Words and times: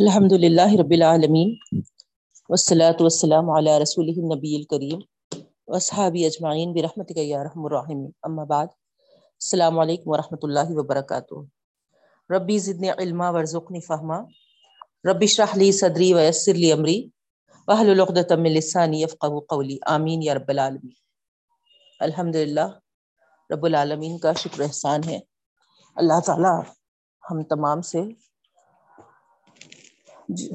الحمد 0.00 0.32
للہ 0.32 0.72
رب 0.78 0.90
العالمین 0.90 1.48
والصلاة 2.48 2.96
والسلام 3.00 3.50
علی 3.56 3.72
رسول 3.80 4.06
النبی 4.08 4.54
الکریم 4.56 5.00
واصحابی 5.68 6.24
اجمعین 6.26 6.72
برحمتک 6.72 7.18
یا 7.18 7.42
رحم 7.44 7.64
الرحیم. 7.64 7.98
اما 8.22 8.44
بعد، 8.52 8.66
السلام 8.66 9.78
علیکم 9.78 10.10
ورحمۃ 10.10 10.46
اللہ 10.48 10.70
وبرکاتہ. 10.76 11.34
ربی 12.34 12.58
زدنی 12.58 12.90
علما 12.90 13.28
ورزقنی 13.30 13.80
فہما. 13.80 14.18
ربی 15.10 15.26
اشرح 15.30 15.56
لی 15.56 15.70
صدری 15.80 16.12
ویسر 16.14 16.54
لی 16.54 16.72
امری. 16.72 16.96
واحلل 17.68 18.00
عقدۃ 18.00 18.32
من 18.38 18.50
لسانی 18.52 19.02
یفقهوا 19.02 19.40
قولی. 19.48 19.78
آمین 19.96 20.22
یا 20.22 20.34
رب 20.34 20.48
العالمین. 20.48 20.96
الحمدللہ، 22.08 22.68
رب 23.50 23.64
العالمین 23.64 24.18
کا 24.18 24.32
شکر 24.44 24.60
احسان 24.62 25.08
ہے. 25.08 25.20
اللہ 25.96 26.26
تعالی 26.26 26.56
ہم 27.30 27.42
تمام 27.54 27.82
سے 27.92 28.08
جی، 30.36 30.48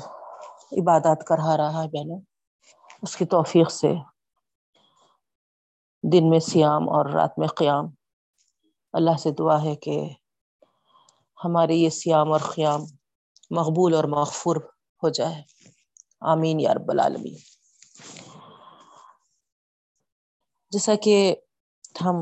عبادات 0.81 1.25
کرا 1.27 1.57
رہا 1.57 1.83
ہے 1.83 1.87
بہنوں 1.87 2.19
اس 3.01 3.15
کی 3.15 3.25
توفیق 3.25 3.71
سے 3.71 3.93
دن 6.03 6.29
میں 6.29 6.39
سیام 6.39 6.89
اور 6.89 7.05
رات 7.05 7.39
میں 7.39 7.47
قیام۔ 7.47 7.85
اللہ 8.93 9.17
سے 9.17 9.31
دعا 9.31 9.63
ہے 9.63 9.75
کہ 9.75 10.09
ہمارے 11.45 11.73
یہ 11.73 11.89
سیام 11.89 12.31
اور 12.31 12.39
قیام 12.39 12.81
مقبول 13.49 13.93
اور 13.93 14.03
مغفور 14.03 14.55
ہو 15.03 15.09
جائے۔ 15.09 15.43
آمین 16.21 16.59
یا 16.59 16.73
رب 16.73 16.91
العالمین۔ 16.91 17.35
جیسا 20.69 20.95
کہ 20.95 21.35
ہم 22.01 22.15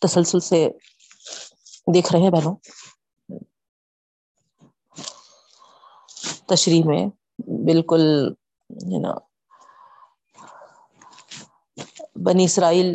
تسلسل 0.00 0.40
سے 0.40 0.70
دیکھ 1.94 2.12
رہے 2.12 2.20
ہیں 2.20 2.30
بہنوں 2.30 2.54
تشریح 6.50 6.82
میں 6.84 7.02
بالکل 7.66 8.02
نا 9.00 9.12
بنی 12.24 12.44
اسرائیل 12.44 12.88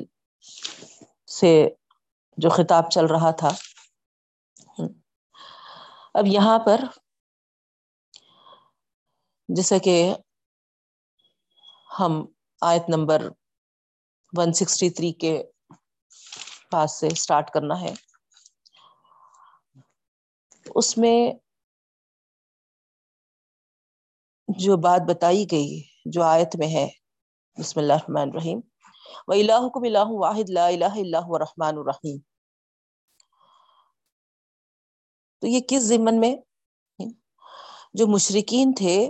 سے 1.29 1.51
جو 2.37 2.49
خطاب 2.49 2.89
چل 2.91 3.05
رہا 3.05 3.31
تھا۔ 3.31 3.49
اب 6.13 6.25
یہاں 6.27 6.57
پر 6.59 6.79
جیسا 9.49 9.77
کہ 9.77 9.95
ہم 11.89 12.13
آیت 12.61 12.89
نمبر 12.89 13.19
ون 14.33 14.49
سکسٹی 14.53 14.89
تھری 14.89 15.11
کے 15.13 15.33
پاس 16.71 16.99
سے 16.99 17.07
اسٹارٹ 17.07 17.49
کرنا 17.51 17.81
ہے۔ 17.81 17.93
اس 20.75 20.97
میں 20.97 21.17
جو 24.57 24.77
بات 24.77 25.01
بتائی 25.09 25.45
گئی 25.51 25.83
جو 26.05 26.23
آیت 26.23 26.55
میں 26.55 26.67
ہے۔ 26.67 26.87
بسم 27.59 27.79
اللہ 27.79 27.93
الرحمن 27.93 28.21
الرحیم۔ 28.21 28.59
وَإِلَهُكُمْ 29.27 29.83
إِلَهُ 29.83 30.07
وَاحِدْ 30.09 30.49
لَا 30.49 30.69
إِلَهَ 30.69 30.95
إِلَّا 30.95 31.19
هُوَ 31.19 31.35
الرَّحْمَنُ 31.35 31.79
الرَّحِيمُ۔ 31.79 32.19
تو 35.41 35.47
یہ 35.47 35.59
کس 35.67 35.81
ضمن 35.83 36.19
میں؟ 36.19 36.35
جو 37.93 38.07
مشرقین 38.07 38.73
تھے۔ 38.77 39.09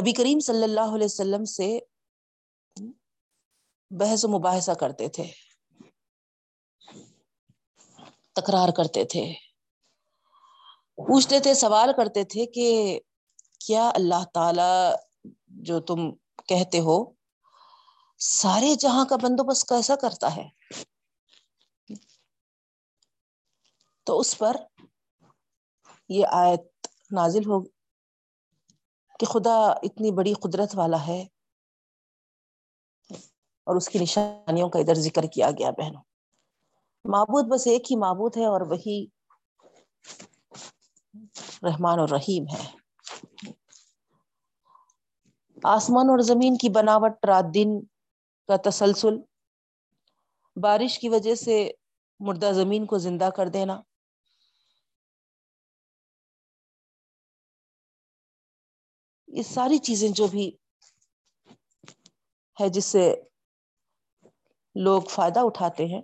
نبی 0.00 0.12
کریم 0.12 0.40
صلی 0.40 0.64
اللہ 0.64 0.94
علیہ 0.94 1.04
وسلم 1.04 1.44
سے 1.44 1.78
بحث 3.90 4.24
و 4.24 4.28
مباحثہ 4.28 4.72
کرتے 4.72 5.08
تھے۔ 5.08 5.32
تکرار 8.32 8.68
کرتے 8.76 9.04
تھے۔ 9.04 9.45
پوچھتے 10.98 11.40
تھے، 11.40 11.54
سوال 11.54 11.90
کرتے 11.96 12.24
تھے 12.24 12.46
کہ 12.46 13.00
کیا 13.66 13.90
اللہ 13.94 14.24
تعالی 14.34 14.94
جو 15.48 15.80
تم 15.80 16.10
کہتے 16.46 16.80
ہو، 16.80 17.12
سارے 18.18 18.74
جہاں 18.74 19.04
کا 19.04 19.16
بندوبست 19.16 19.68
کیسا 19.68 19.96
کرتا 19.96 20.36
ہے؟ 20.36 20.48
تو 24.06 24.18
اس 24.20 24.38
پر 24.38 24.56
یہ 26.08 26.26
آیت 26.32 26.86
نازل 27.10 27.46
ہو 27.46 27.60
کہ 29.18 29.26
خدا 29.26 29.56
اتنی 29.82 30.10
بڑی 30.10 30.32
قدرت 30.32 30.74
والا 30.74 31.06
ہے 31.06 31.22
اور 33.66 33.76
اس 33.76 33.88
کی 33.88 33.98
نشانیوں 33.98 34.68
کا 34.68 34.78
ادھر 34.78 34.94
ذکر 34.94 35.22
کیا 35.22 35.50
گیا 35.50 35.70
بہنوں۔ 35.70 36.02
معبود 37.04 37.44
بس 37.44 37.66
ایک 37.66 37.90
ہی 37.90 37.96
معبود 37.96 38.36
ہے 38.36 38.46
اور 38.46 38.60
وہی 38.60 39.06
رحمان 41.62 41.98
اور 41.98 42.08
رحیم 42.08 42.44
ہے 42.44 42.64
آسمان 45.64 46.10
اور 46.10 46.18
زمین 46.18 46.56
کی 46.56 46.68
بناوٹ 46.68 47.24
رات 47.24 47.44
دن 47.54 47.80
کا 48.48 48.70
تسلسل، 48.70 49.14
بارش 50.56 50.98
کی 50.98 51.08
وجہ 51.08 51.34
سے 51.34 51.70
مردہ 52.20 52.52
زمین 52.52 52.86
کو 52.86 52.98
زندہ 52.98 53.28
کر 53.36 53.48
دینا۔ 53.48 53.82
یہ 59.28 59.42
ساری 59.42 59.78
چیزیں 59.78 60.08
جو 60.08 60.26
بھی 60.26 60.56
ہے 62.60 62.68
جس 62.68 62.84
سے 62.84 63.14
لوگ 64.74 65.02
فائدہ 65.02 65.40
اٹھاتے 65.42 65.86
ہیں 65.86 66.02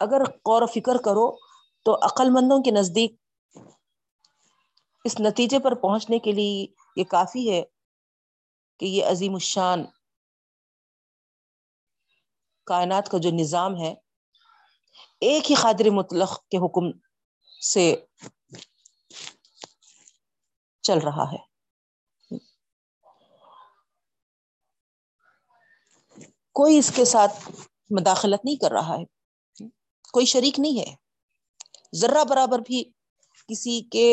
اگر 0.00 0.20
غور 0.24 0.62
و 0.62 0.66
فکر 0.66 0.96
کرو 0.96 1.36
تو 1.84 1.94
عقل 1.94 2.30
مندوں 2.30 2.62
کے 2.62 2.70
نزدیک 2.70 3.14
اس 5.04 5.20
نتیجے 5.20 5.58
پر 5.58 5.74
پہنچنے 5.74 6.18
کے 6.18 6.32
لیے 6.32 6.66
یہ 6.96 7.04
کافی 7.04 7.50
ہے 7.50 7.62
کہ 8.78 8.84
یہ 8.84 9.04
عظیم 9.04 9.34
الشان 9.34 9.84
کائنات 12.64 13.08
کا 13.08 13.18
جو 13.18 13.30
نظام 13.30 13.76
ہے، 13.76 13.94
ایک 15.20 15.50
ہی 15.50 15.54
قادر 15.54 15.90
مطلق 15.90 16.48
کے 16.48 16.56
حکم 16.56 16.98
سے 17.60 18.04
چل 20.82 20.98
رہا 20.98 21.32
ہے۔ 21.32 21.36
کوئی 26.52 26.78
اس 26.78 26.92
کے 26.96 27.04
ساتھ 27.04 27.50
مداخلت 27.90 28.44
نہیں 28.44 28.56
کر 28.56 28.72
رہا 28.72 28.94
ہے۔ 28.94 29.15
کوئی 30.16 30.26
شریک 30.26 30.58
نہیں 30.58 30.78
ہے۔ 30.80 30.94
ذرہ 31.94 32.24
برابر 32.24 32.58
بھی 32.58 32.82
کسی 33.48 33.80
کے 33.90 34.08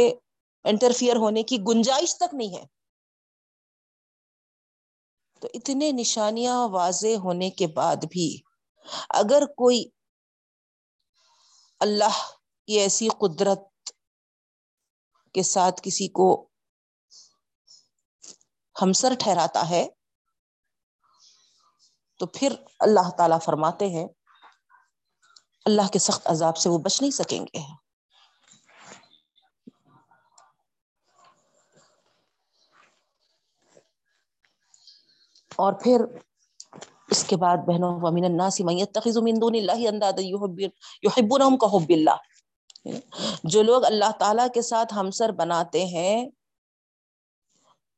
انٹرفیئر 0.65 1.15
ہونے 1.15 1.43
کی 1.43 1.57
گنجائش 1.67 2.15
تک 2.17 2.33
نہیں 2.33 2.55
ہے۔ 2.55 2.65
تو 5.41 5.47
اتنے 5.53 5.91
نشانیاں 5.91 6.57
واضح 6.69 7.15
ہونے 7.17 7.49
کے 7.51 7.67
بعد 7.67 8.05
بھی 8.11 8.27
اگر 9.13 9.45
کوئی 9.57 9.83
اللہ 11.81 12.21
کی 12.67 12.79
ایسی 12.79 13.07
قدرت 13.19 13.91
کے 15.35 15.43
ساتھ 15.43 15.81
کسی 15.83 16.07
کو 16.11 16.27
ہمسر 18.75 19.13
ٹھہراتا 19.19 19.69
ہے 19.69 19.85
تو 22.19 22.25
پھر 22.33 22.53
اللہ 22.79 23.09
تعالی 23.17 23.35
فرماتے 23.45 23.85
ہیں 23.89 24.07
اللہ 25.65 25.87
کے 25.93 25.99
سخت 25.99 26.27
عذاب 26.27 26.57
سے 26.57 26.69
وہ 26.69 26.77
بچ 26.79 27.01
نہیں 27.01 27.11
سکیں 27.13 27.39
گے۔ 27.43 27.61
اور 35.59 35.73
پھر 35.83 36.01
اس 37.11 37.23
کے 37.23 37.35
بعد 37.37 37.57
بہنوں 37.67 37.91
ومن 38.01 38.25
الناس 38.25 38.59
من 38.61 38.79
يتخذ 38.79 39.17
من 39.23 39.41
دون 39.41 39.55
الله 39.55 39.89
اندادا 39.89 40.21
يحبونهم 40.23 41.57
كحب 41.57 41.91
الله 41.91 42.17
جو 43.45 43.63
لوگ 43.63 43.85
اللہ 43.85 44.11
تعالی 44.19 44.47
کے 44.53 44.61
ساتھ 44.63 44.93
ہمسر 44.93 45.31
بناتے 45.33 45.85
ہیں، 45.87 46.15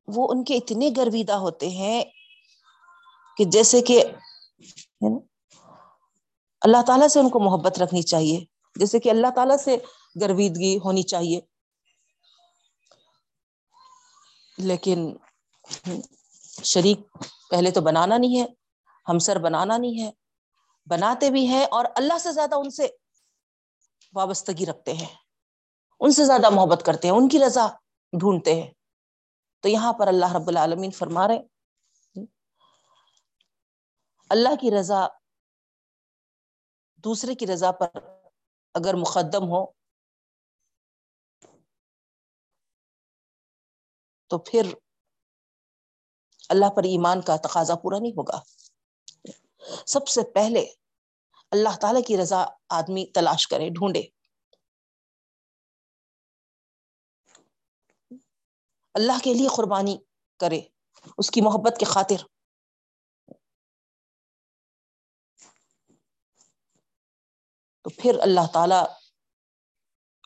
وہ 0.07 0.27
ان 0.31 0.43
کے 0.43 0.55
اتنے 0.55 0.89
گرویدہ 0.97 1.33
ہوتے 1.39 1.69
ہیں 1.71 2.03
کہ 3.37 3.45
جیسے 3.51 3.81
کہ 3.81 4.03
اللہ 6.65 6.77
تعالیٰ 6.87 7.07
سے 7.07 7.19
ان 7.19 7.29
کو 7.29 7.39
محبت 7.39 7.79
رکھنی 7.79 8.01
چاہیے۔ 8.01 8.45
جیسے 8.75 8.99
کہ 8.99 9.09
اللہ 9.09 9.27
تعالیٰ 9.35 9.57
سے 9.57 9.77
گرویدگی 10.21 10.77
ہونی 10.77 11.03
چاہیے۔ 11.03 11.41
لیکن 14.57 15.17
شریک 16.63 16.99
پہلے 17.49 17.71
تو 17.71 17.81
بنانا 17.81 18.17
نہیں 18.17 18.39
ہے، 18.39 18.45
ہمسر 19.07 19.39
بنانا 19.39 19.77
نہیں 19.77 20.03
ہے، 20.03 20.11
بناتے 20.85 21.29
بھی 21.29 21.47
ہیں 21.47 21.65
اور 21.71 21.85
اللہ 21.95 22.17
سے 22.17 22.31
زیادہ 22.31 22.55
ان 22.55 22.69
سے 22.69 22.87
وابستگی 24.13 24.65
رکھتے 24.65 24.93
ہیں۔ 24.93 25.15
ان 25.99 26.11
سے 26.11 26.25
زیادہ 26.25 26.49
محبت 26.49 26.83
کرتے 26.85 27.07
ہیں، 27.07 27.15
ان 27.15 27.29
کی 27.29 27.39
رضا 27.39 27.67
ڈھونڈتے 28.19 28.61
ہیں۔ 28.61 28.71
تو 29.59 29.69
یہاں 29.69 29.93
پر 29.93 30.07
اللہ 30.07 30.33
رب 30.33 30.47
العالمین 30.47 30.91
فرما 30.91 31.27
رہے 31.27 31.41
اللہ 34.29 34.55
کی 34.61 34.71
رضا 34.71 35.07
دوسرے 37.05 37.35
کی 37.35 37.47
رضا 37.47 37.71
پر 37.71 37.87
اگر 38.73 38.93
مقدم 38.93 39.43
ہو 39.43 39.71
تو 44.27 44.37
پھر 44.37 44.73
اللہ 46.49 46.69
پر 46.75 46.83
ایمان 46.83 47.21
کا 47.21 47.35
تقاضا 47.35 47.75
پورا 47.75 47.99
نہیں 47.99 48.11
ہوگا۔ 48.11 48.43
سب 49.87 50.07
سے 50.07 50.21
پہلے 50.33 50.65
اللہ 51.51 51.77
تعالی 51.81 52.01
کی 52.01 52.17
رضا 52.17 52.45
آدمی 52.69 53.05
تلاش 53.13 53.47
کرے، 53.47 53.69
ڈھونڈے۔ 53.69 54.01
اللہ 58.93 59.23
کے 59.23 59.33
لیے 59.33 59.47
قربانی 59.47 59.97
کرے، 60.39 60.61
اس 61.17 61.31
کی 61.31 61.41
محبت 61.41 61.77
کے 61.79 61.85
خاطر۔ 61.85 62.34
تو 67.85 67.89
پھر 67.89 68.19
اللہ 68.21 68.47
تعالی 68.53 68.75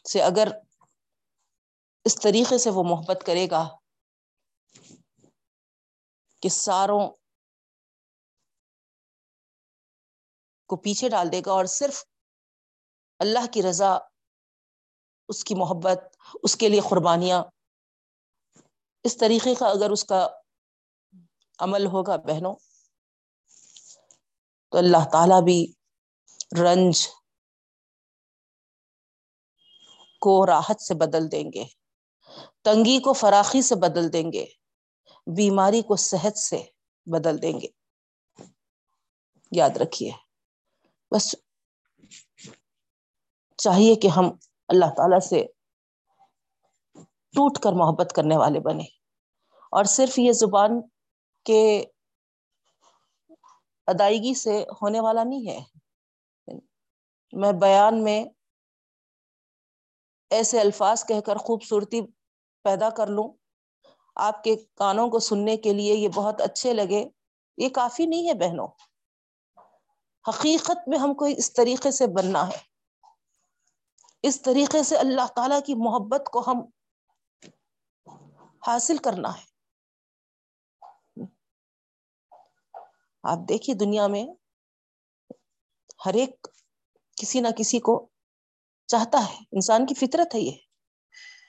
سے 0.10 0.22
اگر 0.22 0.48
اس 2.06 2.16
طریقے 2.16 2.58
سے 2.58 2.70
وہ 2.70 2.84
محبت 2.84 3.24
کرے 3.26 3.48
گا 3.52 3.68
کہ 6.42 6.50
ساروں 6.50 7.10
کو 10.66 10.76
پیچھے 10.76 11.10
ڈال 11.10 11.32
دے 11.32 11.42
گا 11.46 11.52
اور 11.52 11.66
صرف 11.66 12.04
اللہ 13.20 13.52
کی 13.54 13.64
رضا، 13.64 13.98
اس 15.28 15.44
کی 15.44 15.56
محبت، 15.56 16.00
اس 16.44 16.56
کے 16.56 16.70
لیے 16.70 16.80
قربانیاں، 16.80 17.44
اس 19.04 19.18
طریقے 19.18 19.56
کا 19.56 19.68
اگر 19.68 19.90
اس 19.90 20.04
کا 20.04 20.28
عمل 21.60 21.86
ہوگا 21.86 22.16
بہنوں، 22.16 22.56
تو 24.70 24.78
اللہ 24.78 25.10
تعالی 25.12 25.44
بھی 25.44 25.74
رنج 26.64 27.08
کو 30.22 30.46
راحت 30.46 30.82
سے 30.82 30.94
بدل 30.94 31.32
دیں 31.32 31.52
گے، 31.54 31.64
تنگی 32.62 33.00
کو 33.00 33.14
فراخی 33.14 33.62
سے 33.62 33.76
بدل 33.76 34.14
دیں 34.14 34.32
گے، 34.32 34.46
بیماری 35.36 35.82
کو 35.82 35.96
صحت 35.96 36.38
سے 36.38 36.64
بدل 37.06 37.42
دیں 37.42 37.60
گے۔ 37.62 37.68
یاد 39.52 39.78
رکھیے، 39.78 40.12
بس 41.12 41.36
چاہیے 43.58 43.96
کہ 43.96 44.08
ہم 44.08 44.26
اللہ 44.68 44.86
تعالی 44.98 45.20
سے 45.28 45.46
ٹوٹ 47.34 47.58
کر 47.60 47.74
محبت 47.74 48.14
کرنے 48.16 48.38
والے 48.38 48.60
بنے 48.60 48.84
اور 49.72 49.84
صرف 49.84 50.20
یہ 50.20 50.32
زبان 50.32 50.82
کے 51.46 51.86
ادائیگی 53.88 54.34
سے 54.34 54.64
ہونے 54.82 55.00
والا 55.00 55.24
نہیں 55.24 55.48
ہے۔ 55.48 55.60
میں 57.34 57.52
بیان 57.52 58.04
میں 58.04 58.24
ایسے 60.30 60.60
الفاظ 60.60 61.06
کہہ 61.06 61.20
کر 61.20 61.36
خوبصورتی 61.36 62.02
پیدا 62.64 62.90
کر 62.90 63.08
لوں۔ 63.08 63.34
آپ 64.16 64.44
کے 64.44 64.56
کانوں 64.76 65.10
کو 65.10 65.20
سننے 65.20 65.58
کے 65.58 65.74
لیے 65.74 65.94
یہ 65.94 66.10
بہت 66.10 66.42
اچھے 66.42 66.74
لگے۔ 66.74 67.10
یہ 67.58 67.70
کافی 67.70 68.06
نہیں 68.06 68.28
ہے 68.28 68.34
بہنوں۔ 68.34 68.68
حقیقت 70.28 70.88
میں 70.88 71.00
ہم 71.00 71.14
کو 71.14 71.26
اس 71.26 71.54
طریقے 71.54 71.92
سے 71.92 72.08
بننا 72.08 72.48
ہے۔ 72.48 72.58
اس 74.24 74.42
طریقے 74.42 74.84
سے 74.84 74.98
اللہ 74.98 75.28
تعالی 75.36 75.56
کی 75.66 75.76
محبت 75.76 76.30
کو 76.32 76.44
ہم 76.48 76.62
حاصل 78.68 78.98
کرنا 78.98 79.38
ہے۔ 79.38 79.50
آپ 83.24 83.38
دیکھیے 83.50 83.76
دنیا 83.76 84.08
میں 84.08 84.24
ہر 86.06 86.14
ایک 86.14 86.48
کسی 87.16 87.40
نہ 87.40 87.48
کسی 87.58 87.80
کو 87.80 88.10
چاہتا 88.90 89.18
ہے۔ 89.30 89.38
انسان 89.52 89.86
کی 89.86 89.94
فطرت 89.94 90.36
ہے 90.36 90.40
یہ۔ 90.40 90.58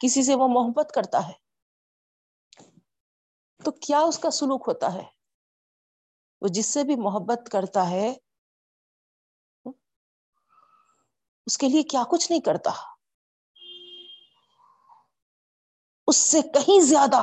کسی 0.03 0.23
سے 0.23 0.35
وہ 0.35 0.49
محبت 0.49 0.93
کرتا 0.95 1.29
ہے۔ 1.29 1.33
تو 3.65 3.71
کیا 3.71 3.99
اس 3.99 4.19
کا 4.19 4.31
سلوک 4.31 4.65
ہوتا 4.67 4.93
ہے؟ 4.95 5.05
وہ 6.41 6.49
جس 6.49 6.67
سے 6.67 6.85
بھی 6.85 6.97
محبت 6.97 7.49
کرتا 7.53 7.91
ہے، 7.91 8.15
اس 11.47 11.59
کے 11.59 11.69
لیے 11.69 11.83
کیا 11.83 12.03
کچھ 12.11 12.33
نہیں 12.33 12.41
کرتا۔ 12.41 12.71
اس 16.07 16.17
سے 16.17 16.43
کہیں 16.43 16.81
زیادہ 16.81 17.23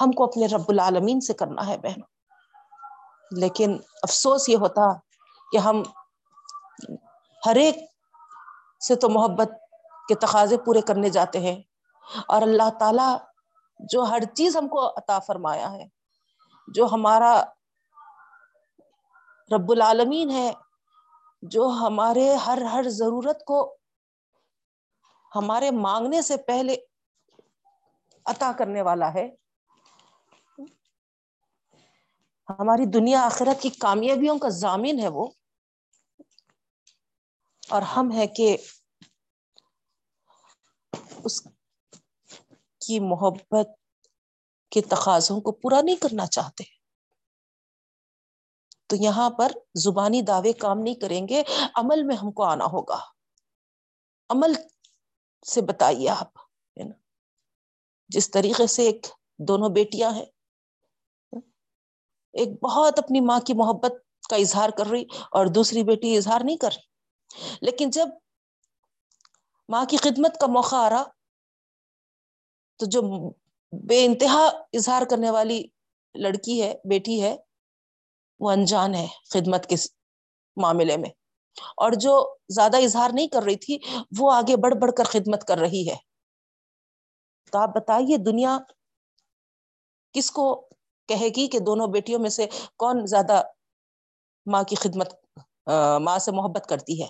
ہم 0.00 0.12
کو 0.12 0.24
اپنے 0.24 0.46
رب 0.46 0.64
العالمین 0.68 1.20
سے 1.20 1.34
کرنا 1.34 1.66
ہے 1.66 1.78
بہن۔ 1.78 2.00
لیکن 3.40 3.76
افسوس 4.02 4.48
یہ 4.48 4.56
ہوتا 4.56 4.98
کہ 5.52 5.56
ہم 5.56 5.82
ہر 7.46 7.54
ایک 7.54 7.95
سے 8.88 8.96
تو 8.96 9.08
محبت 9.08 9.50
کے 10.08 10.14
تقاضے 10.14 10.56
پورے 10.56 10.80
کرنے 10.80 11.08
جاتے 11.10 11.40
ہیں۔ 11.40 11.62
اور 12.28 12.42
اللہ 12.42 12.70
تعالی 12.80 13.16
جو 13.78 14.02
ہر 14.02 14.18
چیز 14.34 14.56
ہم 14.56 14.68
کو 14.68 14.88
عطا 14.88 15.18
فرمایا 15.18 15.72
ہے، 15.72 15.88
جو 16.68 16.86
ہمارا 16.86 17.44
رب 19.56 19.70
العالمین 19.70 20.30
ہے، 20.30 20.52
جو 21.42 21.68
ہمارے 21.68 22.34
ہر 22.34 22.62
ہر 22.62 22.88
ضرورت 22.88 23.44
کو 23.44 23.76
ہمارے 25.34 25.70
مانگنے 25.70 26.22
سے 26.22 26.36
پہلے 26.36 26.76
عطا 28.26 28.52
کرنے 28.58 28.82
والا 28.82 29.14
ہے۔ 29.14 29.34
ہماری 32.48 32.86
دنیا 32.86 33.22
آخرت 33.22 33.62
کی 33.62 33.68
کامیابیوں 33.68 34.38
کا 34.38 34.48
ضامن 34.48 34.98
ہے 34.98 35.08
وہ۔ 35.08 35.26
اور 37.68 37.82
ہم 37.82 38.12
ہے 38.12 38.26
کہ 38.26 38.56
اس 41.24 41.40
کی 42.80 43.00
محبت 43.00 43.68
کے 44.70 44.80
تقاضوں 44.80 45.40
کو 45.40 45.52
پورا 45.52 45.80
نہیں 45.80 45.96
کرنا 45.96 46.26
چاہتے۔ 46.26 46.64
تو 48.86 48.96
یہاں 48.96 49.30
پر 49.30 49.52
زبانی 49.74 50.22
دعوے 50.22 50.52
کام 50.52 50.78
نہیں 50.78 50.94
کریں 50.94 51.28
گے، 51.28 51.42
عمل 51.74 52.02
میں 52.02 52.16
ہم 52.16 52.32
کو 52.32 52.42
آنا 52.42 52.64
ہوگا۔ 52.64 52.98
عمل 54.30 54.52
سے 55.46 55.60
بتائیے 55.60 56.08
آپ 56.08 56.38
جس 58.08 58.30
طریقے 58.30 58.66
سے 58.66 58.82
ایک 58.82 59.06
دونوں 59.38 59.68
بیٹیاں 59.68 60.10
ہیں، 60.10 60.26
ایک 62.32 62.62
بہت 62.62 62.98
اپنی 62.98 63.20
ماں 63.20 63.40
کی 63.40 63.52
محبت 63.54 63.92
کا 64.30 64.36
اظہار 64.36 64.70
کر 64.70 64.86
رہی 64.86 65.04
اور 65.30 65.46
دوسری 65.46 65.82
بیٹی 65.82 66.16
اظہار 66.16 66.40
نہیں 66.44 66.56
کر 66.56 66.68
رہی۔ 66.68 66.95
لیکن 67.60 67.90
جب 67.90 68.08
ماں 69.68 69.84
کی 69.84 69.96
خدمت 69.96 70.40
کا 70.40 70.46
موقع 70.46 70.76
آ 70.76 70.90
رہا 70.90 71.02
تو 72.76 72.86
جو 72.86 73.30
بے 73.72 74.04
انتہا 74.04 74.46
اظہار 74.72 75.02
کرنے 75.10 75.30
والی 75.30 75.62
لڑکی 76.14 76.62
ہے، 76.62 76.74
بیٹی 76.84 77.22
ہے، 77.22 77.36
وہ 78.40 78.50
انجان 78.50 78.94
ہے 78.94 79.06
خدمت 79.30 79.66
کے 79.66 79.76
معاملے 80.56 80.96
میں۔ 80.96 81.10
اور 81.76 81.92
جو 81.92 82.36
زیادہ 82.48 82.76
اظہار 82.76 83.10
نہیں 83.14 83.28
کر 83.28 83.42
رہی 83.42 83.56
تھی، 83.56 83.78
وہ 84.18 84.32
آگے 84.32 84.56
بڑھ 84.56 84.74
بڑھ 84.74 84.92
کر 84.96 85.04
خدمت 85.04 85.44
کر 85.44 85.58
رہی 85.58 85.90
ہے۔ 85.90 85.96
تو 87.52 87.58
آپ 87.58 87.68
بتائیے، 87.68 88.16
دنیا 88.16 88.58
کس 90.12 90.30
کو 90.30 90.68
کہے 91.08 91.28
گی 91.28 91.48
کہ 91.48 91.58
دونوں 91.58 91.86
بیٹیوں 91.86 92.20
میں 92.20 92.30
سے 92.30 92.46
کون 92.76 93.06
زیادہ 93.06 93.42
ماں 94.46 94.62
کی 94.62 94.76
خدمت 94.76 95.25
ماں 96.00 96.18
سے 96.18 96.32
محبت 96.32 96.66
کرتی 96.68 97.02
ہے۔ 97.02 97.08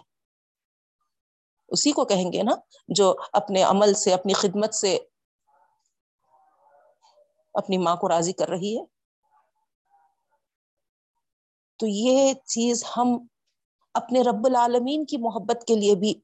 اسی 1.68 1.92
کو 1.92 2.04
کہیں 2.04 2.32
گے 2.32 2.42
نا، 2.42 2.52
جو 2.88 3.14
اپنے 3.32 3.62
عمل 3.62 3.94
سے، 3.94 4.14
اپنی 4.14 4.32
خدمت 4.32 4.75
سے 4.75 4.98
اپنی 7.54 7.78
ماں 7.78 7.96
کو 7.96 8.08
راضی 8.08 8.32
کر 8.32 8.48
رہی 8.48 8.78
ہے۔ 8.78 8.84
تو 11.78 11.86
یہ 11.86 12.34
چیز 12.34 12.84
ہم 12.96 13.26
اپنے 13.94 14.22
رب 14.22 14.46
العالمین 14.46 15.04
کی 15.04 15.16
محبت 15.16 15.64
کے 15.66 15.75
لیے 15.75 15.94
بھی 15.94 16.14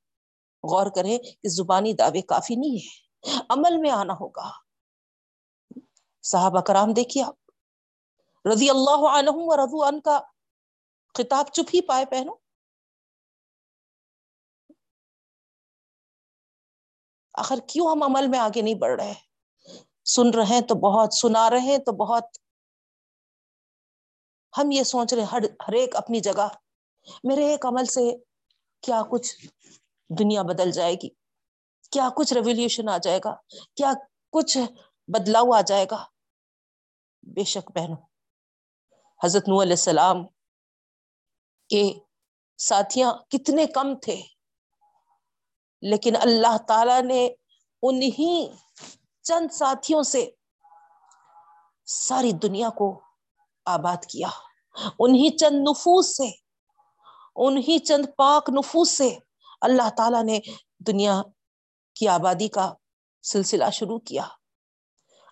غور 0.63 0.87
کریں 0.87 1.19
کہ 1.19 1.49
زبانی 1.49 1.93
دعوے 1.93 2.21
کافی 2.23 2.55
نہیں 2.55 2.77
ہے 2.77 3.39
عمل 3.49 3.77
میں 3.77 3.91
آنا 3.91 4.13
ہوگا۔ 4.13 4.51
صحابہ 6.23 6.61
کرام 6.61 6.93
دیکھیے 6.93 7.25
آپ، 7.25 7.35
رضی 8.53 8.71
اللہ 8.71 9.09
عنہ 9.19 9.31
و 9.33 9.57
رضو 9.57 9.85
ان 9.85 10.01
کا 10.01 10.21
خطاب 11.15 11.47
چپ 11.53 11.71
ہی 11.75 11.81
پائے 11.87 12.05
پہنو۔ 12.05 12.35
آخر 17.35 17.57
کیوں 17.69 17.91
ہم 17.91 18.03
عمل 18.03 18.27
میں 18.27 18.39
آگے 18.39 18.63
نہیں 18.63 18.75
بڑھ 18.75 19.01
رہے؟ 19.01 19.15
سن 20.05 20.31
رہے 20.31 20.55
ہیں 20.55 20.61
تو 20.61 20.75
بہت، 20.75 21.15
سنا 21.15 21.51
رہے 21.51 21.59
ہیں 21.59 21.79
تو 21.79 21.93
بہت۔ 21.93 22.25
ہم 24.59 24.71
یہ 24.71 24.83
سوچ 24.83 25.15
رہے 25.15 25.23
ہر 25.23 25.43
ہر 25.69 25.73
ایک 25.73 25.97
اپنی 25.97 26.21
جگہ۔ 26.21 26.49
میرے 27.25 27.47
ایک 27.47 27.67
عمل 27.67 27.85
سے 27.85 28.01
کیا 28.81 29.03
کچھ 29.11 29.47
دنیا 30.11 30.43
بدل 30.43 30.71
جائے 30.71 30.95
گی؟ 30.95 31.09
کیا 31.91 32.09
کچھ 32.17 32.33
ریولیوشن 32.33 32.89
آ 32.89 32.99
جائے 32.99 33.19
گا؟ 33.25 33.35
کیا 33.75 33.93
کچھ 34.31 34.59
بدلاؤ 35.09 35.53
آ 35.57 35.61
جائے 35.61 35.87
گا؟ 35.91 36.05
بے 37.23 37.45
شک 37.45 37.71
بہنوں 37.75 37.97
حضرت 39.25 39.49
نو 39.49 39.63
علیہ 39.63 39.73
السلام 39.73 40.17
کے 41.73 41.93
ساتھیاں 42.59 43.13
کتنے 43.31 43.67
کم 43.67 43.95
تھے۔ 43.95 44.23
لیکن 45.83 46.17
اللہ 46.17 46.57
تعالی 46.69 47.01
نے 47.07 47.29
انہی 47.83 48.53
چند 49.23 49.53
ساتھیوں 49.53 50.03
سے 50.03 50.31
ساری 51.87 52.33
دنیا 52.33 52.69
کو 52.71 53.01
آباد 53.67 54.05
کیا۔ 54.05 54.29
انہی 54.99 55.37
چند 55.37 55.69
نفوس 55.69 56.17
سے، 56.17 56.31
انہی 57.37 57.79
چند 57.79 58.07
پاک 58.17 58.51
نفوس 58.51 58.91
سے 58.91 59.19
اللہ 59.61 59.91
تعالی 59.97 60.23
نے 60.23 60.41
دنیا 60.79 61.23
کی 61.95 62.09
آبادی 62.09 62.49
کا 62.49 62.73
سلسلہ 63.23 63.71
شروع 63.73 63.99
کیا۔ 63.99 64.27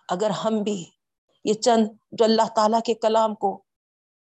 اگر 0.09 0.29
ہم 0.29 0.63
بھی 0.63 0.85
یہ 1.45 1.53
چند 1.53 1.87
جو 2.11 2.25
اللہ 2.25 2.47
تعالی 2.55 2.77
کے 2.85 2.93
کلام 2.93 3.35
کو 3.35 3.63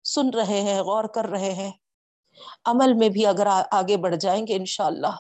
سن 0.04 0.30
رہے 0.30 0.62
ہیں، 0.62 0.82
غور 0.82 1.04
کر 1.04 1.26
رہے 1.26 1.54
ہیں 1.54 1.72
عمل 2.65 2.93
میں 2.93 3.10
بھی 3.10 3.25
اگر 3.25 3.48
آگے 3.72 3.98
بڑھ 3.98 4.15
جائیں 4.15 4.48
گے 4.48 4.55
انشاءاللہ، 4.55 5.15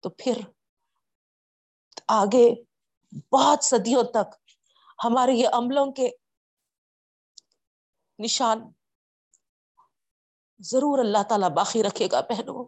تو 0.00 0.10
پھر 0.10 0.40
آگے 2.08 2.46
بہت 3.32 3.64
صدیوں 3.64 4.02
تک 4.02 4.34
ہمارے 5.04 5.32
یہ 5.32 5.48
عملوں 5.52 5.86
کے 5.92 6.10
نشان 8.18 8.70
ضرور 10.60 10.98
اللہ 10.98 11.22
تعالیٰ 11.28 11.50
باقی 11.50 11.82
رکھے 11.82 12.08
گا 12.12 12.20
پہنو 12.20 12.62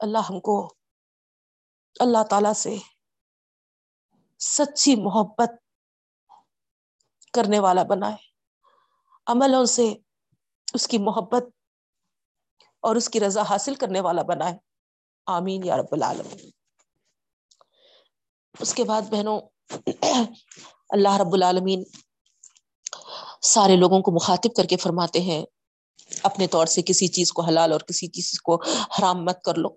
اللہ 0.00 0.18
ہم 0.18 0.40
کو، 0.40 0.56
اللہ 2.00 2.22
تعالی 2.30 2.54
سے 2.54 2.76
سچی 4.40 4.94
محبت 4.96 5.52
کرنے 7.32 7.58
والا 7.58 7.82
بنائے۔ 7.82 8.16
عملوں 9.26 9.64
سے 9.64 9.92
اس 10.74 10.86
کی 10.88 10.98
محبت 10.98 11.44
اور 12.84 12.96
اس 12.96 13.08
کی 13.08 13.20
رضا 13.20 13.42
حاصل 13.42 13.74
کرنے 13.74 14.00
والا 14.00 14.22
بنائے 14.22 14.54
آمین 15.26 15.64
یا 15.64 15.76
رب 15.76 15.92
العالمین۔ 15.92 16.50
اس 18.60 18.74
کے 18.74 18.84
بعد 18.84 19.02
بہنوں، 19.02 19.40
اللہ 20.88 21.16
رب 21.20 21.32
العالمین 21.32 21.84
سارے 23.42 23.76
لوگوں 23.76 24.02
کو 24.02 24.10
مخاطب 24.10 24.56
کر 24.56 24.64
کے 24.64 24.76
فرماتے 24.76 25.20
ہیں، 25.20 25.44
اپنے 26.22 26.46
طور 26.46 26.66
سے 26.66 26.82
کسی 26.82 27.08
چیز 27.08 27.32
کو 27.32 27.42
حلال 27.42 27.72
اور 27.72 27.80
کسی 27.80 28.06
چیز 28.06 28.40
کو 28.40 28.62
حرام 28.64 29.24
مت 29.24 29.42
کر 29.42 29.54
لو۔ 29.54 29.68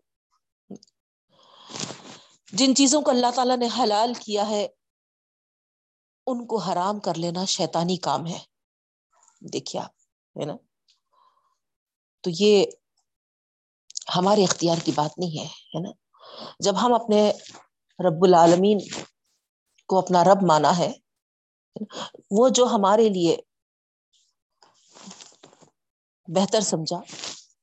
جن 2.51 2.75
چیزوں 2.75 3.01
کو 3.01 3.11
اللہ 3.11 3.31
تعالیٰ 3.35 3.57
نے 3.57 3.67
حلال 3.79 4.13
کیا 4.13 4.49
ہے، 4.49 4.67
ان 6.27 6.47
کو 6.47 6.57
حرام 6.57 6.99
کر 6.99 7.15
لینا 7.15 7.45
شیطانی 7.45 7.97
کام 7.97 8.27
ہے۔ 8.27 8.39
دیکھیے 9.39 9.81
آپ، 9.81 9.91
ہے 10.39 10.45
نا؟ 10.45 10.55
تو 12.21 12.29
یہ 12.33 12.65
ہمارے 14.07 14.43
اختیار 14.43 14.77
کی 14.85 14.91
بات 14.95 15.17
نہیں 15.17 15.45
ہے 15.75 15.79
نا؟ 15.81 15.91
جب 16.59 16.81
ہم 16.81 16.93
اپنے 16.93 17.19
رب 17.99 18.23
العالمین 18.23 18.79
کو 19.89 19.97
اپنا 19.97 20.23
رب 20.23 20.43
مانا 20.47 20.77
ہے، 20.77 20.91
وہ 22.31 22.47
جو 22.49 22.65
ہمارے 22.65 23.07
لیے 23.09 23.35
بہتر 26.27 26.61
سمجھا، 26.61 26.99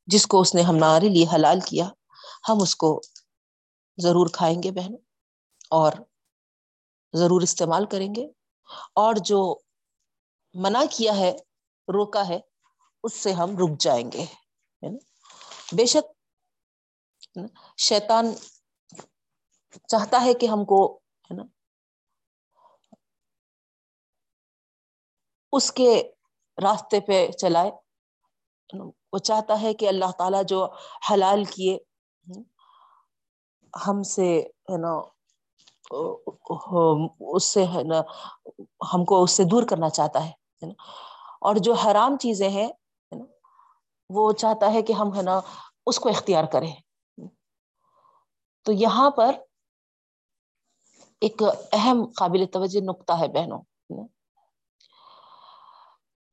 جس 0.09 0.27
کو 0.27 0.41
اس 0.41 0.55
نے 0.55 0.63
ہمارے 0.63 1.09
لیے 1.09 1.27
حلال 1.35 1.61
کیا، 1.61 1.89
ہم 2.49 2.63
اس 2.63 2.75
کو 2.77 3.01
ضرور 3.99 4.27
کھائیں 4.33 4.63
گے 4.63 4.71
بہن، 4.71 4.95
اور 5.71 5.93
ضرور 7.15 7.43
استعمال 7.43 7.87
کریں 7.87 8.09
گے، 8.15 8.27
اور 8.97 9.15
جو 9.25 9.41
منع 10.55 10.83
کیا 10.91 11.17
ہے، 11.17 11.31
روکا 11.89 12.27
ہے، 12.29 12.39
اس 13.05 13.15
سے 13.15 13.33
ہم 13.33 13.57
رک 13.59 13.81
جائیں 13.81 14.11
گے 14.13 14.25
بے 15.73 15.87
شک 15.87 16.13
شیطان 17.79 18.33
چاہتا 19.89 20.25
ہے 20.25 20.35
کہ 20.35 20.47
ہم 20.47 20.65
کو، 20.65 20.81
ہے 21.31 21.35
نا، 21.35 21.45
اس 25.53 25.73
کے 25.73 25.91
راستے 26.59 27.01
پہ 27.01 27.27
چلائے 27.39 27.71
وہ 29.13 29.19
چاہتا 29.19 29.61
ہے 29.61 29.73
کہ 29.75 29.89
اللہ 29.89 30.11
تعالی 30.19 30.39
جو 30.49 30.65
حلال 31.11 31.45
کیے 31.45 31.77
ہم 33.75 34.03
سے، 34.03 34.29
ہے 34.71 34.77
نا، 34.79 34.93
اس 37.35 37.45
سے، 37.45 37.65
ہے 37.65 37.83
نا، 37.83 38.01
ہم 38.93 39.05
کو 39.05 39.23
اس 39.23 39.31
سے 39.31 39.45
دور 39.45 39.63
کرنا 39.63 39.89
چاہتا 39.89 40.25
ہے 40.27 40.69
اور 41.41 41.57
جو 41.57 41.73
حرام 41.75 42.17
چیزیں 42.17 42.49
ہیں 42.49 42.69
وہ 44.11 44.33
چاہتا 44.33 44.73
ہے 44.73 44.83
کہ 44.83 44.93
ہم، 44.93 45.15
ہے 45.15 45.23
نا، 45.23 45.41
اس 45.87 46.01
کو 46.01 46.09
اختیار 46.09 46.45
کریں۔ 46.45 46.73
تو 48.67 48.73
یہاں 48.73 49.11
پر 49.11 49.35
ایک 51.21 51.43
اہم 51.73 52.13
قابل 52.17 52.45
توجہ 52.53 52.81
نقطہ 52.85 53.13
ہے 53.13 53.29
بہنوں۔ 53.29 53.63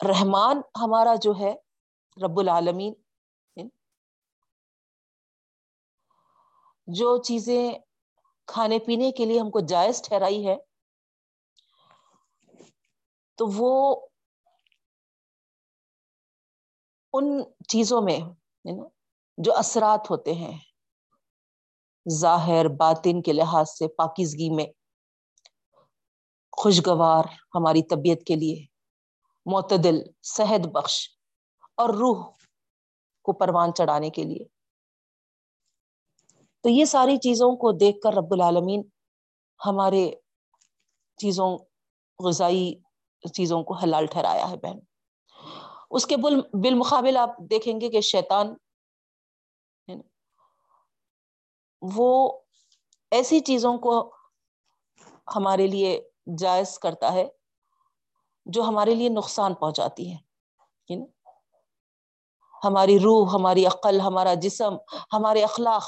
رحمان 0.08 0.62
ہمارا 0.82 1.16
جو 1.16 1.34
ہے 1.40 1.54
رب 2.26 2.40
العالمین۔ 2.40 2.94
جو 6.88 7.18
چیزیں 7.24 7.74
کھانے 8.48 8.80
پینے 8.80 9.12
کے 9.12 9.26
لیے 9.26 9.40
ہم 9.40 9.52
کو 9.52 9.60
جائز 9.60 10.02
ٹھہرائی 10.02 10.48
ہے، 10.48 10.56
تو 13.36 13.46
وہ 13.54 14.02
ان 17.14 17.44
چیزوں 17.68 18.02
میں 18.02 18.20
جو 19.38 19.56
اثرات 19.56 20.12
ہوتے 20.12 20.34
ہیں۔ 20.34 20.71
ظاہر 22.10 22.68
باطن 22.68 23.22
کے 23.22 23.34
لحاظ 23.34 23.70
سے 23.70 23.88
پاکیزگی 23.88 24.50
میں 24.50 24.66
خوشگوار 26.52 27.24
ہماری 27.56 27.84
طبیعت 27.84 28.26
کے 28.26 28.36
لیے، 28.36 28.66
معتدل، 29.46 30.02
صحت 30.24 30.68
بخش 30.68 31.10
اور 31.78 31.90
روح 31.90 32.26
کو 33.24 33.34
پروان 33.34 33.74
چڑھانے 33.74 34.10
کے 34.10 34.24
لیے۔ 34.24 34.46
تو 36.62 36.70
یہ 36.70 36.86
ساری 36.86 37.18
چیزوں 37.18 37.56
کو 37.56 37.72
دیکھ 37.72 38.00
کر 38.00 38.14
رب 38.14 38.32
العالمین 38.32 38.84
ہمارے 39.66 40.12
چیزوں، 41.18 41.58
غذائی 42.20 42.76
چیزوں 43.34 43.64
کو 43.64 43.74
حلال 43.74 44.06
ٹھہرایا 44.06 44.50
ہے 44.50 44.56
بہن۔ 44.58 44.80
اس 45.92 46.06
کے 46.06 46.16
بالمقابل 46.54 47.18
آپ 47.18 47.38
دیکھیں 47.50 47.82
گے 47.82 47.90
کہ 47.90 48.02
شیطان 48.02 48.54
وہ 51.82 52.40
ایسی 53.12 53.40
چیزوں 53.40 53.78
کو 53.78 54.16
ہمارے 55.36 55.68
لیے 55.68 56.10
جائز 56.38 56.80
کرتا 56.80 57.14
ہے 57.14 57.28
جو 58.46 58.64
ہمارے 58.64 58.96
لیے 58.96 59.10
نقصان 59.10 59.54
پہنچاتی 59.54 60.14
ہے 60.14 60.32
ہماری 62.64 63.00
روح، 63.00 63.34
ہماری 63.34 63.66
عقل، 63.66 64.02
ہمارا 64.02 64.34
جسم، 64.34 64.76
ہمارے 65.14 65.44
اخلاق 65.44 65.84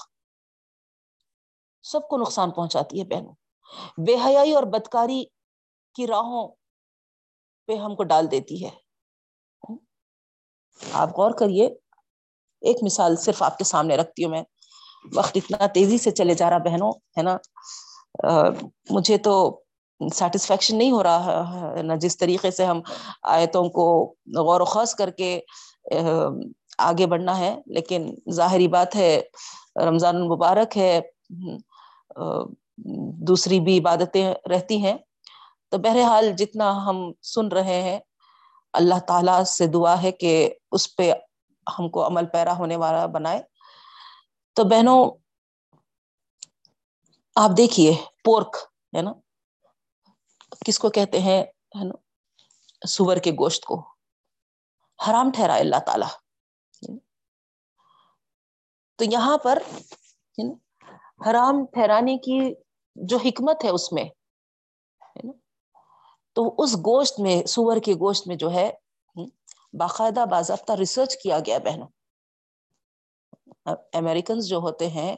سب 1.83 2.07
کو 2.09 2.17
نقصان 2.17 2.51
پہنچاتی 2.51 2.99
ہے 2.99 3.05
بہنوں۔ 3.05 3.33
بے 3.97 4.15
حیائی 4.25 4.53
اور 4.53 4.63
بدکاری 4.63 5.25
کی 5.95 6.07
راہوں 6.07 6.47
پہ 7.67 7.75
ہم 7.75 7.95
کو 7.95 8.03
ڈال 8.03 8.31
دیتی 8.31 8.65
ہے۔ 8.65 8.69
آپ 10.93 11.09
غور 11.09 11.31
کریے، 11.31 11.65
ایک 12.61 12.77
مثال 12.83 13.15
صرف 13.15 13.43
آپ 13.43 13.57
کے 13.57 13.63
سامنے 13.63 13.97
رکھتی 13.97 14.23
ہوں 14.23 14.31
میں۔ 14.31 14.43
وقت 15.15 15.37
اتنا 15.37 15.65
تیزی 15.73 15.97
سے 15.97 16.11
چلے 16.11 16.33
جا 16.33 16.49
رہا 16.49 16.57
بہنوں، 16.65 16.91
ہے 17.17 17.21
نا؟ 17.23 17.37
مجھے 18.89 19.17
تو 19.17 19.33
سیٹسفیکشن 19.99 20.77
نہیں 20.77 20.91
ہو 20.91 21.03
رہا 21.03 21.73
ہے 21.77 21.81
نا؟ 21.83 21.95
جس 21.95 22.17
طریقے 22.17 22.51
سے 22.51 22.65
ہم 22.65 22.81
آیتوں 23.35 23.67
کو 23.69 23.85
غور 24.37 24.61
و 24.61 24.65
خوص 24.65 24.93
کر 24.95 25.09
کے 25.09 25.39
آگے 26.79 27.05
بڑھنا 27.07 27.37
ہے، 27.39 27.55
لیکن 27.65 28.13
ظاہری 28.33 28.67
بات 28.67 28.95
ہے، 28.95 29.21
رمضان 29.87 30.15
المبارک 30.15 30.77
ہے 30.77 30.99
دوسری 33.27 33.59
بھی 33.59 33.77
عبادتیں 33.79 34.33
رہتی 34.49 34.77
ہیں۔ 34.85 34.97
تو 35.71 35.77
بہرحال 35.77 36.31
جتنا 36.37 36.71
ہم 36.85 37.11
سن 37.23 37.47
رہے 37.47 37.81
ہیں، 37.81 37.99
اللہ 38.73 38.99
تعالی 39.07 39.43
سے 39.47 39.67
دعا 39.67 40.01
ہے 40.01 40.11
کہ 40.11 40.33
اس 40.71 40.95
پہ 40.95 41.11
ہم 41.67 41.89
کو 41.89 42.05
عمل 42.07 42.25
پیرا 42.25 42.57
ہونے 42.57 42.75
والا 42.75 43.05
بنائے۔ 43.05 43.41
تو 44.53 44.63
بہنوں، 44.63 45.11
آپ 47.35 47.49
دیکھیے، 47.57 47.95
پورک، 48.23 48.57
ہے 48.97 49.01
نا؟ 49.01 49.11
کس 50.65 50.79
کو 50.79 50.89
کہتے 50.89 51.19
ہیں؟ 51.19 51.43
ہے 51.43 51.83
نا؟ 51.83 51.95
سور 52.87 53.17
کے 53.17 53.31
گوشت 53.31 53.63
کو۔ 53.63 53.79
حرام 55.07 55.31
ٹھہرا 55.31 55.55
اللہ 55.55 55.79
تعالی۔ 55.85 56.05
تو 58.95 59.03
یہاں 59.03 59.37
پر 59.37 59.59
حرام 61.29 61.65
ٹھہرانے 61.65 62.17
کی 62.17 62.53
جو 62.95 63.17
حکمت 63.17 63.63
ہے 63.63 63.69
اس 63.69 63.91
میں 63.91 64.05
تو 66.33 66.55
اس 66.57 66.75
گوشت 66.75 67.19
میں، 67.19 67.45
سور 67.45 67.77
کے 67.85 67.93
گوشت 67.93 68.27
میں 68.27 68.35
جو 68.35 68.51
ہے، 68.51 68.71
باقاعدہ 69.73 70.25
باضابطہ 70.31 70.73
ریسرچ 70.73 71.17
کیا 71.23 71.39
گیا 71.39 71.57
بہنوں۔ 71.57 71.87
امریکنز 73.65 74.47
جو 74.47 74.57
ہوتے 74.57 74.87
ہیں، 74.89 75.15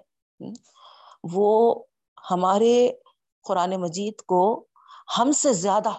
وہ 1.34 1.50
ہمارے 2.32 2.75
قرآن 3.46 3.75
مجید 3.82 4.22
کو 4.25 4.42
ہم 5.20 5.32
سے 5.32 5.54
زیادہ 5.56 5.92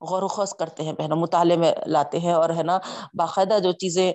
غور 0.00 0.22
و 0.22 0.28
خوص 0.28 0.54
کرتے 0.54 0.82
ہیں 0.82 0.92
بہنا 0.92 1.14
مطالعے 1.14 1.56
میں 1.56 1.72
لاتے 1.86 2.18
ہیں 2.20 2.32
اور، 2.32 2.50
ہے 2.50 2.62
نا، 2.62 2.78
باقاعدہ 3.14 3.58
جو 3.62 3.72
چیزیں 3.72 4.12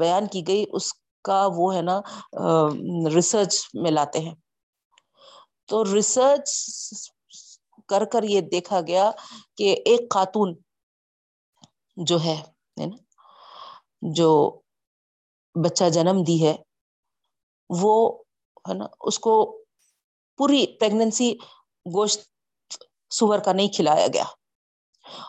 بیان 0.00 0.26
کی 0.26 0.46
گئی، 0.46 0.64
اس 0.72 0.92
کا 1.24 1.46
وہ، 1.56 1.74
ہے 1.74 1.82
نا 1.82 2.00
ریسرچ 3.14 3.56
میں 3.74 3.90
لاتے 3.90 4.18
ہیں۔ 4.18 4.34
تو 5.68 5.84
ریسرچ 5.84 6.48
کر 7.88 8.04
کر 8.04 8.22
یہ 8.24 8.40
دیکھا 8.52 8.80
گیا 8.80 9.10
کہ 9.56 9.74
ایک 9.86 10.10
خاتون 10.14 10.54
جو 11.96 12.18
ہے 12.24 12.36
جو 14.14 14.30
بچہ 15.54 15.84
جنم 15.88 16.22
دی 16.22 16.46
ہے، 16.46 16.56
وہ 17.70 18.22
ہے 18.68 18.74
نا، 18.74 18.86
اس 19.00 19.18
کو 19.18 19.62
پوری 20.36 20.66
پریگننسی 20.80 21.34
گوشت 21.94 22.20
سور 23.10 23.38
کا 23.38 23.52
نہیں 23.52 23.68
کھلایا 23.68 24.06
گیا۔ 24.12 24.24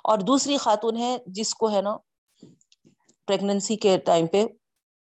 اور 0.04 0.18
دوسری 0.18 0.58
خاتون 0.58 0.98
ہے 0.98 1.18
جس 1.28 1.54
کو 1.54 1.72
ہے 1.72 1.82
نا 1.82 1.98
پریگننسی 3.26 3.76
کے 3.76 3.98
ٹائم 3.98 4.28
پہ 4.28 4.46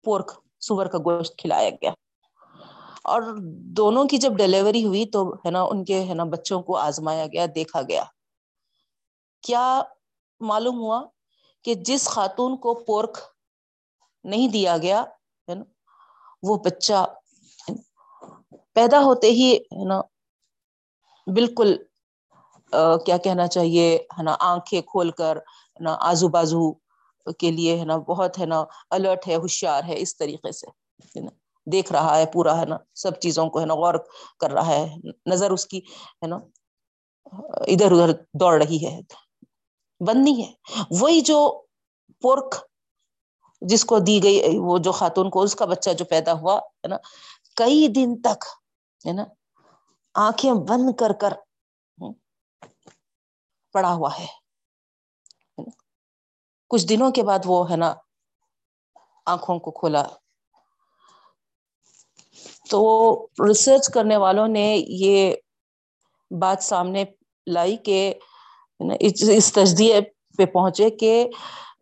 پورک 0.04 0.32
سور 0.60 0.86
کا 0.86 0.98
گوشت 0.98 1.38
کھلایا 1.38 1.70
گیا۔ 1.70 1.92
اور 3.04 3.22
دونوں 3.78 4.06
کی 4.06 4.18
جب 4.18 4.34
ڈیلیوری 4.34 4.86
ہوئی 4.86 5.06
تو 5.06 5.34
ہے 5.34 5.52
نا، 5.52 5.64
ان 5.64 5.86
کے 5.86 6.04
ہے 6.04 6.14
نا 6.14 6.24
بچوں 6.24 6.62
کو 6.62 6.78
آزمایا 6.78 7.28
گیا، 7.28 7.46
دیکھا 7.56 7.82
گیا۔ 7.82 8.04
کیا 9.42 9.82
معلوم 10.40 10.80
ہوا 10.80 11.04
کہ 11.64 11.74
جس 11.74 12.08
خاتون 12.08 12.58
کو 12.58 12.74
پورک 12.74 13.18
نہیں 14.26 14.48
دیا 14.48 14.78
گیا، 14.78 15.02
ہے 15.48 15.56
نا؟ 15.56 15.64
وہ 16.44 16.58
بچہ 16.66 17.06
پیدا 18.76 19.00
ہوتے 19.04 19.30
ہی، 19.30 19.54
ہے 19.72 19.86
نا، 19.86 20.02
بالکل 21.28 21.76
کیا 23.06 23.18
کہنا 23.18 23.48
چاہیے، 23.48 23.88
ہے 24.18 24.24
نا، 24.24 24.36
آنکھیں 24.42 24.82
کھول 24.82 25.12
کر 25.12 25.38
نا، 25.80 25.96
آزو 26.02 26.28
بازو 26.28 26.72
کے 27.40 27.52
لیے، 27.52 27.78
ہے 27.80 27.86
نا، 27.86 27.98
بہت، 28.08 28.40
ہے 28.40 28.46
نا 28.46 28.64
الرٹ 28.90 29.28
ہے، 29.28 29.36
ہوشیار 29.36 29.84
ہے، 29.84 30.00
اس 30.00 30.18
طریقے 30.18 30.52
سے 30.52 30.68
نا، 31.16 31.30
دیکھ 31.68 31.92
رہا 31.94 32.18
ہے، 32.18 32.26
پورا، 32.26 32.60
ہے 32.60 32.66
نا، 32.66 32.78
سب 32.96 33.20
چیزوں 33.20 33.50
کو، 33.50 33.60
ہے 33.60 33.66
نا، 33.66 33.76
غور 33.76 33.96
کر 34.40 34.52
رہا 34.52 34.68
ہے، 34.68 34.86
نظر 35.26 35.52
اس 35.52 35.66
کی، 35.66 35.80
ہے 36.24 36.28
نا، 36.28 36.40
ادھر 37.68 37.92
ادھر 37.92 38.12
دوڑ 38.40 38.54
رہی 38.64 38.86
ہے 38.86 39.00
بندنی 40.02 40.42
ہے۔ 40.42 40.52
وہی 41.00 41.22
جو 41.22 41.40
پورک 42.24 42.56
جس 43.64 43.86
کو 43.86 44.00
دی 44.00 44.24
گئی، 44.24 44.58
وہ 44.58 44.78
جو 44.78 44.92
خاتون 44.92 45.30
کو، 45.30 45.42
اس 45.42 45.56
کا 45.56 45.66
بچہ 45.66 45.90
جو 45.90 46.06
پیدا 46.06 46.34
ہوا، 46.34 46.58
ہے 46.58 46.88
نا؟ 46.88 46.98
کئی 47.56 47.88
دن 47.88 48.22
تک، 48.22 48.44
ہے 49.08 49.12
نا؟ 49.12 49.26
آنکھیں 50.16 50.54
بند 50.54 50.96
کر 51.00 51.12
کر 51.22 51.34
پڑا 53.72 53.94
ہوا 53.94 54.10
ہے 54.20 54.26
کچھ 56.70 56.88
دنوں 56.88 57.12
کے 57.12 57.24
بعد 57.24 57.40
وہ، 57.46 57.72
ہے 57.72 57.76
نا، 57.76 57.94
آنکھوں 59.26 59.60
کو 59.60 59.72
کھولا۔ 59.72 60.04
تو 62.70 62.80
ریسرچ 63.48 63.90
کرنے 63.94 64.18
والوں 64.18 64.48
نے 64.48 64.76
یہ 64.88 65.36
بات 66.32 66.64
سامنے 66.64 67.04
لائی 67.48 67.78
کہ 67.78 68.14
اس 69.00 69.54
تجدید 69.54 70.04
پہ 70.38 70.46
پہنچے 70.46 70.90
کہ 70.90 71.14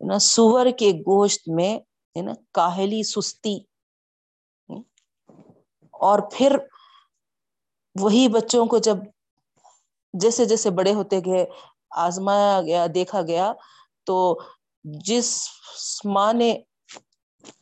نا، 0.06 0.18
سور 0.18 0.66
کے 0.78 0.90
گوشت 1.06 1.48
میں، 1.48 1.72
ہے 2.16 2.22
نا، 2.22 2.32
کاہلی 2.52 3.02
سستی۔ 3.02 3.56
اور 5.94 6.18
پھر 6.32 6.56
وہی 7.96 8.28
بچوں 8.28 8.66
کو 8.66 8.78
جب 8.78 8.96
جیسے 10.14 10.44
جیسے 10.44 10.70
بڑے 10.70 10.92
ہوتے 10.94 11.18
گئے 11.26 11.44
آزمایا 11.96 12.60
گیا، 12.62 12.86
دیکھا 12.94 13.22
گیا، 13.22 13.52
تو 14.06 14.16
جس 14.84 15.28
ماں 16.04 16.32
نے 16.32 16.50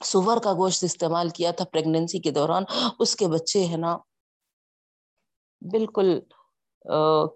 سور 0.04 0.36
کا 0.36 0.52
گوشت 0.52 0.84
استعمال 0.84 1.28
کیا 1.28 1.50
تھا 1.50 1.64
پریگنینسی 1.72 2.18
کے 2.18 2.30
دوران، 2.30 2.64
اس 2.98 3.16
کے 3.16 3.26
بچے، 3.28 3.66
ہے 3.66 3.76
نا، 3.76 3.96
بالکل 5.62 6.08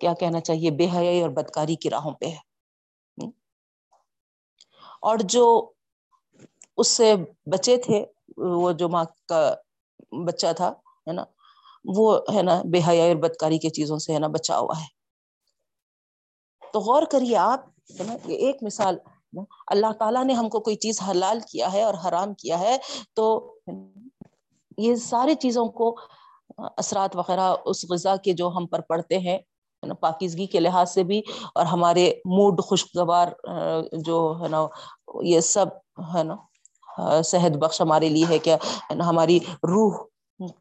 کیا 0.01 0.13
کہنا 0.21 0.41
چاہیے، 0.41 0.71
بے 0.71 0.87
حیائی 0.95 1.21
اور 1.23 1.31
بدکاری 1.31 1.77
کی 1.77 1.91
راہوں 1.91 2.13
پہ 2.13 2.27
ہے۔ 2.27 2.54
اور 5.05 5.19
جو 5.29 5.45
اس 6.79 6.89
سے 6.89 7.15
بچے 7.53 7.77
تھے، 7.77 8.05
وہ 8.39 8.73
جو 8.73 8.89
ماں 8.89 9.05
کا 9.29 9.43
بچہ 10.27 10.53
تھا، 10.57 10.69
ہے 11.07 11.13
نا، 11.13 11.25
وہ 11.85 12.19
ہے 12.35 12.43
نا 12.43 12.61
بے 12.73 12.81
حیا 12.89 13.05
اور 13.05 13.17
بدکاری 13.23 13.59
کی 13.59 13.71
چیزوں 13.71 13.99
سے، 13.99 14.13
ہے 14.15 14.19
نا، 14.19 14.27
بچا 14.29 14.59
ہوا 14.59 14.81
ہے۔ 14.81 14.87
تو 16.73 16.81
غور 16.81 17.03
کریے 17.11 17.37
آپ، 17.37 17.69
ہے 18.01 18.05
نا، 18.05 18.17
یہ 18.27 18.47
ایک 18.47 18.63
مثال 18.63 18.99
اللہ 19.67 19.93
تعالیٰ 19.99 20.25
نے 20.25 20.33
ہم 20.33 20.49
کو 20.49 20.61
کوئی 20.61 20.77
چیز 20.77 21.01
حلال 21.03 21.39
کیا 21.51 21.73
ہے 21.73 21.83
اور 21.83 21.95
حرام 22.05 22.35
کیا 22.35 22.59
ہے، 22.59 22.77
تو 23.15 23.25
یہ 24.79 24.95
ساری 24.97 25.35
چیزوں 25.35 25.67
کو، 25.79 25.95
اثرات 26.77 27.17
وغیرہ، 27.17 27.55
اس 27.65 27.85
غذا 27.91 28.15
کے 28.17 28.33
جو 28.33 28.49
ہم 28.57 28.67
پر 28.67 28.81
پڑتے 28.89 29.19
ہیں 29.19 29.39
پاکیزگی 30.01 30.47
کے 30.47 30.61
لحاظ 30.61 30.93
سے 30.93 31.03
بھی، 31.03 31.21
اور 31.55 31.67
ہمارے 31.67 32.09
موڈ 32.27 32.61
خوشگوار، 32.65 33.29
جو، 34.05 34.19
ہے 34.41 34.49
نا 34.49 34.67
یہ 35.23 35.41
سب 35.41 35.67
ہے 36.15 36.23
نا 36.23 36.37
ہاں، 36.89 37.23
صحت 37.23 37.57
بخش 37.57 37.81
ہمارے 37.81 38.09
لیے 38.09 38.25
ہے 38.29 38.39
کیا 38.39 38.57
ہماری 39.09 39.39
روح 39.69 39.97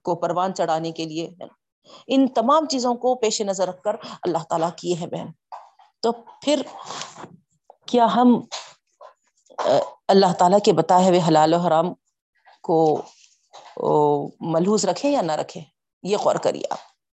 کو 0.03 0.15
پروان 0.15 0.53
چڑھانے 0.55 0.91
کے 0.91 1.05
لیے 1.05 1.29
ان 2.07 2.27
تمام 2.27 2.67
چیزوں 2.67 2.93
کو 2.95 3.15
پیش 3.15 3.41
نظر 3.41 3.67
رکھ 3.67 3.81
کر 3.81 3.95
اللہ 4.21 4.43
تعالی 4.49 4.65
کیے 4.75 4.95
ہیں 4.95 5.07
بہن۔ 5.07 5.31
تو 6.03 6.11
پھر 6.41 6.61
کیا 7.87 8.07
ہم 8.15 8.39
اللہ 10.07 10.33
تعالی 10.37 10.59
کے 10.63 10.73
بتائے 10.73 11.07
ہوئے 11.09 11.19
حلال 11.27 11.53
و 11.53 11.57
حرام 11.57 11.93
کو 12.63 13.01
ملحوظ 14.41 14.85
رکھے 14.85 15.09
یا 15.09 15.21
نہ 15.21 15.31
رکھے 15.31 15.61
یہ 16.03 16.17
غور 16.17 16.35
کریے 16.35 16.63
آپ، 16.69 16.79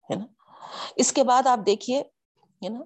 ہے 0.10 0.16
نا۔ 0.16 0.26
اس 0.96 1.12
کے 1.14 1.24
بعد 1.24 1.48
آپ 1.48 1.60
دیکھیے، 1.66 2.00
ہے 2.00 2.70
نا، 2.70 2.80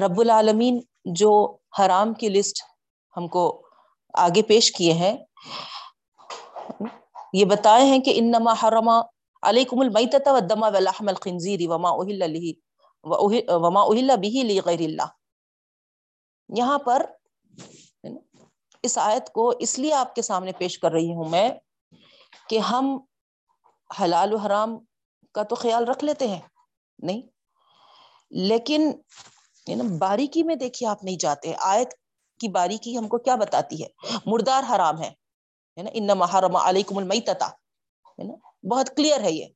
رب 0.00 0.20
العالمین 0.20 0.80
جو 1.14 1.30
حرام 1.78 2.14
کی 2.14 2.28
لسٹ 2.28 2.62
ہم 3.16 3.28
کو 3.28 3.44
آگے 4.12 4.42
پیش 4.42 4.72
کیے 4.72 4.92
ہیں۔ 4.92 5.16
یہ 7.32 7.44
بتائے 7.44 7.84
ہیں 7.84 7.98
کہ 7.98 8.12
انما 8.16 8.52
حرما 8.62 9.00
علیکم 9.42 9.80
المیتۃ 9.80 10.26
والدم 10.26 10.62
ولحم 10.62 11.08
الخنزیر 11.08 11.60
وما 11.68 11.90
اهل 11.90 12.18
له 12.18 12.52
وما 13.64 13.82
اهل 13.82 14.16
به 14.16 14.42
لغیر 14.50 14.80
اللہ۔ 14.80 15.10
یہاں 16.48 16.78
پر 16.78 17.06
اس 18.82 18.98
آیت 18.98 19.32
کو 19.32 19.52
اس 19.58 19.78
لیے 19.78 19.94
آپ 19.94 20.14
کے 20.14 20.22
سامنے 20.22 20.52
پیش 20.52 20.78
کر 20.78 20.92
رہی 20.92 21.14
ہوں 21.14 21.28
میں 21.28 21.48
کہ 22.48 22.58
ہم 22.58 22.98
حلال 24.00 24.32
و 24.32 24.36
حرام 24.36 24.78
کا 25.32 25.42
تو 25.42 25.54
خیال 25.54 25.88
رکھ 25.88 26.04
لیتے 26.04 26.28
ہیں، 26.28 26.40
نہیں۔ 26.98 27.22
لیکن 28.30 28.92
یعنی 29.66 29.96
باریکی 29.98 30.42
میں 30.42 30.54
دیکھیے 30.54 30.88
آپ 30.88 31.04
نہیں 31.04 31.16
جاتے۔ 31.16 31.54
آیت 31.60 31.94
کی 32.42 32.48
باریکی 32.48 32.98
ہم 32.98 33.08
کو 33.08 33.18
کیا 33.18 33.34
بتاتی 33.34 33.82
ہے؟ 33.82 33.88
مردار 34.26 34.62
حرام 34.70 35.02
ہے 35.02 35.10
نا؟ 35.82 35.90
ان 35.94 36.06
محرم 36.06 36.56
علیکم 36.56 36.98
المیتتا 36.98 37.48
ہے 38.18 38.24
نا؟ 38.24 38.34
بہت 38.66 38.96
کلیئر 38.96 39.20
ہے 39.20 39.32
یہ 39.32 39.46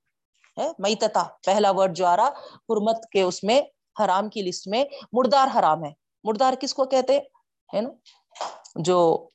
میتتا 0.78 1.22
پہلا 1.46 1.70
ورڈ 1.70 1.96
جو 1.96 2.06
آ 2.06 2.16
رہا، 2.16 2.28
حرمت 2.68 3.06
کے 3.12 3.22
اس 3.22 3.44
میں، 3.44 3.60
حرام 4.00 4.28
کی 4.28 4.42
لسٹ 4.42 4.68
میں 4.68 4.84
مردار 5.12 5.48
حرام 5.58 5.84
ہے۔ 5.84 5.92
مردار 6.24 6.54
کس 6.60 6.74
کو 6.74 6.84
کہتے 6.84 7.18
ہے 7.74 7.80
نا؟ 7.80 7.90
جو، 8.74 9.26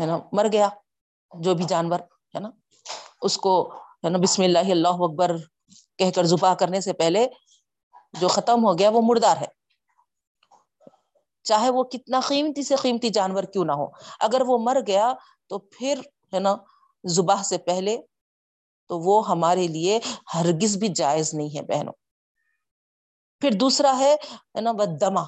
ہے 0.00 0.06
نا، 0.06 0.18
مر 0.32 0.46
گیا، 0.52 0.68
جو 1.40 1.54
بھی 1.54 1.64
جانور، 1.64 2.00
ہے 2.34 2.40
نا؟ 2.40 2.50
اس 3.22 3.36
کو، 3.36 3.54
ہے 4.04 4.08
نا، 4.08 4.18
بسم 4.18 4.42
اللہ 4.42 4.70
اللہ 4.70 4.98
اکبر 5.00 5.36
کہہ 5.98 6.10
کر 6.10 6.24
زبا 6.24 6.54
کرنے 6.54 6.80
سے 6.80 6.92
پہلے 6.92 7.26
جو 8.20 8.28
ختم 8.28 8.64
ہو 8.64 8.78
گیا 8.78 8.90
وہ 8.90 9.00
مردار 9.04 9.36
ہے۔ 9.36 9.57
چاہے 11.42 11.70
وہ 11.70 11.84
کتنا 11.84 12.20
قیمتی 12.20 12.62
سے 12.62 12.76
قیمتی 12.76 13.08
جانور 13.08 13.42
کیوں 13.42 13.64
نہ 13.64 13.72
ہو۔ 13.72 13.86
اگر 14.20 14.40
وہ 14.46 14.58
مر 14.58 14.76
گیا 14.86 15.12
تو 15.46 15.58
پھر 15.58 16.00
ہے 16.34 16.38
نا 16.38 16.56
زباہ 17.04 17.42
سے 17.42 17.58
پہلے 17.58 17.98
تو 18.88 18.98
وہ 18.98 19.28
ہمارے 19.28 19.66
لیے 19.66 20.00
ہرگز 20.34 20.76
بھی 20.76 20.88
جائز 20.88 21.34
نہیں 21.34 21.56
ہے 21.56 21.62
بہنوں۔ 21.62 21.92
پھر 23.40 23.50
دوسرا 23.50 23.98
ہے 23.98 24.16
نا 24.60 24.72
بدما 24.72 25.22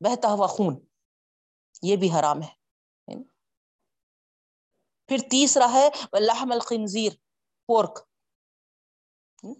بہتا 0.00 0.28
ہوا 0.28 0.46
خون، 0.46 0.76
یہ 1.82 1.96
بھی 1.96 2.12
حرام 2.12 2.42
ہے۔ 2.42 2.62
پھر 5.08 5.18
تیسرا 5.30 5.72
ہے، 5.72 5.88
لحم 6.20 6.52
الخنزیر، 6.52 7.12
پورک، 7.66 7.98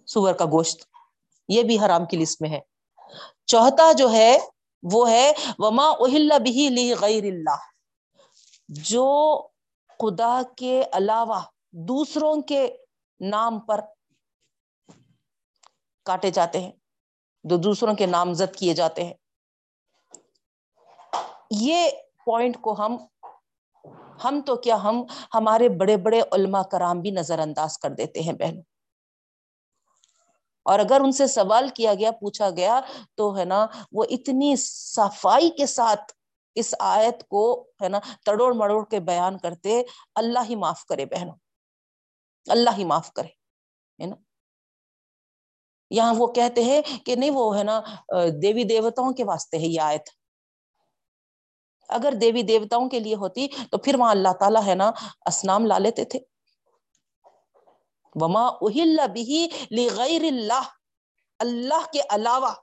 سور 0.07 0.33
کا 0.33 0.45
گوشت، 0.45 0.87
یہ 1.47 1.63
بھی 1.63 1.79
حرام 1.79 2.05
کی 2.05 2.17
لسٹ 2.17 2.41
میں 2.41 2.49
ہے۔ 2.49 2.59
چوتھا 3.45 3.91
جو 3.91 4.11
ہے 4.11 4.37
وہ 4.83 5.09
ہے، 5.09 5.31
وما 5.59 5.87
اہل 5.99 6.31
بھی 6.43 6.69
لی 6.69 6.93
غیر 7.01 7.23
اللہ 7.23 7.61
جو 8.69 9.07
خدا 9.99 10.41
کے 10.57 10.83
علاوہ 10.93 11.39
دوسروں 11.87 12.35
کے 12.41 12.67
نام 13.21 13.59
پر 13.59 13.81
کاٹے 16.05 16.31
جاتے 16.31 16.59
ہیں، 16.59 16.71
جو 17.45 17.57
دوسروں 17.57 17.93
کے 17.95 18.05
نامزد 18.05 18.55
کیے 18.55 18.73
جاتے 18.73 19.03
ہیں۔ 19.03 19.13
یہ 21.51 21.89
پوائنٹ 22.25 22.57
کو 22.61 22.73
ہم 22.79 22.97
ہم 24.23 24.39
تو 24.45 24.55
کیا 24.55 24.75
ہم 24.83 25.03
ہمارے 25.33 25.69
بڑے 25.69 25.97
بڑے 25.97 26.21
علماء 26.31 26.61
کرام 26.71 26.99
بھی 27.01 27.11
نظر 27.11 27.39
انداز 27.39 27.77
کر 27.77 27.89
دیتے 27.89 28.21
ہیں 28.21 28.33
بہن 28.33 28.59
اور 30.65 30.79
اگر 30.79 31.01
ان 31.03 31.11
سے 31.11 31.27
سوال 31.27 31.67
کیا 31.75 31.93
گیا، 31.93 32.11
پوچھا 32.11 32.49
گیا، 32.49 32.79
تو 33.15 33.37
ہے 33.37 33.45
نا، 33.45 33.65
وہ 33.91 34.03
اتنی 34.09 34.55
صفائی 34.57 35.49
کے 35.57 35.65
ساتھ 35.67 36.11
اس 36.55 36.73
آیت 36.79 37.27
کو 37.27 37.43
ہے 37.81 37.89
نا 37.89 37.99
تڑوڑ 38.25 38.53
مڑوڑ 38.53 38.83
کے 38.85 38.99
بیان 39.01 39.37
کرتے، 39.37 39.81
اللہ 40.15 40.49
ہی 40.49 40.55
معاف 40.55 40.85
کرے 40.85 41.05
بہنوں، 41.05 41.35
اللہ 42.45 42.77
ہی 42.77 42.83
معاف 42.85 43.11
کرے، 43.13 43.27
ہے 43.99 44.05
نا؟ 44.05 44.15
یہاں 45.91 46.13
وہ 46.17 46.27
کہتے 46.33 46.63
ہیں 46.63 46.81
کہ 47.05 47.15
نہیں، 47.15 47.31
وہ 47.31 47.57
ہے 47.57 47.63
نا 47.63 47.79
دیوی 48.41 48.63
دیوتاؤں 48.63 49.13
کے 49.13 49.23
واسطے 49.23 49.57
ہے 49.57 49.67
یہ 49.67 49.81
آیت۔ 49.81 50.09
اگر 51.89 52.13
دیوی 52.21 52.41
دیوتاؤں 52.43 52.89
کے 52.89 52.99
لیے 52.99 53.15
ہوتی 53.15 53.47
تو 53.71 53.77
پھر 53.77 53.95
وہاں 53.99 54.11
اللہ 54.11 54.33
تعالیٰ 54.39 54.65
ہے 54.65 54.75
نا 54.75 54.91
اسنام 55.25 55.65
لا 55.65 55.77
لیتے 55.77 56.05
تھے۔ 56.05 56.19
وما 58.15 58.47
اہل 58.61 58.99
بھی 59.13 59.47
لغیر 59.71 60.23
اللہ 60.23 60.63
اللہ 61.39 61.91
کے 61.93 62.01
علاوہ، 62.09 62.53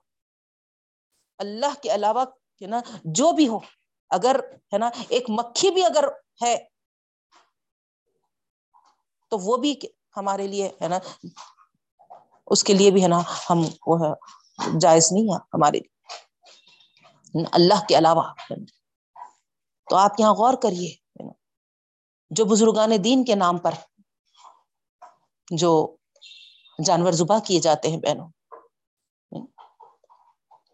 اللہ 1.39 1.81
کے 1.83 1.95
علاوہ، 1.95 2.25
ہے 2.61 2.67
نا، 2.67 2.81
جو 3.05 3.33
بھی 3.33 3.49
ہو، 3.49 3.59
اگر، 4.11 4.37
ہے 4.73 4.79
نا، 4.79 4.91
ایک 5.09 5.25
مکھی 5.29 5.71
بھی 5.71 5.85
اگر 5.85 6.05
ہے، 6.43 6.57
تو 9.29 9.39
وہ 9.39 9.57
بھی 9.57 9.75
ہمارے 10.17 10.47
لیے، 10.47 10.69
ہے 10.83 10.89
نا، 10.89 10.99
اس 12.47 12.65
کے 12.65 12.75
لیے 12.75 12.91
بھی، 12.91 13.03
ہے 13.03 13.09
نا، 13.09 13.21
ہم 13.51 13.59
وہ 13.87 13.97
ہے، 14.01 14.13
جائز 14.81 15.13
نہیں 15.13 15.25
ہے 15.25 15.39
ہمارے 15.55 15.79
لیے۔ 15.79 15.99
اللہ 17.53 17.87
کے 17.89 17.99
علاوہ 17.99 18.23
تو 19.89 19.97
آپ 19.97 20.21
یہاں 20.21 20.33
غور 20.35 20.55
کریے 20.55 20.95
جو 22.31 22.45
بزرگان 22.45 22.91
دین 23.05 23.25
کے 23.25 23.35
نام 23.35 23.59
پر 23.59 23.75
جو 25.51 25.97
جانور 26.85 27.13
زبا 27.13 27.39
کیے 27.39 27.61
جاتے 27.61 27.89
ہیں 27.89 27.97
بہنوں۔ 27.97 28.29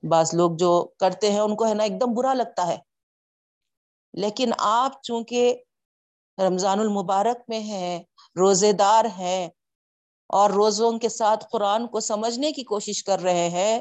بعض 0.03 0.35
لوگ 0.35 0.51
جو 0.57 0.89
کرتے 1.01 1.33
ہیں 1.33 1.41
ان 1.41 1.57
کو 1.57 1.67
ہے 1.67 1.75
نا 1.75 1.83
ایک 1.83 2.01
دم 2.01 2.15
برا 2.15 2.35
لگتا 2.35 2.67
ہے۔ 2.67 2.79
لیکن 4.15 4.51
آپ 4.59 5.03
چونکہ 5.03 5.63
رمضان 6.39 6.81
المبارک 6.81 7.37
میں 7.49 7.61
ہیں، 7.61 8.03
روزے 8.37 8.73
دار 8.73 9.05
ہیں 9.19 9.49
اور 10.29 10.51
روزوں 10.51 10.99
کے 10.99 11.09
ساتھ 11.09 11.45
قرآن 11.53 11.87
کو 11.87 12.01
سمجھنے 12.01 12.53
کی 12.53 12.63
کوشش 12.63 13.05
کر 13.05 13.19
رہے 13.19 13.49
ہیں، 13.49 13.81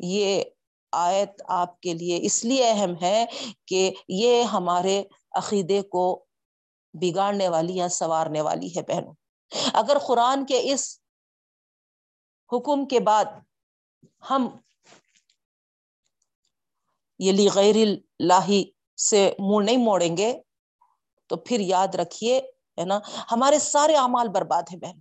یہ 0.00 0.44
آیت 0.92 1.42
آپ 1.48 1.80
کے 1.80 1.94
لیے 1.94 2.18
اس 2.22 2.44
لیے 2.44 2.70
اہم 2.70 2.94
ہے 3.02 3.26
کہ 3.66 3.94
یہ 4.08 4.42
ہمارے 4.42 5.02
عقیدے 5.32 5.82
کو 5.82 6.24
بگاڑنے 6.92 7.48
والی 7.48 7.76
یا 7.76 7.88
سنوارنے 7.88 8.40
والی 8.40 8.76
ہے 8.76 8.82
بہنوں۔ 8.82 9.25
اگر 9.74 9.96
قرآن 10.06 10.46
کے 10.46 10.72
اس 10.72 11.00
حکم 12.52 12.88
کے 12.88 13.00
بعد 13.00 13.24
ہم 14.30 14.48
یہ 17.18 17.32
لی 17.32 17.48
غیر 17.54 17.74
اللہ 17.76 18.50
سے 18.96 19.34
منہ 19.38 19.64
نہیں 19.64 19.76
موڑیں 19.76 20.16
گے، 20.16 20.40
تو 21.26 21.36
پھر 21.36 21.60
یاد 21.60 21.94
رکھیے، 21.94 22.38
ہے 22.80 22.84
نا، 22.84 23.00
ہمارے 23.32 23.58
سارے 23.58 23.96
اعمال 23.96 24.28
برباد 24.28 24.62
ہیں 24.72 24.80
بہن۔ 24.80 24.98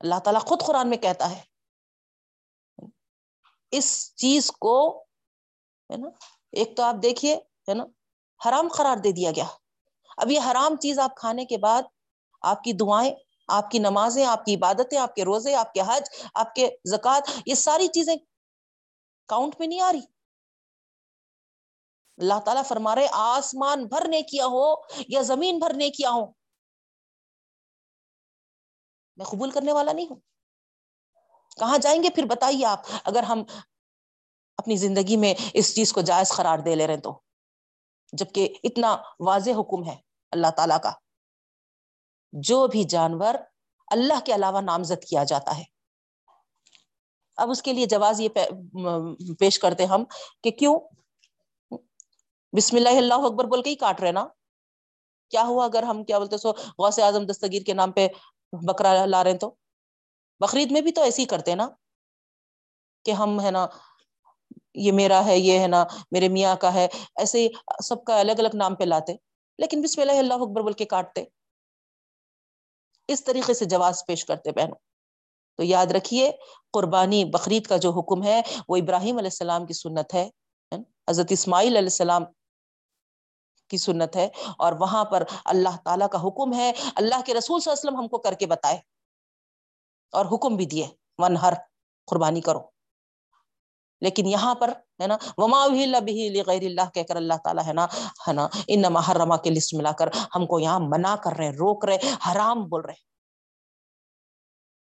اللہ 0.00 0.18
تعالیٰ 0.18 0.42
خود 0.42 0.62
قرآن 0.66 0.90
میں 0.90 0.98
کہتا 0.98 1.30
ہے۔ 1.30 1.42
اس 3.70 4.16
چیز 4.16 4.50
کو، 4.50 5.02
ہے 5.90 5.96
نا، 5.96 6.08
ایک 6.52 6.76
تو 6.76 6.82
آپ 6.82 6.94
دیکھیے، 7.02 7.34
ہے 7.36 7.74
نا، 7.74 7.84
حرام 8.48 8.68
قرار 8.68 8.96
دے 8.96 9.12
دیا 9.12 9.30
گیا۔ 9.36 9.46
اب 10.16 10.30
یہ 10.30 10.40
حرام 10.50 10.76
چیز 10.76 10.98
آپ 10.98 11.16
کھانے 11.16 11.44
کے 11.44 11.58
بعد 11.58 11.82
آپ 12.42 12.62
کی 12.64 12.72
دعائیں، 12.72 13.12
آپ 13.48 13.70
کی 13.70 13.78
نمازیں، 13.78 14.24
آپ 14.26 14.44
کی 14.44 14.54
عبادتیں، 14.54 14.98
آپ 14.98 15.14
کے 15.14 15.24
روزے، 15.24 15.54
آپ 15.54 15.72
کے 15.74 15.80
حج، 15.80 16.08
آپ 16.34 16.54
کے 16.54 16.68
زکوٰۃ، 16.84 17.20
یہ 17.46 17.54
ساری 17.54 17.88
چیزیں 17.88 18.16
کاؤنٹ 19.28 19.54
میں 19.58 19.66
نہیں 19.66 19.80
آ 19.80 19.92
رہی۔ 19.92 20.00
اللہ 22.18 22.40
تعالیٰ 22.44 22.64
فرما 22.64 22.94
رہے، 22.94 23.06
آسمان 23.12 23.86
بھرنے 23.86 24.22
کیا 24.22 24.46
ہو 24.46 24.74
یا 25.08 25.22
زمین 25.22 25.58
بھرنے 25.58 25.90
کیا 25.90 26.10
ہو، 26.10 26.26
میں 29.16 29.26
قبول 29.26 29.50
کرنے 29.50 29.72
والا 29.72 29.92
نہیں 29.92 30.06
ہوں۔ 30.10 30.16
کہاں 31.56 31.78
جائیں 31.78 32.02
گے؟ 32.02 32.10
پھر 32.10 32.24
بتائیے 32.24 32.66
آپ، 32.66 32.80
اگر 33.04 33.22
ہم 33.22 33.42
اپنی 34.58 34.76
زندگی 34.76 35.16
میں 35.16 35.34
اس 35.54 35.74
چیز 35.74 35.92
کو 35.92 36.00
جائز 36.00 36.32
قرار 36.32 36.58
دے 36.58 36.74
لے 36.74 36.86
رہے 36.86 37.00
تو، 37.00 37.20
جبکہ 38.12 38.54
اتنا 38.64 38.96
واضح 39.20 39.50
حکم 39.50 39.84
ہے 39.88 39.96
اللہ 40.32 40.50
تعالی 40.56 40.74
کا۔ 40.82 40.92
جو 42.32 42.66
بھی 42.66 42.84
جانور 42.84 43.34
اللہ 43.86 44.20
کے 44.24 44.34
علاوہ 44.34 44.60
نامزد 44.60 45.04
کیا 45.04 45.24
جاتا 45.24 45.58
ہے۔ 45.58 45.64
اب 47.36 47.50
اس 47.50 47.62
کے 47.62 47.72
لیے 47.72 47.86
جواز 47.86 48.20
یہ 48.20 48.28
پیش 49.38 49.58
کرتے 49.58 49.84
ہم 49.84 50.04
کہ 50.42 50.50
کیوں؟ 50.50 50.80
بسم 52.56 52.76
اللہ 52.76 52.88
اللہ 52.88 53.14
اکبر 53.14 53.44
بول 53.44 53.62
کے 53.62 53.70
ہی 53.70 53.74
کاٹ 53.74 54.00
رہے 54.00 54.12
نا۔ 54.12 54.26
کیا 55.30 55.42
ہوا 55.42 55.64
اگر 55.64 55.82
ہم 55.82 56.04
کیا 56.04 56.18
بولتے 56.18 56.36
سو 56.38 56.52
غوث 56.78 56.98
اعظم 56.98 57.24
دستگیر 57.26 57.62
کے 57.62 57.74
نام 57.74 57.92
پہ 57.92 58.08
بکرا 58.52 59.06
لا 59.06 59.24
رہے 59.24 59.30
ہیں 59.30 59.38
تو؟ 59.38 59.54
بقرعید 60.40 60.70
میں 60.72 60.80
بھی 60.80 60.92
تو 60.92 61.02
ایسے 61.02 61.22
ہی 61.22 61.26
کرتے 61.26 61.54
نا 61.54 61.68
کہ 63.04 63.10
ہم 63.10 63.40
ہے 63.40 63.50
نا 63.50 63.66
یہ 64.74 64.92
میرا 64.92 65.24
ہے، 65.24 65.38
یہ 65.38 65.58
ہے 65.58 65.66
نا 65.66 65.84
میرے 66.10 66.28
میاں 66.28 66.56
کا 66.56 66.74
ہے، 66.74 66.88
ایسے 67.16 67.38
ہی 67.38 67.48
سب 67.84 68.04
کا 68.04 68.20
الگ 68.20 68.32
الگ 68.32 68.48
نام 68.54 68.74
پہ 68.74 68.84
لاتے۔ 68.84 69.16
لیکن 69.58 69.82
بسم 69.82 70.00
اللہ 70.00 70.12
اللہ 70.12 70.34
اکبر 70.34 70.60
بول 70.60 70.72
کے 70.72 70.84
کاٹتے۔ 70.84 71.24
اس 73.08 73.24
طریقے 73.24 73.54
سے 73.54 73.64
جواز 73.64 74.02
پیش 74.06 74.24
کرتے 74.24 74.52
بہنوں۔ 74.52 74.76
تو 75.56 75.62
یاد 75.62 75.86
رکھیے، 75.86 76.32
قربانی 76.72 77.24
بقرعید 77.24 77.66
کا 77.66 77.76
جو 77.76 77.90
حکم 77.90 78.22
ہے، 78.22 78.42
وہ 78.68 78.76
ابراہیم 78.76 79.18
علیہ 79.18 79.26
السلام 79.26 79.66
کی 79.66 79.72
سنت 79.72 80.14
ہے۔ 80.14 80.30
حضرت 81.10 81.26
اسماعیل 81.30 81.68
علیہ 81.68 81.86
السلام 81.86 82.24
کی 83.68 83.76
سنت 83.76 84.16
ہے۔ 84.16 84.28
اور 84.58 84.72
وہاں 84.72 85.04
پر 85.04 85.22
اللہ 85.44 85.76
تعالیٰ 85.84 86.08
کا 86.08 86.18
حکم 86.22 86.54
ہے۔ 86.54 86.72
اللہ 86.96 87.20
کے 87.26 87.34
رسول 87.34 87.60
صلی 87.60 87.70
اللہ 87.70 87.80
علیہ 87.80 87.90
وسلم 87.90 87.96
ہم 87.96 88.08
کو 88.08 88.18
کر 88.18 88.32
کے 88.32 88.46
بتائے 88.46 88.78
اور 90.12 90.26
حکم 90.26 90.56
بھی 90.56 90.66
دیے، 90.66 90.88
ون 91.18 91.36
ہر، 91.36 91.52
قربانی 92.06 92.40
کرو۔ 92.40 92.60
لیکن 94.02 94.26
یہاں 94.26 94.54
پر 94.54 94.68
ہے 95.02 95.06
نا، 95.06 95.16
وما 95.36 95.66
غیر 96.46 96.62
اللہ 96.62 96.90
کہہ 96.94 97.02
کر 97.02 97.16
اللہ 97.16 97.34
تعالیٰ 97.44 97.64
ہے 97.66 97.72
نا 97.72 97.84
ہے 98.28 98.32
نا 98.32 98.48
ان 98.66 98.82
محرمہ 98.82 99.36
کے 99.36 99.50
لسٹ 99.50 99.74
ملا 99.74 99.92
کر 99.92 100.08
ہم 100.36 100.46
کو 100.46 100.60
یہاں 100.60 100.80
منع 100.80 101.16
کر 101.16 101.32
رہے، 101.32 101.50
روک 101.50 101.84
رہے، 101.84 101.98
حرام 102.26 102.68
بول 102.68 102.84
رہے۔ 102.84 103.12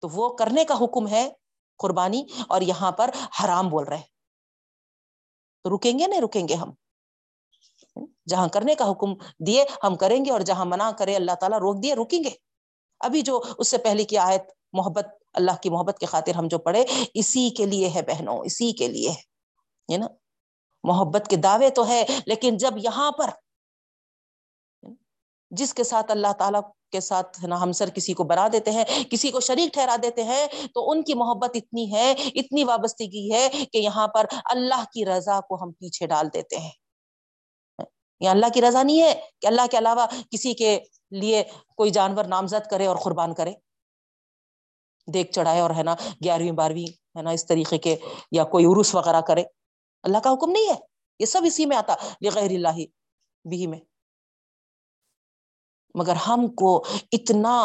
تو 0.02 0.08
وہ 0.10 0.30
کرنے 0.30 0.66
کا 0.66 0.74
حکم 0.82 1.08
ہے 1.08 1.32
قربانی 1.78 2.24
اور 2.48 2.62
یہاں 2.62 2.92
پر 2.92 3.10
حرام 3.44 3.70
بول 3.70 3.84
رہے۔ 3.84 4.02
تو 5.64 5.78
رکیں 5.78 6.00
گے، 6.00 6.08
نہیں 6.08 6.22
رکیں 6.22 6.48
گے 6.48 6.54
ہم؟ 6.54 6.72
جہاں 8.28 8.48
کرنے 8.48 8.76
کا 8.76 8.92
حکم 8.92 9.14
دیے، 9.40 9.66
ہم 9.84 9.96
کریں 9.96 10.26
گے 10.26 10.32
اور 10.32 10.42
جہاں 10.42 10.66
منع 10.66 10.92
کرے، 10.92 11.16
اللہ 11.16 11.32
تعالیٰ 11.32 11.60
روک 11.60 11.84
دیے، 11.84 11.96
رکیں 11.96 12.24
گے۔ 12.24 12.30
ابھی 13.00 13.22
جو 13.22 13.42
اس 13.58 13.68
سے 13.68 13.78
پہلے 13.78 14.04
کی 14.04 14.18
آیت 14.18 14.42
محبت، 14.74 15.08
اللہ 15.34 15.52
کی 15.62 15.70
محبت 15.70 16.00
کے 16.00 16.06
خاطر 16.06 16.36
ہم 16.36 16.48
جو 16.48 16.58
پڑھے، 16.58 16.86
اسی 17.14 17.50
کے 17.50 17.66
لیے 17.66 17.90
ہے 17.90 18.02
بہنوں، 18.02 18.40
اسی 18.40 18.72
کے 18.72 18.88
لیے 18.88 19.10
ہے 19.10 19.98
نا؟ 19.98 20.08
محبت 20.84 21.28
کے 21.30 21.36
دعوے 21.36 21.70
تو 21.70 21.88
ہے، 21.88 22.06
لیکن 22.26 22.58
جب 22.58 22.74
یہاں 22.78 23.12
پر 23.12 23.30
جس 25.52 25.74
کے 25.74 25.84
ساتھ 25.84 26.12
اللہ 26.12 26.32
تعالیٰ 26.32 26.62
کے 26.92 27.00
ساتھ 27.00 27.46
نا، 27.46 27.62
ہم 27.64 27.72
سر 27.72 27.90
کسی 27.90 28.14
کو 28.14 28.24
بنا 28.24 28.48
دیتے 28.52 28.72
ہیں، 28.72 28.84
کسی 29.10 29.32
کو 29.32 29.40
شریک 29.40 29.74
ٹھہرا 29.74 29.96
دیتے 30.04 30.24
ہیں، 30.24 30.48
تو 30.74 30.92
ان 30.92 31.04
کی 31.04 31.14
محبت 31.14 31.50
اتنی 31.54 31.94
ہے، 31.94 32.12
اتنی 32.12 32.64
وابستگی 32.64 33.34
ہے 33.34 33.50
کہ 33.72 33.78
یہاں 33.78 34.08
پر 34.08 34.26
اللہ 34.46 34.84
کی 34.94 35.06
رضا 35.06 35.40
کو 35.40 35.64
ہم 35.64 35.72
پیچھے 35.72 36.08
ڈال 36.08 36.28
دیتے 36.34 36.58
ہیں۔ 36.58 36.72
یہ 38.22 38.30
اللہ 38.30 38.46
کی 38.54 38.62
رضا 38.62 38.84
نہیں 38.84 39.02
ہے 39.02 39.14
کہ 39.42 39.48
اللہ 39.48 39.68
کے 39.72 39.78
علاوہ 39.78 40.06
کسی 40.32 40.54
کے 40.54 40.80
لیے 41.12 41.44
کوئی 41.76 41.92
جانور 41.92 42.26
نامزد 42.26 42.70
کرے 42.72 42.86
اور 42.86 42.96
قربان 42.96 43.34
کرے۔ 43.34 43.54
دیکھ 45.08 45.32
چڑھائے 45.32 45.60
اور 45.60 45.72
ہے 45.78 45.84
نا 45.84 45.96
گیارہویں، 46.24 46.52
بارہویں 46.52 46.92
ہے 47.18 47.22
نا 47.22 47.30
اس 47.30 47.46
طریقے 47.46 47.78
کے 47.78 47.96
یا 48.32 48.44
کوئی 48.44 48.66
عروس 48.66 48.94
وغیرہ 48.96 49.22
کرے۔ 49.22 49.44
اللہ 50.04 50.18
کا 50.24 50.32
حکم 50.32 50.52
نہیں 50.52 50.70
ہے، 50.70 50.76
یہ 51.20 51.26
سب 51.26 51.42
اسی 51.46 51.66
میں 51.66 51.78
آتا 51.78 51.96
غیر 52.36 52.52
اللہ 52.52 52.78
بھی 53.46 53.66
میں۔ 53.68 53.80
مگر 55.96 56.16
ہم 56.28 56.48
کو 56.56 56.70
اتنا 57.12 57.56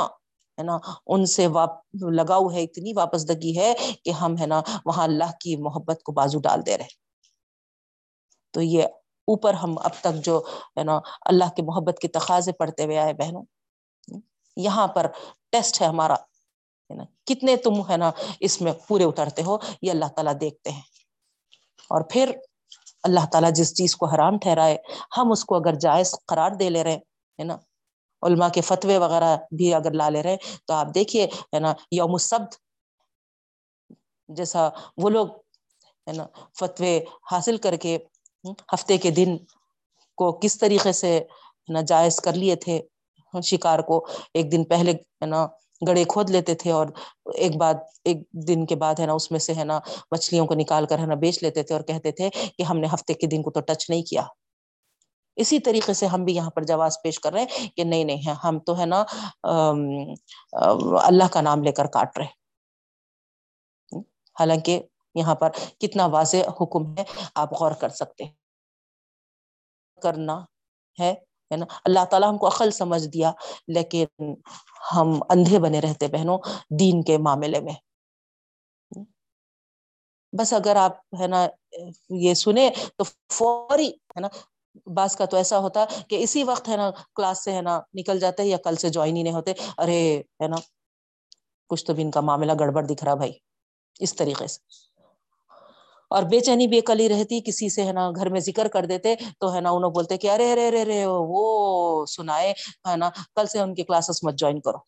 ہے 0.58 0.62
نا 0.62 0.78
ان 1.06 1.26
سے 1.26 1.46
لگاؤ 2.10 2.50
ہے، 2.52 2.62
اتنی 2.62 2.92
واپسدگی 2.92 3.56
ہے 3.58 3.74
کہ 4.04 4.10
ہم 4.10 4.34
ہے 4.40 4.46
نا 4.46 4.60
وہاں 4.86 5.04
اللہ 5.04 5.30
کی 5.40 5.56
محبت 5.56 6.02
کو 6.02 6.12
بازو 6.12 6.40
ڈال 6.40 6.66
دے 6.66 6.78
رہے۔ 6.78 6.96
تو 8.54 8.62
یہ 8.62 8.84
اوپر 9.28 9.54
ہم 9.54 9.78
اب 9.78 9.94
تک 10.00 10.24
جو 10.24 10.38
ہے 10.76 10.84
نا 10.84 10.98
اللہ 11.26 11.48
کے 11.56 11.62
محبت 11.62 11.98
کے 12.02 12.08
تقاضے 12.08 12.52
پڑھتے 12.52 12.84
ہوئے 12.84 12.98
آئے 12.98 13.14
بہنوں، 13.14 13.44
یہاں 14.56 14.86
پر 14.88 15.06
ٹیسٹ 15.52 15.80
ہے 15.82 15.86
ہمارا۔ 15.86 16.16
کتنے 17.26 17.56
تم 17.56 17.90
ہے 17.90 17.96
نا 17.96 18.10
اس 18.40 18.60
میں 18.60 18.72
پورے 18.86 19.04
اترتے 19.04 19.42
ہو، 19.42 19.58
یہ 19.82 19.90
اللہ 19.90 20.04
تعالیٰ 20.04 20.32
دیکھتے 20.40 20.70
ہیں۔ 20.70 20.82
اور 21.88 22.00
پھر 22.10 22.32
اللہ 23.02 23.26
تعالیٰ 23.32 23.52
جس 23.52 23.76
چیز 23.76 23.96
کو 23.96 24.06
حرام 24.06 24.38
ٹھہرائے، 24.38 24.76
ہم 25.16 25.32
اس 25.32 25.44
کو 25.44 25.56
اگر 25.56 25.74
جائز 25.74 26.14
قرار 26.26 26.50
دے 26.50 26.70
لے 26.70 26.84
رہے 26.84 26.96
ہے 27.38 27.44
نا؟ 27.44 27.56
علماء 28.22 28.48
کے 28.48 28.60
فتوے 28.60 28.98
وغیرہ 28.98 29.36
بھی 29.56 29.74
اگر 29.74 29.90
لا 29.90 30.08
لے 30.08 30.22
رہے 30.22 30.36
تو 30.66 30.74
آپ 30.74 30.86
دیکھیے، 30.94 31.24
ہے 31.24 31.58
نا، 31.58 31.74
یوم 31.90 32.12
السبت 32.12 32.56
جیسا 34.28 34.68
وہ 34.96 35.10
لوگ، 35.10 35.28
ہے 36.06 36.12
نا، 36.12 36.26
فتوے 36.58 37.04
حاصل 37.32 37.56
کر 37.56 37.76
کے 37.76 37.98
ہفتے 38.74 38.98
کے 38.98 39.10
دن 39.10 39.36
کو 40.16 40.32
کس 40.32 40.58
طریقے 40.58 40.92
سے 40.92 41.24
جائز 41.86 42.16
کر 42.16 42.32
لیے 42.32 42.56
تھے 42.56 42.80
شکار 43.42 43.78
کو۔ 43.78 44.06
ایک 44.34 44.52
دن 44.52 44.64
پہلے، 44.64 44.92
ہے 44.92 45.26
نا 45.26 45.46
گڑے 45.82 46.04
کھود 46.08 46.30
لیتے 46.30 46.54
تھے 46.54 46.70
اور 46.72 46.86
ایک 47.34 47.56
بات، 47.56 47.76
ایک 48.04 48.18
دن 48.48 48.64
کے 48.66 48.76
بعد 48.76 49.00
ہے 49.00 49.06
نا، 49.06 49.12
اس 49.12 49.30
میں 49.30 49.40
سے 49.40 49.54
ہے 49.54 49.64
نا 49.64 49.78
مچھلیوں 50.12 50.46
کو 50.46 50.54
نکال 50.54 50.86
کر 50.86 50.98
ہے 50.98 51.06
نا 51.06 51.14
بیچ 51.20 51.42
لیتے 51.42 51.62
تھے 51.62 51.74
اور 51.74 51.82
کہتے 51.84 52.12
تھے 52.12 52.28
کہ 52.58 52.62
ہم 52.62 52.78
نے 52.80 52.86
ہفتے 52.94 53.14
کے 53.14 53.26
دن 53.26 53.42
کو 53.42 53.50
تو 53.50 53.60
ٹچ 53.62 53.88
نہیں 53.90 54.02
کیا۔ 54.04 54.22
اسی 55.36 55.58
طریقے 55.60 55.92
سے 55.94 56.06
ہم 56.06 56.24
بھی 56.24 56.34
یہاں 56.34 56.50
پر 56.50 56.62
جواز 56.64 56.96
پیش 57.02 57.18
کر 57.20 57.32
رہے 57.32 57.40
ہیں 57.42 57.68
کہ 57.76 57.84
نہیں 57.84 58.04
نہیں، 58.04 58.34
ہم 58.44 58.58
تو 58.66 58.78
ہے 58.78 58.86
نا 58.86 59.04
اللہ 61.02 61.32
کا 61.32 61.40
نام 61.42 61.62
لے 61.64 61.72
کر 61.72 61.86
کاٹ 61.92 62.18
رہے 62.18 62.36
حالانکہ 64.36 64.80
یہاں 65.14 65.34
پر 65.34 65.50
کتنا 65.80 66.06
واضح 66.08 66.50
حکم 66.60 66.92
ہے، 66.96 67.04
آپ 67.36 67.52
غور 67.60 67.72
کر 67.80 67.88
سکتے 67.92 68.24
کرنا 70.02 70.38
ہے 70.98 71.12
ہے 71.52 71.56
نا؟ 71.56 71.66
اللہ 71.84 72.04
تعالیٰ 72.04 72.28
ہم 72.30 72.38
کو 72.38 72.48
عقل 72.48 72.70
سمجھ 72.70 73.08
دیا، 73.08 73.32
لیکن 73.68 74.04
ہم 74.94 75.22
اندھے 75.28 75.58
بنے 75.58 75.80
رہتے 75.80 76.08
بہنوں 76.08 76.38
دین 76.80 77.02
کے 77.02 77.18
معاملے 77.18 77.60
میں۔ 77.60 77.74
بس 80.38 80.52
اگر 80.52 80.76
آپ 80.76 80.92
ہے 81.20 81.26
نا 81.26 81.48
یہ 82.10 82.34
سنے 82.34 82.70
تو 82.96 83.04
فوری 83.32 83.88
ہے 83.88 84.20
نا، 84.20 84.28
بعض 84.94 85.16
کا 85.16 85.24
تو 85.24 85.36
ایسا 85.36 85.58
ہوتا 85.58 85.84
کہ 86.08 86.22
اسی 86.22 86.44
وقت 86.44 86.68
ہے 86.68 86.76
نا 86.76 86.90
کلاس 87.16 87.44
سے 87.44 87.52
ہے 87.52 87.62
نا 87.62 87.80
نکل 87.94 88.20
جاتے 88.20 88.44
یا 88.44 88.56
کل 88.56 88.76
سے 88.76 88.88
جوائن 88.88 89.16
ہی 89.16 89.22
نہیں 89.22 89.34
ہوتے۔ 89.34 89.52
ارے 89.78 90.22
ہے 90.42 90.48
نا، 90.48 90.56
کچھ 91.68 91.84
تو 91.84 91.94
بھی 91.94 92.02
ان 92.02 92.10
کا 92.10 92.20
معاملہ 92.20 92.52
گڑبڑ 92.60 92.82
دکھ 92.82 93.04
رہا 93.04 93.14
بھائی۔ 93.14 93.32
اس 94.00 94.16
طریقے 94.16 94.46
سے۔ 94.46 94.87
اور 96.08 96.22
بے 96.22 96.40
چینی 96.40 96.66
بے 96.66 96.80
کلی 96.80 97.08
رہتی، 97.08 97.40
کسی 97.40 97.68
سے 97.68 97.84
ہے 97.84 97.92
نا 97.92 98.10
گھر 98.10 98.28
میں 98.28 98.40
ذکر 98.40 98.68
کر 98.68 98.86
دیتے 98.86 99.14
تو 99.40 99.54
ہے 99.54 99.60
نا 99.60 99.70
انہوں 99.70 99.90
بولتے 99.90 100.16
کہ 100.16 100.30
ارے 100.30 100.52
ارے 100.52 100.68
ارے 100.68 100.82
ارے، 100.82 101.04
وہ 101.06 102.06
سنائے، 102.06 102.50
ہے 102.88 102.96
نا، 102.96 103.10
کل 103.36 103.46
سے 103.46 103.58
ان 103.58 103.74
کی 103.74 103.82
کلاسز 103.82 104.20
مت 104.22 104.34
جوائن 104.34 104.60
کرو۔ 104.60 104.78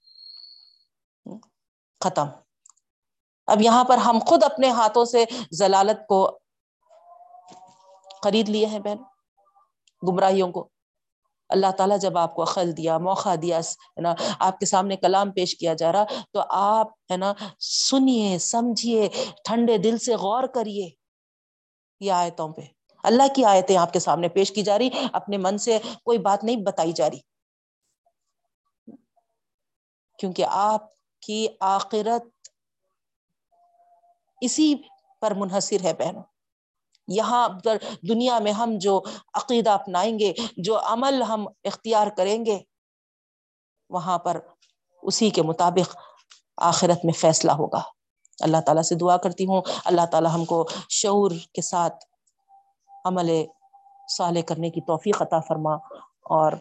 ختم۔ 2.05 2.27
اب 3.47 3.63
یہاں 3.63 3.85
پر 3.85 3.97
ہم 3.97 4.19
خود 4.27 4.45
اپنے 4.45 4.71
ہاتھوں 4.71 5.05
سے 5.05 5.25
ضلالت 5.53 6.07
کو 6.07 6.39
خرید 8.23 8.49
لیے 8.49 8.67
ہیں 8.67 8.79
بہن، 8.79 8.97
گمراہیوں 10.09 10.53
کو۔ 10.53 10.69
اللہ 11.49 11.71
تعالیٰ 11.77 11.99
جب 11.99 12.19
آپ 12.19 12.35
کو 12.35 12.43
عقل 12.43 12.77
دیا، 12.77 12.99
موقع 12.99 13.35
دیا، 13.43 13.59
ہے 13.59 14.01
نا، 14.01 14.15
آپ 14.39 14.59
کے 14.59 14.67
سامنے 14.67 14.97
کلام 14.97 15.31
پیش 15.31 15.59
کیا 15.59 15.75
جا 15.75 15.93
رہا 15.93 16.05
تو 16.33 16.41
آپ، 16.49 16.87
ہے 17.11 17.17
نا، 17.17 17.33
سنیے، 17.61 18.39
سمجھیے، 18.39 19.09
ٹھنڈے 19.45 19.79
دل 19.79 19.99
سے 19.99 20.17
غور 20.17 20.45
کریے۔ 20.45 21.00
یہ 22.01 22.13
آیتوں 22.13 22.49
پہ۔ 22.49 22.61
اللہ 23.05 23.23
کی 23.35 23.45
آیتیں 23.45 23.77
آپ 23.77 23.93
کے 23.93 23.99
سامنے 23.99 24.29
پیش 24.29 24.53
کی 24.53 24.63
جا 24.63 24.79
رہی، 24.79 24.91
اپنے 25.13 25.37
من 25.37 25.59
سے 25.59 25.79
کوئی 26.05 26.19
بات 26.19 26.45
نہیں 26.45 26.57
بتائی 26.57 26.93
جا 26.93 27.11
رہی۔ 27.11 27.21
کیونکہ 30.19 30.45
آپ 30.49 30.83
کی 31.21 31.47
آخرت 31.61 32.49
اسی 34.41 34.75
پر 35.21 35.35
منحصر 35.35 35.85
ہے 35.85 35.95
بہنوں۔ 35.95 36.23
یہاں 37.09 37.49
دنیا 38.09 38.39
میں 38.39 38.53
ہم 38.53 38.71
جو 38.77 39.03
عقیدہ 39.35 39.71
اپنائیں 39.71 40.19
گے، 40.19 40.33
جو 40.57 40.79
عمل 40.79 41.23
ہم 41.23 41.47
اختیار 41.65 42.07
کریں 42.17 42.45
گے، 42.47 42.59
وہاں 43.91 44.19
پر 44.19 44.41
اسی 45.03 45.31
کے 45.31 45.43
مطابق 45.43 45.97
آخرت 46.57 47.05
میں 47.05 47.13
فیصلہ 47.13 47.53
ہوگا۔ 47.53 48.00
اللہ 48.41 48.57
تعالیٰ 48.67 48.83
سے 48.83 48.95
دعا 48.95 49.17
کرتی 49.17 49.47
ہوں۔ 49.47 49.63
اللہ 49.85 50.07
تعالیٰ 50.07 50.35
ہم 50.35 50.45
کو 50.45 50.69
شعور 50.89 51.31
کے 51.53 51.63
ساتھ 51.63 52.05
عمل 53.05 53.45
صالح 54.17 54.41
کرنے 54.41 54.71
کی 54.71 54.81
توفیق 54.81 55.23
عطا 55.23 55.41
فرما۔ 55.41 55.75
اور 56.23 56.53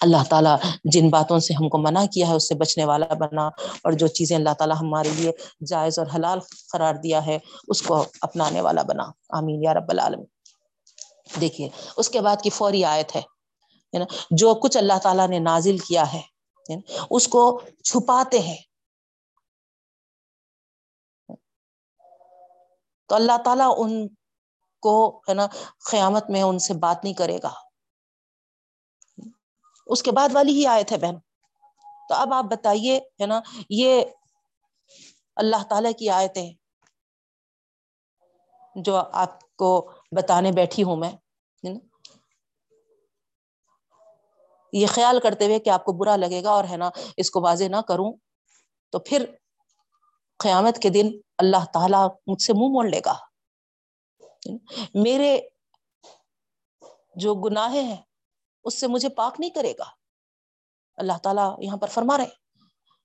اللہ 0.00 0.24
تعالیٰ 0.28 0.56
جن 0.84 1.10
باتوں 1.10 1.38
سے 1.38 1.54
ہم 1.54 1.68
کو 1.68 1.78
منع 1.78 2.04
کیا 2.12 2.28
ہے، 2.28 2.34
اس 2.34 2.48
سے 2.48 2.54
بچنے 2.54 2.84
والا 2.84 3.14
بنا۔ 3.14 3.46
اور 3.84 3.92
جو 3.92 4.06
چیزیں 4.06 4.36
اللہ 4.36 4.54
تعالیٰ 4.58 4.76
ہمارے 4.80 5.08
لیے 5.08 5.32
جائز 5.66 5.98
اور 5.98 6.06
حلال 6.14 6.38
قرار 6.72 6.94
دیا 6.94 7.26
ہے، 7.26 7.38
اس 7.68 7.82
کو 7.82 8.04
اپنانے 8.22 8.60
والا 8.60 8.82
بنا۔ 8.82 9.04
آمین۔ 9.28 9.64
یا 9.64 9.74
رب 9.74 9.90
العالم 9.90 10.20
دیکھیے، 11.40 11.68
اس 11.96 12.08
کے 12.08 12.20
بعد 12.20 12.36
کی 12.42 12.50
فوری 12.50 12.84
آیت 12.84 13.16
ہے۔ 13.16 13.20
نا 13.98 14.04
جو 14.30 14.54
کچھ 14.54 14.76
اللہ 14.76 14.92
تعالیٰ 15.02 15.28
نے 15.28 15.38
نازل 15.38 15.78
کیا 15.78 16.12
ہے 16.12 16.20
یعنی 16.68 16.96
اس 17.10 17.28
کو 17.28 17.60
چھپاتے 17.84 18.38
ہیں۔ 18.38 18.56
تو 23.10 23.16
اللہ 23.16 23.38
تعالیٰ 23.44 23.74
ان 23.78 24.08
کو 24.82 25.22
ہے 25.28 25.34
نا 25.34 25.46
قیامت 25.90 26.30
میں 26.30 26.42
ان 26.42 26.58
سے 26.58 26.74
بات 26.74 27.04
نہیں 27.04 27.14
کرے 27.14 27.38
گا۔ 27.42 27.52
اس 29.86 30.02
کے 30.02 30.12
بعد 30.12 30.28
والی 30.32 30.52
ہی 30.52 30.66
آئے 30.66 30.84
تھے 30.84 30.96
بہن۔ 30.96 31.18
تو 32.08 32.14
اب 32.14 32.34
آپ 32.34 32.44
بتائیے 32.44 32.96
ہے 32.96 33.26
نا 33.26 33.40
یہ 33.70 34.04
اللہ 35.36 35.62
تعالی 35.68 35.92
کی 35.92 36.10
آیتیں 36.10 36.52
جو 38.76 38.96
آپ 39.12 39.56
کو 39.56 39.92
بتانے 40.16 40.52
بیٹھی 40.52 40.82
ہوں 40.82 40.96
میں 40.96 41.12
یہ 44.72 44.86
خیال 44.86 45.20
کرتے 45.22 45.44
ہوئے 45.44 45.58
کہ 45.58 45.70
آپ 45.70 45.84
کو 45.84 45.92
برا 45.92 46.16
لگے 46.16 46.42
گا 46.42 46.50
اور 46.50 46.64
ہے 46.70 46.76
نا 46.76 46.90
اس 47.16 47.30
کو 47.30 47.40
واضح 47.40 47.64
نہ 47.64 47.80
کروں، 47.88 48.12
تو 48.90 48.98
پھر 48.98 49.24
قیامت 50.38 50.78
کے 50.82 50.88
دن 50.88 51.10
اللہ 51.40 51.64
تعالیٰ 51.74 52.06
مجھ 52.26 52.42
سے 52.42 52.52
منہ 52.52 52.72
موڑ 52.72 52.86
لے 52.88 53.00
گا۔ 53.06 53.14
میرے 54.94 55.38
جو 57.16 57.34
گناہ 57.34 57.72
ہیں، 57.74 57.96
اس 58.64 58.80
سے 58.80 58.86
مجھے 58.86 59.08
پاک 59.08 59.40
نہیں 59.40 59.50
کرے 59.50 59.72
گا۔ 59.78 59.84
اللہ 60.98 61.18
تعالیٰ 61.22 61.48
یہاں 61.58 61.76
پر 61.76 61.88
فرما 61.88 62.18
رہے 62.18 62.38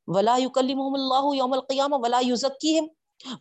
ولا 0.07 0.35
يكلمهم 0.37 0.93
اللہ 0.93 1.35
یوم 1.35 1.53
القیامہ 1.53 1.95
ولا 1.99 2.19
يزکیہم 2.19 2.87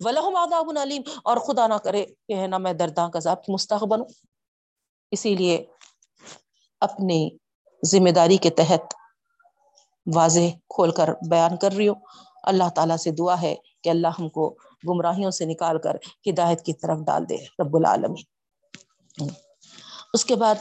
ولہم 0.04 0.36
عذاب 0.36 0.70
علیم 0.78 1.02
اور 1.24 1.36
خدا 1.36 1.66
نہ 1.66 1.74
کرے 1.84 2.04
کہ 2.28 2.32
ہے 2.32 2.46
نا 2.46 2.58
میں 2.58 2.72
دردناک 2.72 3.16
عذاب 3.16 3.42
کی 3.44 3.52
مستحق 3.52 3.84
بنوں۔ 3.84 4.06
اسی 5.10 5.34
لیے 5.34 5.64
اپنی 6.80 7.18
ذمہ 7.82 8.10
داری 8.10 8.36
کے 8.36 8.50
تحت 8.50 8.94
واضح 10.14 10.46
کھول 10.68 10.90
کر 10.90 11.08
بیان 11.30 11.56
کر 11.56 11.72
رہی 11.72 11.88
ہوں۔ 11.88 12.00
اللہ 12.42 12.68
تعالیٰ 12.76 12.96
سے 12.96 13.10
دعا 13.10 13.40
ہے 13.42 13.54
کہ 13.82 13.88
اللہ 13.88 14.08
ہم 14.18 14.28
کو 14.28 14.54
گمراہیوں 14.88 15.30
سے 15.30 15.44
نکال 15.44 15.78
کر 15.78 15.96
ہدایت 16.30 16.64
کی 16.64 16.72
طرف 16.72 16.98
ڈال 16.98 17.28
دے، 17.28 17.36
رب 17.36 17.76
العالمین۔ 17.76 19.28
اس 20.12 20.24
کے 20.24 20.34
بعد 20.34 20.54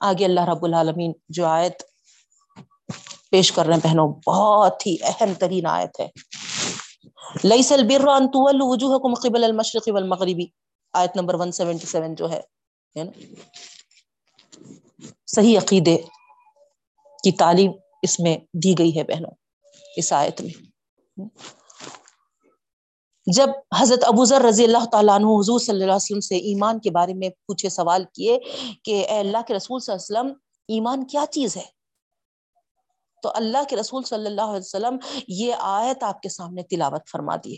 آگے 0.00 0.24
اللہ 0.24 0.40
رب 0.40 0.64
العالمین 0.64 1.12
جو 1.28 1.46
آیت 1.46 1.82
پیش 3.30 3.52
کر 3.52 3.66
رہے 3.66 3.74
ہیں 3.74 3.80
بہنوں، 3.80 4.08
بہت 4.26 4.86
ہی 4.86 4.96
اہم 5.02 5.32
ترین 5.38 5.66
آیت 5.66 6.00
ہے۔ 6.00 6.08
لئیس 7.44 7.72
البر 7.72 8.08
ان 8.08 8.28
تولوا 8.28 8.68
وجوهكم 8.68 9.14
قبل 9.14 9.44
المشرق 9.44 9.88
والمغرب۔ 9.88 10.40
آیت 10.92 11.16
نمبر 11.16 11.34
177 11.34 12.14
جو 12.14 12.30
ہے 12.30 12.40
ہے 12.98 13.04
نا؟ 13.04 13.10
صحیح 15.26 15.58
عقیدے 15.58 15.96
کی 17.22 17.32
تعلیم 17.32 17.72
اس 18.02 18.20
میں 18.20 18.36
دی 18.36 18.74
گئی 18.78 18.98
ہے 18.98 19.02
بہنوں، 19.04 19.30
اس 19.96 20.12
آیت 20.12 20.40
میں۔ 20.40 20.64
جب 23.26 23.50
حضرت 23.78 24.04
ابو 24.04 24.24
ذر 24.24 24.42
رضی 24.42 24.64
اللہ 24.64 24.84
تعالیٰ 24.92 25.14
عنہ 25.14 25.26
حضور 25.26 25.60
صلی 25.60 25.72
اللہ 25.72 25.84
علیہ 25.84 25.94
وسلم 25.94 26.20
سے 26.20 26.36
ایمان 26.36 26.78
کے 26.78 26.90
بارے 26.90 27.14
میں 27.14 27.28
پوچھے 27.28 27.68
سوال 27.68 28.04
کیے 28.12 28.38
کہ 28.82 29.06
اے 29.08 29.18
اللہ 29.18 29.38
کے 29.46 29.54
رسول 29.54 29.80
صلی 29.80 29.92
اللہ 29.92 30.18
علیہ 30.18 30.30
وسلم، 30.30 30.38
ایمان 30.68 31.06
کیا 31.06 31.24
چیز 31.30 31.56
ہے؟ 31.56 31.62
تو 33.22 33.30
اللہ 33.34 33.58
کے 33.68 33.76
رسول 33.76 34.02
صلی 34.02 34.26
اللہ 34.26 34.42
علیہ 34.42 34.58
وسلم 34.58 34.96
یہ 35.28 35.54
آیت 35.58 36.02
آپ 36.02 36.22
کے 36.22 36.28
سامنے 36.28 36.62
تلاوت 36.62 37.08
فرما 37.08 37.36
دیے۔ 37.36 37.56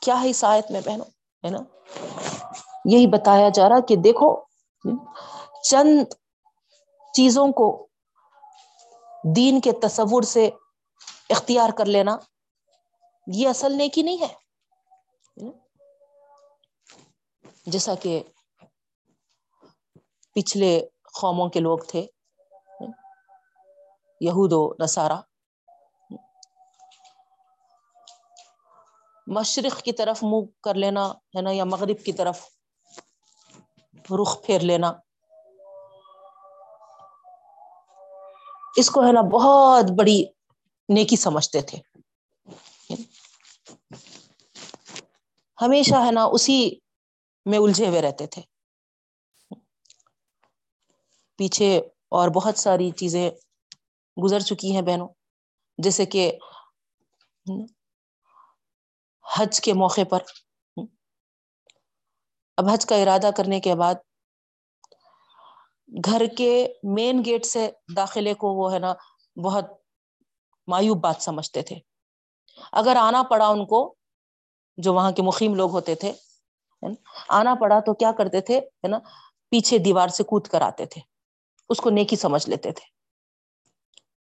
کیا 0.00 0.22
ہے 0.22 0.30
اس 0.30 0.44
آیت 0.44 0.70
میں 0.70 0.80
بہنوں؟ 0.84 1.04
ہے 1.44 1.50
نا؟ 1.50 1.58
یہی 2.84 3.06
بتایا 3.06 3.48
جا 3.48 3.68
رہا 3.68 3.80
کہ 3.80 3.96
دیکھو، 3.96 4.40
چند 5.62 6.04
چیزوں 7.14 7.52
کو 7.52 7.87
دین 9.36 9.60
کے 9.60 9.72
تصور 9.72 10.22
سے 10.22 10.50
اختیار 11.30 11.70
کر 11.78 11.84
لینا، 11.84 12.16
یہ 13.26 13.48
اصل 13.48 13.72
نیکی 13.72 14.02
نہیں 14.02 14.20
ہے۔ 14.20 14.34
جیسا 17.66 17.94
کہ 17.94 18.22
پچھلے 20.34 20.88
قوموں 21.20 21.48
کے 21.48 21.60
لوگ 21.60 21.78
تھے، 21.78 22.06
یہود 24.20 24.52
و 24.52 24.84
نصارہ۔ 24.84 25.20
مشرق 29.26 29.82
کی 29.82 29.92
طرف 29.92 30.22
منہ 30.22 30.46
کر 30.62 30.74
لینا 30.74 31.08
ہے 31.10 31.42
نا، 31.42 31.50
یا 31.50 31.64
مغرب 31.64 32.04
کی 32.04 32.12
طرف 32.12 32.48
رخ 34.22 34.42
پھیر 34.42 34.60
لینا۔ 34.60 34.92
اس 38.78 38.90
کو 38.90 39.06
ہے 39.06 39.12
نا 39.12 39.20
بہت 39.20 39.84
بڑی 39.98 40.24
نیکی 40.88 41.16
سمجھتے 41.16 41.60
تھے۔ 41.62 41.78
ہمیشہ 45.58 45.94
ہے 46.06 46.10
نا 46.12 46.24
اسی 46.24 46.58
میں 47.46 47.58
الجھے 47.58 47.88
ہوئے 47.88 48.02
رہتے 48.02 48.26
تھے۔ 48.26 48.42
پیچھے 51.38 51.78
اور 52.08 52.28
بہت 52.28 52.58
ساری 52.58 52.90
چیزیں 52.90 53.30
گزر 54.16 54.40
چکی 54.40 54.74
ہیں 54.74 54.82
بہنوں۔ 54.82 55.08
جیسے 55.78 56.06
کہ 56.06 56.32
حج 59.24 59.60
کے 59.60 59.72
موقع 59.72 60.04
پر۔ 60.10 60.22
اب 62.56 62.68
حج 62.72 62.86
کا 62.86 62.96
ارادہ 62.96 63.30
کرنے 63.36 63.60
کے 63.60 63.74
بعد 63.74 63.94
گھر 66.04 66.22
کے 66.36 66.72
مین 66.82 67.22
گیٹ 67.24 67.46
سے 67.46 67.70
داخلے 67.96 68.34
کو 68.34 68.54
وہ 68.54 68.72
ہے 68.72 68.78
نا، 68.78 68.94
بہت 69.42 69.64
مایوب 70.66 71.00
بات 71.00 71.16
سمجھتے 71.20 71.62
تھے۔ 71.62 71.76
اگر 72.72 72.96
آنا 72.96 73.22
پڑا 73.22 73.48
ان 73.48 73.66
کو، 73.66 73.94
جو 74.76 74.94
وہاں 74.94 75.12
کے 75.12 75.22
مقیم 75.22 75.54
لوگ 75.54 75.70
ہوتے 75.70 75.94
تھے 75.94 76.12
آنا 77.28 77.54
پڑا 77.54 77.80
تو 77.80 77.94
کیا 77.94 78.12
کرتے 78.12 78.40
تھے، 78.40 78.58
ہے 78.58 78.88
نا، 78.88 78.98
پیچھے 79.50 79.78
دیوار 79.78 80.08
سے 80.08 80.24
کود 80.24 80.46
کر 80.46 80.60
آتے 80.60 80.86
تھے۔ 80.86 81.00
اس 81.68 81.78
کو 81.78 81.90
نیکی 81.90 82.16
سمجھ 82.16 82.48
لیتے 82.48 82.72
تھے۔ 82.72 82.86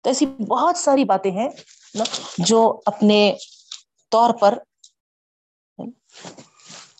تو 0.00 0.10
ایسی 0.10 0.26
بہت 0.26 0.76
ساری 0.76 1.04
باتیں 1.04 1.30
ہیں، 1.30 1.48
نا، 1.94 2.04
جو 2.38 2.80
اپنے 2.86 3.36
طور 4.08 4.34
پر 4.34 4.58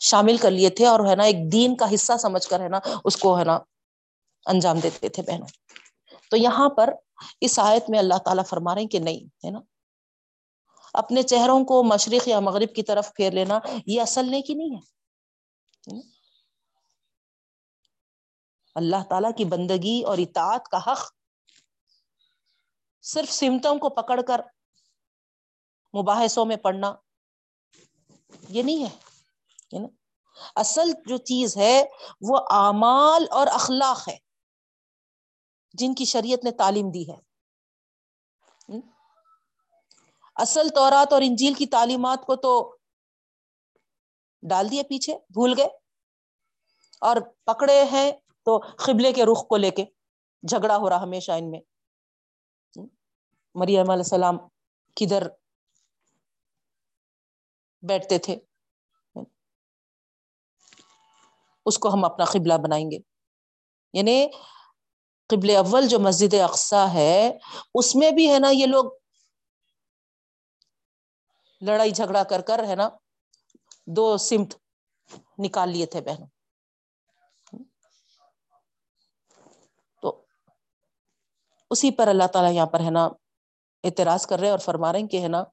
شامل 0.01 0.37
کر 0.37 0.51
لیے 0.51 0.71
تھے 0.71 0.87
اور 0.87 1.01
ہے 1.11 1.17
نا، 1.17 1.23
ایک 1.23 1.53
دین 1.53 1.77
کا 1.77 1.95
حصہ 1.95 2.13
سمجھ 2.19 2.49
کر، 2.49 2.61
ہے 2.61 2.69
نا، 2.69 2.79
اس 3.05 3.17
کو، 3.17 3.39
ہے 3.39 3.45
نا 3.45 3.59
انجام 4.47 4.79
دیتے 4.79 5.09
تھے 5.09 5.23
بہنوں۔ 5.23 5.49
تو 6.31 6.37
یہاں 6.37 6.69
پر 6.69 6.91
اس 7.41 7.59
آیت 7.59 7.91
میں 7.91 7.99
اللہ 7.99 8.19
تعالیٰ 8.19 8.45
فرما 8.47 8.75
رہے 8.75 8.83
ہیں 8.83 8.89
کہ 8.89 8.99
نہیں، 8.99 9.47
ہے 9.47 9.51
نا؟ 9.51 9.61
اپنے 10.95 11.23
چہروں 11.23 11.65
کو 11.65 11.83
مشرق 11.83 12.29
یا 12.29 12.41
مغرب 12.41 12.75
کی 12.75 12.83
طرف 12.83 13.13
پھیر 13.15 13.33
لینا 13.33 13.59
یہ 13.87 14.03
اصل 14.03 14.31
نہیں 14.31 14.43
کی 14.43 14.55
نہیں 14.55 14.77
ہے 14.77 14.93
اللہ 18.75 18.97
تعالی 19.11 19.29
کی 19.37 19.45
بندگی 19.45 20.03
اور 20.07 20.19
اطاعت 20.19 20.69
کا 20.69 20.79
حق 20.79 21.13
صرف 23.03 23.33
سمتوں 23.33 23.79
کو 23.79 23.89
پکڑ 23.89 24.21
کر 24.29 24.41
مباحثوں 25.99 26.45
میں 26.45 26.57
پڑھنا 26.57 26.95
یہ 28.49 28.63
نہیں 28.63 28.85
ہے 28.85 29.79
نا؟ 29.79 29.89
اصل 30.57 30.93
جو 31.07 31.17
چیز 31.17 31.57
ہے 31.57 31.85
وہ 32.21 32.39
اعمال 32.51 33.25
اور 33.31 33.47
اخلاق 33.47 34.09
ہے۔ 34.09 34.32
جن 35.75 35.95
کی 35.95 36.05
شریعت 36.05 36.45
نے 36.45 36.51
تعلیم 36.51 36.91
دی 36.91 37.11
ہے۔ 37.11 37.17
اصل 40.37 40.69
طورات 40.75 41.13
اور 41.13 41.23
انجیل 41.23 41.55
کی 41.55 41.67
تعلیمات 41.67 42.27
کو 42.27 42.37
تو 42.37 42.77
ڈال 44.43 44.71
دیے 44.71 44.83
پیچھے، 44.83 45.17
بھول 45.17 45.55
گئے۔ 45.57 45.69
اور 47.01 47.17
پکڑے 47.45 47.85
ہیں 47.85 48.13
تو 48.45 48.59
قبلے 48.59 49.13
کے 49.13 49.25
رخ 49.25 49.49
کو 49.49 49.57
لے 49.57 49.71
کے 49.71 49.85
جھگڑا 50.43 50.77
ہو 50.77 50.91
رہا 50.91 51.03
ہمیشہ 51.03 51.33
ان 51.33 51.51
میں۔ 51.51 51.61
مریم 53.55 53.91
علیہ 53.91 54.03
السلام 54.03 54.37
کدھر 54.97 55.23
بیٹھتے 57.83 58.19
تھے؟ 58.19 58.37
اس 61.67 61.79
کو 61.79 61.89
ہم 61.89 62.05
اپنا 62.05 62.25
قبلہ 62.25 62.55
بنائیں 62.55 62.91
گے۔ 62.91 62.99
یعنی 63.93 64.29
قبل 65.33 65.51
اول 65.57 65.89
جو 65.89 65.99
مسجد 65.99 66.35
اقسا 66.35 66.93
ہے، 66.95 67.39
اس 67.75 67.95
میں 67.97 68.11
بھی 68.11 68.33
ہے 68.33 68.39
نا 68.39 68.51
یہ 68.51 68.67
لوگ 68.67 68.93
لڑائی 71.61 71.91
جھگڑا 71.91 72.23
کر 72.25 72.41
کر 72.41 72.65
ہے 72.69 72.75
نا 72.75 72.89
دو 73.87 74.17
سمت 74.19 74.55
نکال 75.39 75.69
لیے 75.69 75.87
تھے 75.87 76.01
بہنوں۔ 76.01 76.29
تو 80.03 80.27
اسی 81.71 81.91
پر 81.91 82.09
اللہ 82.09 82.27
تعالیٰ 82.27 82.53
یہاں 82.53 82.67
پر 82.67 82.81
ہے 82.81 82.91
نا 82.91 83.05
اعتراض 83.85 84.27
کر 84.27 84.39
رہے 84.39 84.51
اور 84.51 84.59
فرما 84.59 84.93
رہے 84.93 85.01
ہیں 85.01 85.09
کہ 85.09 85.23
ہے 85.23 85.29
نا 85.29 85.45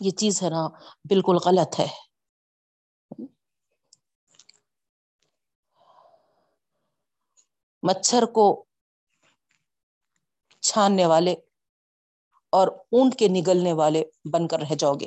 یہ 0.00 0.10
چیز 0.10 0.42
ہے 0.42 0.50
نا 0.50 0.68
بالکل 1.08 1.36
غلط 1.44 1.80
ہے۔ 1.80 2.11
مچھر 7.82 8.24
کو 8.26 8.64
چھاننے 10.60 11.06
والے 11.06 11.32
اور 12.52 12.68
اونٹ 12.68 13.18
کے 13.18 13.28
نگلنے 13.28 13.72
والے 13.72 14.04
بن 14.32 14.48
کر 14.48 14.58
رہ 14.58 14.74
جاؤ 14.74 14.94
گے۔ 14.94 15.06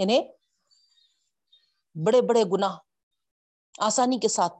یعنی 0.00 0.20
بڑے 2.06 2.20
بڑے 2.20 2.42
گنا 2.52 2.78
آسانی 3.78 4.18
کے 4.18 4.28
ساتھ 4.28 4.52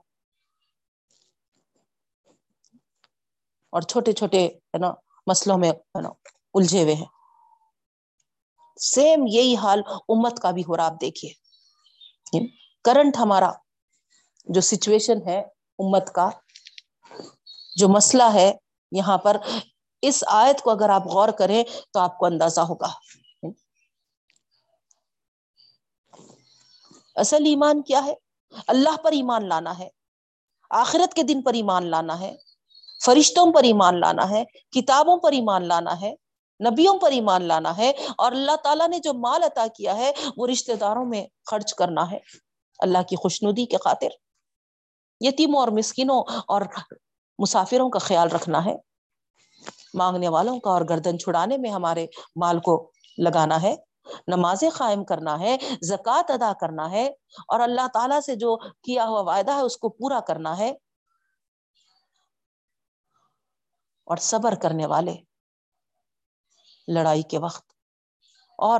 اور 3.69 3.81
چھوٹے 3.81 4.11
چھوٹے، 4.11 4.47
ہے 4.47 4.77
نا 4.77 4.93
مسلوں 5.27 5.57
میں، 5.57 5.71
ہے 5.71 6.01
نا، 6.01 6.09
الجھے 6.53 6.83
ہوئے 6.83 6.93
ہیں۔ 6.93 7.05
سیم 8.79 9.19
یہی 9.27 9.55
حال 9.55 9.81
امت 9.87 10.41
کا 10.41 10.51
بھی 10.51 10.61
ہو 10.61 10.77
رہا 10.77 10.85
آپ 10.85 10.93
دیکھیے۔ 11.01 11.33
کرنٹ 12.83 13.17
ہمارا 13.17 13.51
جو 14.45 14.61
سچویشن 14.61 15.27
ہے 15.27 15.54
امت 15.79 16.11
کا 16.13 16.29
جو 17.75 17.87
مسئلہ 17.89 18.29
ہے 18.33 18.51
یہاں 18.91 19.17
پر، 19.17 19.37
اس 20.03 20.23
آیت 20.27 20.61
کو 20.61 20.71
اگر 20.71 20.89
آپ 20.89 21.05
غور 21.07 21.29
کریں 21.29 21.63
تو 21.93 21.99
آپ 21.99 22.17
کو 22.17 22.25
اندازہ 22.25 22.61
ہوگا۔ 22.61 22.91
اصل 27.15 27.45
ایمان 27.45 27.81
کیا 27.81 28.03
ہے؟ 28.05 28.13
اللہ 28.67 28.97
پر 29.03 29.11
ایمان 29.11 29.47
لانا 29.49 29.77
ہے، 29.79 29.87
آخرت 30.71 31.13
کے 31.13 31.23
دن 31.23 31.41
پر 31.41 31.53
ایمان 31.53 31.85
لانا 31.85 32.19
ہے، 32.19 32.35
فرشتوں 33.05 33.51
پر 33.53 33.63
ایمان 33.63 33.99
لانا 33.99 34.29
ہے، 34.29 34.43
کتابوں 34.71 35.17
پر 35.17 35.31
ایمان 35.31 35.67
لانا 35.67 35.99
ہے، 36.01 36.13
نبیوں 36.59 36.97
پر 36.99 37.11
ایمان 37.11 37.43
لانا 37.43 37.77
ہے، 37.77 37.89
اور 38.17 38.31
اللہ 38.31 38.55
تعالیٰ 38.55 38.87
نے 38.87 38.99
جو 38.99 39.13
مال 39.13 39.43
عطا 39.43 39.65
کیا 39.67 39.95
ہے، 39.95 40.11
وہ 40.37 40.47
رشتے 40.47 40.75
داروں 40.75 41.05
میں 41.05 41.25
خرچ 41.45 41.73
کرنا 41.73 42.09
ہے، 42.11 42.19
اللہ 42.79 43.03
کی 43.09 43.15
خوشنودی 43.15 43.65
کے 43.65 43.77
خاطر۔ 43.77 44.07
یتیموں 45.19 45.59
اور 45.59 45.67
مسکینوں 45.67 46.23
اور 46.47 46.61
مسافروں 47.39 47.89
کا 47.89 47.99
خیال 47.99 48.31
رکھنا 48.31 48.65
ہے۔ 48.65 48.75
مانگنے 49.93 50.27
والوں 50.27 50.59
کا 50.59 50.69
اور 50.69 50.81
گردن 50.89 51.19
چھڑانے 51.19 51.57
میں 51.57 51.71
ہمارے 51.71 52.07
مال 52.35 52.59
کو 52.59 52.91
لگانا 53.17 53.61
ہے۔ 53.61 53.75
نمازیں 54.27 54.69
قائم 54.69 55.05
کرنا 55.05 55.39
ہے، 55.39 55.57
زکوٰۃ 55.81 56.23
ادا 56.27 56.53
کرنا 56.61 56.91
ہے 56.91 57.07
اور 57.47 57.59
اللہ 57.59 57.87
تعالیٰ 57.93 58.19
سے 58.19 58.35
جو 58.35 58.57
کیا 58.57 59.05
ہوا 59.05 59.21
وعدہ 59.21 59.51
ہے 59.51 59.61
اس 59.61 59.77
کو 59.77 59.89
پورا 59.89 60.19
کرنا 60.19 60.57
ہے۔ 60.57 60.69
اور 64.03 64.17
صبر 64.17 64.55
کرنے 64.55 64.85
والے، 64.85 65.15
لڑائی 66.87 67.21
کے 67.21 67.37
وقت 67.37 67.71
اور 68.57 68.79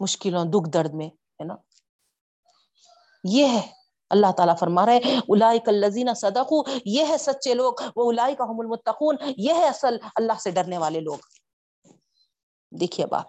مشکلوں، 0.00 0.44
دکھ 0.44 0.70
درد 0.70 0.90
میں، 0.94 1.06
ہے 1.08 1.44
نا؟ 1.44 1.54
یہ 3.24 3.46
ہے۔ 3.46 3.72
اللہ 4.10 4.32
تعالیٰ 4.36 4.58
فرما 4.58 4.86
رہے 4.86 4.98
الائی 5.28 5.58
کلزینہ 5.58 6.10
صدق 6.16 6.52
یہ 6.84 7.04
ہے 7.08 7.18
سچے 7.18 7.54
لوگ، 7.54 7.72
وہ 7.96 8.12
الائی 8.12 8.34
کا 8.34 8.44
المتقون، 8.44 9.16
یہ 9.36 9.52
ہے 9.52 9.68
اصل 9.68 9.96
اللہ 10.14 10.32
سے 10.40 10.50
ڈرنے 10.50 10.78
والے 10.78 11.00
لوگ۔ 11.00 11.18
دیکھیے 12.70 13.06
باپ 13.06 13.26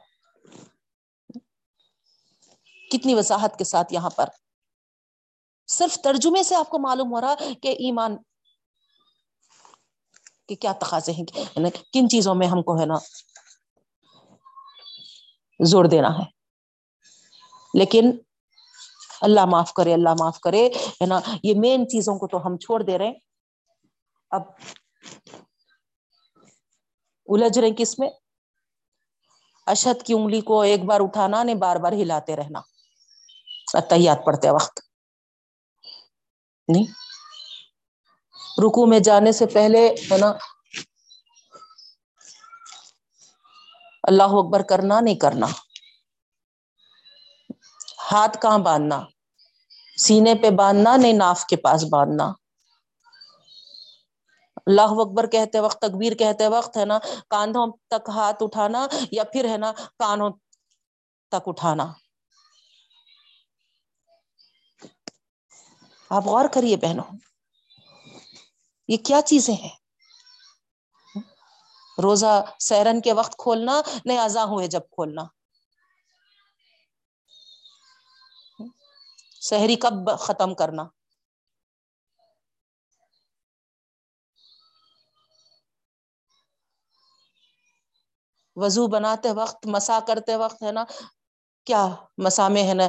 کتنی 2.92 3.16
وضاحت 3.16 3.58
کے 3.58 3.64
ساتھ 3.64 3.94
یہاں 3.94 4.10
پر۔ 4.10 4.30
صرف 5.68 5.98
ترجمے 5.98 6.44
سے 6.44 6.56
آپ 6.56 6.70
کو 6.70 6.80
معلوم 6.80 7.14
ہو 7.14 7.22
رہا 7.22 7.36
کہ 7.36 7.68
ایمان 7.68 8.18
کہ 10.48 10.56
کیا 10.56 10.74
تقاضے 10.74 11.12
ہیں 11.12 11.26
یعنی 11.36 11.70
کن 11.70 12.10
چیزوں 12.10 12.36
میں 12.36 12.48
ہم 12.48 12.62
کو 12.62 12.80
ہے 12.80 12.86
نا 12.86 12.94
زور 15.66 15.86
دینا 15.86 16.08
ہے۔ 16.08 16.24
لیکن 17.74 18.12
اللہ 19.22 19.46
معاف 19.46 19.74
کرے، 19.74 19.94
اللہ 19.94 20.10
معاف 20.20 20.40
کرے، 20.40 20.68
ہے 20.68 21.06
نا؟ 21.06 21.20
یہ 21.44 21.54
مین 21.58 21.90
چیزوں 21.90 22.20
کو 22.20 22.28
تو 22.28 22.48
ہم 22.48 22.58
چھوڑ 22.58 22.84
دے 22.84 22.98
رہے 22.98 23.06
ہیں۔ 23.06 23.14
اب 24.30 24.42
الجھ 27.26 27.60
رہے 27.60 27.68
کس 27.78 28.00
میں؟ 28.00 28.10
اشد 29.68 30.04
کی 30.04 30.14
انگلی 30.14 30.42
کو 30.42 30.62
ایک 30.62 30.84
بار 30.84 31.00
اٹھانا 31.00 31.44
نہیں، 31.44 31.56
بار 31.56 31.76
بار 31.76 31.92
ہلاتے 31.92 32.36
رہنا۔ 32.36 32.60
اتحیات 33.74 34.26
پڑھتے 34.26 34.50
وقت۔ 34.50 34.80
نہیں۔ 36.68 36.86
رکو 38.58 38.86
میں 38.86 39.00
جانے 39.00 39.32
سے 39.32 39.46
پہلے، 39.46 39.88
ہے 40.12 40.18
نا؟ 40.18 40.34
اللہ 44.04 44.24
اکبر 44.24 44.62
کرنا 44.62 45.00
نہیں 45.00 45.16
کرنا۔ 45.16 45.48
ہاتھ 48.12 48.38
کہاں 48.42 48.60
باندھنا؟ 48.60 49.06
سینے 49.98 50.36
پہ 50.36 50.50
باندھنا 50.50 50.96
نہیں، 50.98 51.14
ناف 51.14 51.46
کے 51.46 51.56
پاس 51.56 51.84
باندھنا۔ 51.84 52.34
اللہ 54.66 54.82
اکبر 54.82 55.28
کہتے 55.28 55.60
وقت، 55.60 55.82
تکبیر 55.82 56.14
کہتے 56.14 56.48
وقت 56.48 56.78
ہے 56.78 56.86
نا، 56.86 57.00
کاندھوں 57.30 57.68
تک 57.88 58.10
ہاتھ 58.10 58.44
اٹھانا 58.44 58.88
یا 59.12 59.24
پھر 59.24 59.50
ہے 59.50 59.58
نا، 59.58 59.72
کانوں 60.00 60.30
تک 61.28 61.48
اٹھانا۔ 61.48 61.94
آپ 66.10 66.26
غور 66.26 66.46
کریے 66.54 66.78
بہنوں، 66.78 67.16
یہ 68.88 68.98
کیا 68.98 69.22
چیزیں 69.22 69.54
ہیں؟ 69.54 69.76
روزہ 72.02 72.46
سیرن 72.60 73.02
کے 73.02 73.14
وقت 73.14 73.38
کھولنا 73.38 73.82
نہیں 74.06 74.18
ازاں 74.18 74.46
ہوئے 74.46 74.68
جب 74.68 74.82
کھولنا۔ 74.92 75.41
شہری 79.42 79.76
کب 79.76 79.94
ختم 80.20 80.54
کرنا؟ 80.56 80.84
وضو 88.56 88.88
بناتے 88.88 89.32
وقت، 89.32 89.68
مسا 89.68 90.00
کرتے 90.08 90.36
وقت، 90.36 90.64
ہے 90.64 90.72
نا؟ 90.72 90.84
کیا 91.66 91.88
مسامے 92.18 92.64
ہے 92.64 92.74
نا؟ 92.74 92.88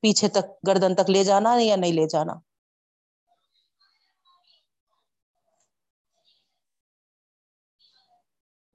پیچھے 0.00 0.28
تک، 0.28 0.66
گردن 0.66 0.94
تک 0.94 1.10
لے 1.10 1.24
جانا 1.24 1.56
یا 1.58 1.76
نہیں 1.76 1.92
لے 1.92 2.06
جانا؟ 2.08 2.32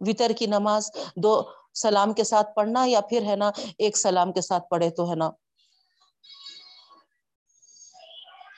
وطر 0.01 0.31
کی 0.37 0.45
نماز، 0.45 0.91
دو 1.15 1.41
سلام 1.75 2.13
کے 2.13 2.23
ساتھ 2.23 2.47
پڑھنا 2.55 2.83
یا 2.85 3.01
پھر 3.01 3.21
ہے 3.27 3.35
نا 3.35 3.51
ایک 3.77 3.97
سلام 3.97 4.33
کے 4.33 4.41
ساتھ 4.41 4.63
پڑھے 4.69 4.89
تو 4.89 5.09
ہے 5.09 5.15
نا۔ 5.15 5.31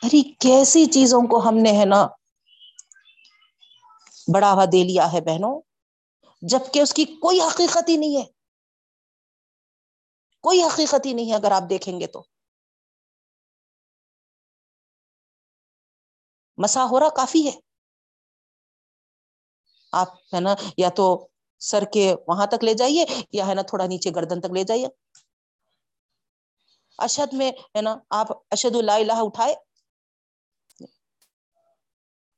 ارے 0.04 0.34
کیسی 0.40 0.86
چیزوں 0.86 1.22
کو 1.28 1.50
ہم 1.50 1.58
نے 1.58 1.80
ہے 1.80 1.86
نا 1.86 2.08
بڑھاوا 4.34 4.66
دے 4.66 4.84
لیا 4.84 5.14
ہے 5.14 5.22
بہنوں، 5.22 5.62
جبکہ 6.42 6.80
اس 6.80 6.94
کی 6.94 7.06
کوئی 7.06 7.42
حقیقت 7.42 7.90
ہی 7.90 7.98
نہیں 7.98 8.18
ہے۔ 8.18 8.26
کوئی 10.44 10.64
حقیقت 10.64 11.06
ہی 11.06 11.14
نہیں 11.14 11.30
ہے 11.30 11.36
اگر 11.36 11.52
آپ 11.52 11.64
دیکھیں 11.70 12.00
گے 12.00 12.08
تو۔ 12.08 12.24
مسا 16.58 16.86
ہو 16.92 17.00
رہا 17.00 17.10
کافی 17.10 17.46
ہے۔ 17.48 17.52
آپ 19.94 20.08
ہے 20.34 20.40
نا 20.40 20.56
یا 20.78 20.90
تو 20.90 21.28
سر 21.60 21.84
کے 21.94 22.16
وہاں 22.28 22.48
تک 22.48 22.64
لے 22.64 22.74
جائیے 22.74 23.06
یا 23.32 23.48
ہے 23.48 23.54
نا 23.54 23.62
تھوڑا 23.62 23.86
نیچے 23.86 24.10
گردن 24.16 24.42
تک 24.42 24.52
لے 24.52 24.64
جائیے۔ 24.64 24.88
اشد 27.00 27.34
میں 27.34 27.52
ہے 27.52 27.82
نا 27.82 27.96
آپ 28.10 28.28
اشد 28.52 28.76
اللہ 28.76 28.92
الہ 28.92 29.14
اٹھائے۔ 29.16 29.56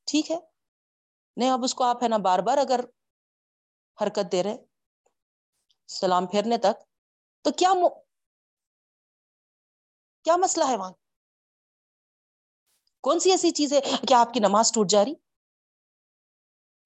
ٹھیک 0.06 0.30
ہے۔ 0.30 0.36
نہیں، 1.36 1.50
اب 1.50 1.64
اس 1.64 1.74
کو 1.74 1.84
آپ 1.84 2.02
ہے 2.02 2.08
نا 2.08 2.16
بار 2.16 2.38
بار 2.38 2.58
اگر 2.58 2.80
حرکت 4.02 4.32
دے 4.32 4.42
رہے، 4.42 4.56
سلام 5.88 6.26
پھیرنے 6.26 6.58
تک، 6.58 6.84
تو 7.42 7.50
کیا 7.50 7.74
م... 7.74 7.88
کیا 10.24 10.36
مسئلہ 10.36 10.64
ہے 10.68 10.76
وہاں؟ 10.76 10.92
کون 13.00 13.20
سی 13.20 13.30
ایسی 13.30 13.50
چیز 13.50 13.72
ہے 13.72 13.80
کیا 14.08 14.20
آپ 14.20 14.34
کی 14.34 14.40
نماز 14.40 14.72
ٹوٹ 14.72 14.88
جا 14.88 15.04
رہی؟ 15.04 15.14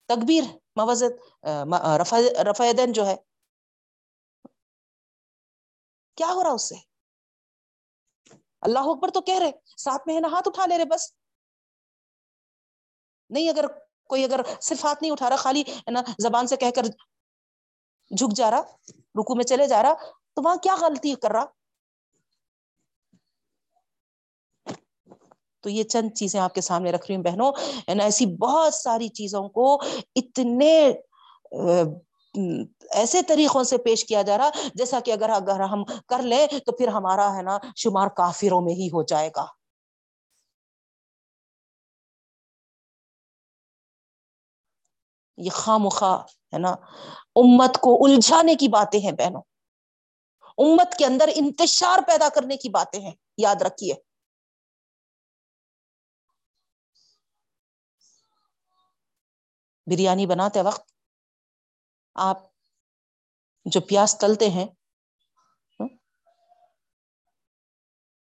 تکبیر 0.09 0.44
موزت 0.76 1.46
رفا 2.48 2.64
دین 2.78 2.92
جو 2.92 3.07
ہے۔ 3.07 3.16
کیا 6.16 6.26
ہو 6.34 6.42
رہا 6.44 6.50
اس 6.50 6.68
سے؟ 6.68 6.74
اللہ 8.62 8.90
اکبر 8.90 9.11
تو 9.11 9.20
کہہ 9.20 9.38
رہے 9.38 9.50
ساتھ 9.76 10.02
میں 10.07 10.14
ہے 10.14 10.20
نا 10.20 10.28
ہاتھ 10.28 10.48
اٹھا 10.48 10.66
لے 10.66 10.76
رہے، 10.78 10.84
بس۔ 10.84 11.12
نہیں، 13.30 13.48
اگر 13.48 13.64
کوئی 14.09 14.24
اگر 14.24 14.40
صرف 14.61 14.84
ہاتھ 14.84 15.02
نہیں 15.02 15.12
اٹھا 15.12 15.28
رہا، 15.28 15.36
خالی 15.36 15.62
ہے 15.68 15.90
نا 15.90 16.00
زبان 16.18 16.46
سے 16.46 16.57
کہہ 16.57 16.74
کر 16.76 16.86
جھک 18.11 18.36
جا 18.36 18.50
رہا 18.50 18.62
رکو 19.20 19.34
میں 19.34 19.44
چلے 19.44 19.66
جا 19.66 19.82
رہا، 19.82 19.94
تو 20.34 20.42
وہاں 20.44 20.57
کیا 20.57 20.74
غلطی 20.80 21.14
کر 21.14 21.32
رہا؟ 21.32 21.44
تو 25.65 25.71
یہ 25.71 25.85
چند 25.85 26.11
چیزیں 26.15 26.41
آپ 26.41 26.55
کے 26.55 26.61
سامنے 26.61 26.91
رکھ 26.93 27.07
رہی 27.09 27.17
ہوں 27.17 27.23
بہنوں 27.23 27.53
ایسی 28.01 28.27
بہت 28.27 28.75
ساری 28.75 29.09
چیزوں 29.09 29.49
کو 29.49 29.67
اتنے 30.17 30.75
ایسے 32.93 33.23
طریقوں 33.23 33.62
سے 33.65 33.77
پیش 33.79 34.05
کیا 34.05 34.23
جا 34.23 34.39
رہا، 34.39 34.51
جیسا 34.75 35.01
کہ 35.01 35.12
اگر 35.12 35.31
اگر 35.31 35.61
ہم 35.61 35.85
کر 36.09 36.23
لیں 36.23 36.47
تو 36.67 36.73
پھر 36.73 36.89
ہمارا، 36.89 37.37
ہے 37.37 37.43
نا، 37.43 37.59
شمار 37.77 38.09
کافروں 38.17 38.61
میں 38.61 38.75
ہی 38.75 38.89
ہو 38.93 39.03
جائے 39.03 39.31
گا۔ 39.37 39.47
یہ 45.37 45.51
خواہ 45.51 45.79
مخواہ 45.79 46.19
ہے 46.53 46.59
نا، 46.59 46.73
امت 47.37 47.79
کو 47.81 48.05
الجھانے 48.05 48.55
کی 48.55 48.69
باتیں 48.69 49.01
ہیں 49.01 49.12
بہنوں۔ 49.12 49.43
امت 50.59 50.95
کے 50.99 51.07
اندر 51.07 51.29
انتشار 51.35 51.99
پیدا 52.07 52.29
کرنے 52.35 52.57
کی 52.57 52.69
باتیں 52.69 53.01
ہیں، 53.01 53.15
یاد 53.39 53.62
رکھیے۔ 53.62 53.95
بریانی 59.87 60.26
بناتے 60.26 60.61
وقت 60.62 60.93
آپ 62.16 62.43
جو 63.66 63.80
پیاز 63.80 64.14
تلتے 64.18 64.49
ہیں، 64.51 64.66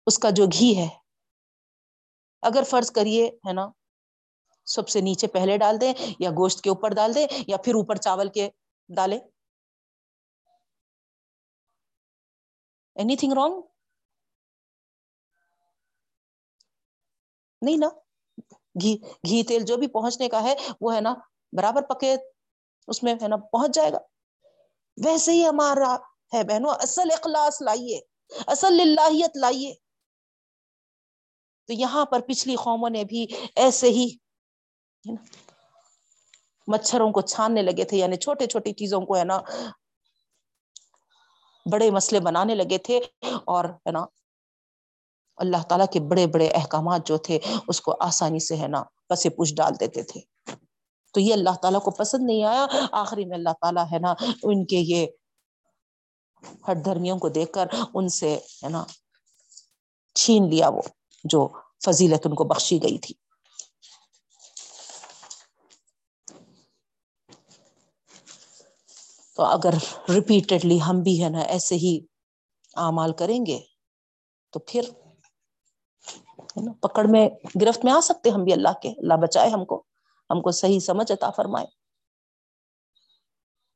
اس 0.06 0.18
کا 0.18 0.30
جو 0.30 0.46
گھی 0.52 0.76
ہے، 0.78 0.88
اگر 2.42 2.62
فرض 2.70 2.90
کریے، 2.90 3.26
ہے 3.46 3.52
نا، 3.52 3.68
سب 4.66 4.88
سے 4.88 5.00
نیچے 5.00 5.26
پہلے 5.26 5.56
ڈال 5.58 5.80
دیں 5.80 5.92
یا 6.18 6.30
گوشت 6.30 6.62
کے 6.62 6.70
اوپر 6.70 6.94
ڈال 6.94 7.14
دیں 7.14 7.26
یا 7.48 7.56
پھر 7.64 7.74
اوپر 7.74 7.96
چاول 7.96 8.28
کے 8.28 8.48
ڈالیں۔ 8.88 9.18
اینی 12.96 13.16
تھنگ 13.16 13.32
رانگ 13.32 13.60
نہیں 17.62 17.76
نا، 17.76 17.88
گھی 18.82 18.96
گھی 19.28 19.42
تیل 19.42 19.64
جو 19.64 19.76
بھی 19.76 19.86
پہنچنے 19.88 20.28
کا 20.28 20.42
ہے، 20.42 20.54
وہ 20.80 20.94
ہے 20.94 21.00
نا 21.00 21.14
برابر 21.52 21.82
پکے 21.82 22.16
اس 22.88 23.02
میں 23.02 23.14
ہے 23.22 23.28
نا 23.28 23.36
پہنچ 23.36 23.74
جائے 23.74 23.92
گا۔ 23.92 23.98
ویسے 25.04 25.32
ہی 25.32 25.46
ہمارا 25.46 25.96
ہے 26.34 26.44
بہنوں، 26.44 26.70
اصل 26.70 27.08
اخلاص 27.12 27.62
لائیے، 27.62 28.00
اصل 28.46 28.80
اللہیت 28.80 29.36
لائیے۔ 29.36 29.74
تو 31.66 31.72
یہاں 31.72 32.06
پر 32.06 32.20
پچھلی 32.20 32.56
قوموں 32.56 32.90
نے 32.90 33.04
بھی 33.04 33.26
ایسے 33.56 33.88
ہی 33.88 34.16
مچھروں 36.66 37.12
کو 37.12 37.20
چھاننے 37.20 37.62
لگے 37.62 37.84
تھے 37.84 37.96
یعنی 37.96 38.16
چھوٹے 38.16 38.46
چھوٹی 38.46 38.72
چیزوں 38.72 39.00
کو 39.00 39.16
ہے 39.16 39.24
نا 39.24 39.40
بڑے 41.72 41.90
مسئلے 41.90 42.20
بنانے 42.20 42.54
لگے 42.54 42.78
تھے۔ 42.78 43.00
اور 43.44 43.64
ہے 43.64 43.90
نا 43.90 44.04
اللہ 45.36 45.62
تعالی 45.68 45.84
کے 45.92 46.00
بڑے 46.00 46.26
بڑے 46.26 46.48
احکامات 46.48 47.06
جو 47.06 47.16
تھے، 47.16 47.38
اس 47.68 47.80
کو 47.80 47.96
آسانی 48.00 48.38
سے 48.38 48.56
ہے 48.56 48.68
نا 48.68 48.82
پس 49.08 49.26
پوچھ 49.36 49.54
ڈال 49.54 49.80
دیتے 49.80 50.02
تھے۔ 50.02 50.20
تو 51.16 51.20
یہ 51.20 51.32
اللہ 51.32 51.54
تعالی 51.62 51.78
کو 51.84 51.90
پسند 51.90 52.26
نہیں 52.26 52.42
آیا، 52.44 52.66
آخری 52.92 53.24
میں 53.24 53.36
اللہ 53.36 53.52
تعالی 53.60 53.80
ہے 53.92 53.98
نا، 53.98 54.14
ان 54.42 54.64
کے 54.66 54.78
یہ 54.78 55.06
ہٹ 56.68 56.84
دھرمیوں 56.84 57.18
کو 57.18 57.28
دیکھ 57.28 57.52
کر 57.52 57.66
ان 57.94 58.08
سے 58.08 58.34
ہے 58.64 58.68
نا، 58.68 58.84
چھین 60.16 60.48
لیا 60.50 60.68
وہ، 60.68 60.82
جو 61.24 61.46
فضیلت 61.84 62.26
ان 62.26 62.34
کو 62.34 62.44
بخشی 62.44 62.82
گئی 62.82 62.98
تھی۔ 62.98 63.14
تو 69.36 69.42
اگر 69.44 69.74
ریپیٹیڈلی 70.08 70.78
ہم 70.82 71.02
بھی 71.02 71.22
ہے 71.24 71.28
نا 71.28 71.40
ایسے 71.56 71.74
ہی 71.76 71.98
اعمال 72.76 73.12
کریں 73.12 73.46
گے، 73.46 73.58
تو 74.52 74.58
پھر 74.58 74.90
پکڑ 76.82 77.06
میں، 77.06 77.28
گرفت 77.60 77.84
میں 77.84 77.92
آ 77.92 78.00
سکتے 78.02 78.30
ہم 78.30 78.44
بھی 78.44 78.52
اللہ 78.52 78.80
کے، 78.82 78.88
اللہ 78.88 79.14
بچائے 79.22 79.50
ہم 79.50 79.64
کو۔ 79.64 79.82
ہم 80.30 80.42
کو 80.42 80.50
صحیح 80.50 80.80
سمجھ 80.80 81.12
عطا 81.12 81.30
فرمائے۔ 81.30 81.66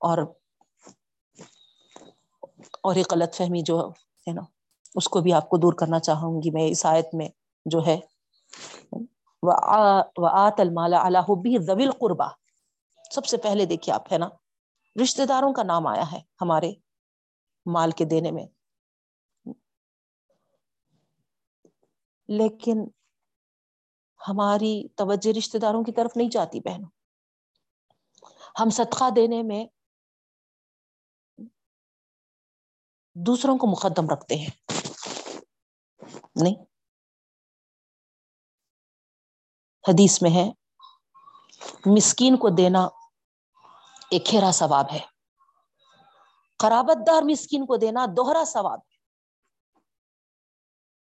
اور 0.00 0.18
اور 2.82 2.94
ایک 2.94 3.12
غلط 3.12 3.34
فہمی 3.34 3.62
جو 3.62 3.90
ہے 4.26 4.32
نا، 4.32 4.42
اس 4.94 5.08
کو 5.08 5.20
بھی 5.20 5.32
آپ 5.32 5.48
کو 5.48 5.56
دور 5.56 5.72
کرنا 5.72 5.98
چاہوں 5.98 6.42
گی 6.42 6.50
میں 6.50 6.62
عیسائیت 6.62 7.06
میں 7.12 7.28
جو 7.64 7.86
ہے۔ 7.86 7.98
وہ 9.42 10.28
آت 10.30 10.60
المالا 10.60 11.06
اللہبی 11.06 11.64
زویل 11.64 11.90
قربا 11.90 12.28
سب 13.10 13.26
سے 13.26 13.36
پہلے 13.36 13.66
دیکھیے 13.66 13.94
آپ 13.94 14.12
ہے 14.12 14.18
نا 14.18 14.28
رشتے 15.02 15.26
داروں 15.26 15.52
کا 15.52 15.62
نام 15.62 15.86
آیا 15.86 16.12
ہے 16.12 16.20
ہمارے 16.40 16.72
مال 17.66 17.90
کے 17.90 18.04
دینے 18.04 18.30
میں۔ 18.30 18.46
لیکن 22.28 22.88
ہماری 24.28 24.88
توجہ 24.88 25.38
رشتے 25.38 25.58
داروں 25.58 25.84
کی 25.84 25.92
طرف 25.92 26.16
نہیں 26.16 26.28
جاتی 26.28 26.60
بہنوں۔ 26.60 26.88
ہم 28.60 28.70
صدقہ 28.70 29.10
دینے 29.16 29.42
میں 29.42 29.66
دوسروں 33.14 33.58
کو 33.58 33.66
مقدم 33.66 34.08
رکھتے 34.08 34.34
ہیں۔ 34.36 34.50
نہیں۔ 36.34 36.54
حدیث 39.88 40.22
میں 40.22 40.30
ہے، 40.30 40.50
مسکین 41.86 42.36
کو 42.36 42.48
دینا 42.48 42.88
ایک 44.10 44.34
ہیرا 44.34 44.50
ثواب 44.52 44.86
ہے۔ 44.92 45.00
قرابت 46.58 47.06
دار 47.06 47.22
مسکین 47.22 47.66
کو 47.66 47.76
دینا 47.76 48.06
دوہرا 48.16 48.44
ثواب۔ 48.44 48.89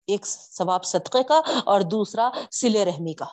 ایک 0.10 0.28
ثواب 0.28 0.86
صدقے 0.86 1.24
کا 1.24 1.42
اور 1.66 1.82
دوسرا 1.82 2.30
سلے 2.52 2.86
رحمی 2.86 3.14
کا۔ 3.14 3.26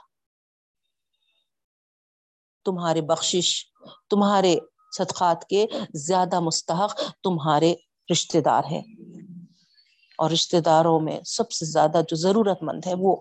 تمہارے 2.65 3.01
بخشش، 3.01 3.65
تمہارے 4.11 4.57
صدقات 4.97 5.45
کے 5.45 5.67
زیادہ 5.95 6.41
مستحق 6.41 7.01
تمہارے 7.23 7.75
رشتے 8.13 8.41
دار 8.41 8.63
ہیں۔ 8.71 8.83
اور 10.19 10.31
رشتے 10.31 10.61
داروں 10.61 11.01
میں 11.01 11.21
سب 11.27 11.51
سے 11.51 11.67
زیادہ 11.67 12.01
جو 12.09 12.17
ضرورت 12.17 12.63
مند 12.63 12.87
ہے 12.87 12.95
وہ۔ 12.99 13.17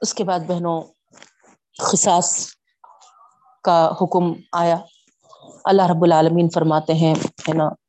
اس 0.00 0.14
کے 0.14 0.24
بعد 0.24 0.40
بہنوں 0.40 0.82
خساس 1.82 2.48
کا 3.64 3.90
حکم 4.02 4.32
آیا۔ 4.52 4.76
اللہ 5.64 5.82
رب 5.82 6.02
العالمین 6.02 6.48
فرماتے 6.50 6.94
ہیں، 6.94 7.14
ہے 7.48 7.54
نا؟ 7.54 7.79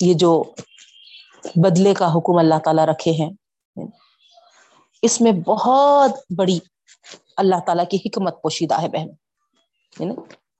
یہ 0.00 0.14
جو 0.14 0.44
بدلے 1.54 1.94
کا 1.94 2.12
حکم 2.12 2.38
اللہ 2.38 2.54
تعالی 2.64 2.82
رکھے 2.86 3.10
ہیں، 3.10 3.30
اس 5.02 5.20
میں 5.20 5.32
بہت 5.32 6.10
بڑی 6.38 6.58
اللہ 7.36 7.56
تعالی 7.66 7.84
کی 7.90 7.96
حکمت 7.96 8.42
پوشیدہ 8.42 8.82
ہے 8.82 8.88
بہن۔ 8.88 9.08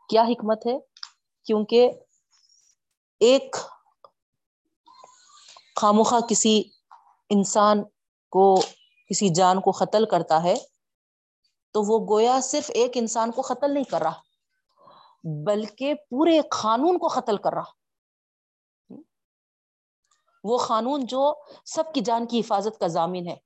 کیا 0.08 0.22
حکمت 0.22 0.66
ہے؟ 0.66 0.78
کیونکہ 1.44 1.90
ایک 3.20 3.56
خاموخواہ 5.76 6.20
کسی 6.20 6.62
انسان 7.30 7.82
کو، 8.30 8.60
کسی 9.10 9.28
جان 9.28 9.60
کو 9.60 9.70
قتل 9.70 10.06
کرتا 10.06 10.42
ہے 10.42 10.54
تو 11.72 11.82
وہ 11.82 12.06
گویا 12.08 12.40
صرف 12.42 12.70
ایک 12.74 12.90
انسان 12.94 13.30
کو 13.30 13.42
قتل 13.42 13.74
نہیں 13.74 13.84
کر 13.84 14.02
رہا، 14.02 14.20
بلکہ 15.24 15.94
پورے 15.94 16.40
قانون 16.50 16.98
کو 16.98 17.08
قتل 17.08 17.36
کر 17.36 17.52
رہا۔ 17.52 17.77
وہ 20.44 20.58
قانون 20.58 21.06
جو 21.06 21.34
سب 21.64 21.84
کی 21.94 22.00
جان 22.00 22.26
کی 22.26 22.40
حفاظت 22.40 22.78
کا 22.78 22.86
ضامن 22.86 23.26
ہے۔ 23.26 23.36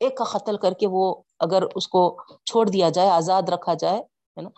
ایک 0.00 0.16
کا 0.16 0.24
قتل 0.24 0.56
کر 0.56 0.72
کے 0.72 0.86
وہ 0.86 1.14
اگر 1.38 1.62
اس 1.74 1.88
کو 1.88 2.22
چھوڑ 2.44 2.68
دیا 2.68 2.88
جائے، 2.88 3.10
آزاد 3.10 3.42
رکھا 3.48 3.74
جائے، 3.74 3.98
ہے 3.98 4.40
نا، 4.40 4.48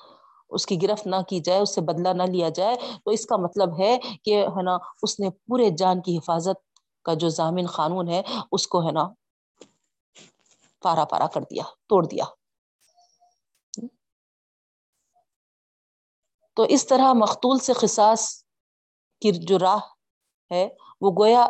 اس 0.49 0.67
کی 0.67 0.83
گرفت 0.83 1.07
نہ 1.07 1.17
کی 1.29 1.41
جائے، 1.41 1.61
اس 1.61 1.75
سے 1.75 1.81
بدلہ 1.81 2.09
نہ 2.09 2.23
لیا 2.23 2.49
جائے، 2.49 2.77
تو 3.05 3.11
اس 3.11 3.27
کا 3.27 3.37
مطلب 3.37 3.79
ہے 3.79 3.99
کہ، 4.23 4.47
ہے 4.47 4.63
نا، 4.63 4.77
اس 5.03 5.21
نے 5.21 5.31
پورے 5.31 5.71
جان 5.71 6.03
کی 6.03 6.19
حفاظت 6.19 6.81
کا 7.03 7.15
جو 7.15 7.29
ضامن 7.29 7.67
قانون 7.67 8.09
ہے، 8.09 8.23
اس 8.53 8.67
کو، 8.67 8.87
ہے 8.87 8.93
نا، 8.93 9.09
پارا 10.83 11.05
پارا 11.05 11.27
کر 11.27 11.41
دیا، 11.41 11.63
توڑ 11.87 12.07
دیا۔ 12.07 12.25
تو 16.57 16.63
اس 16.63 16.87
طرح 16.87 17.13
مختول 17.13 17.59
سے 17.59 17.73
خساس 17.73 18.44
کی 19.33 19.47
جو 19.47 19.59
راہ 19.59 19.79
ہے، 20.51 20.69
وہ 21.01 21.11
گویا 21.19 21.47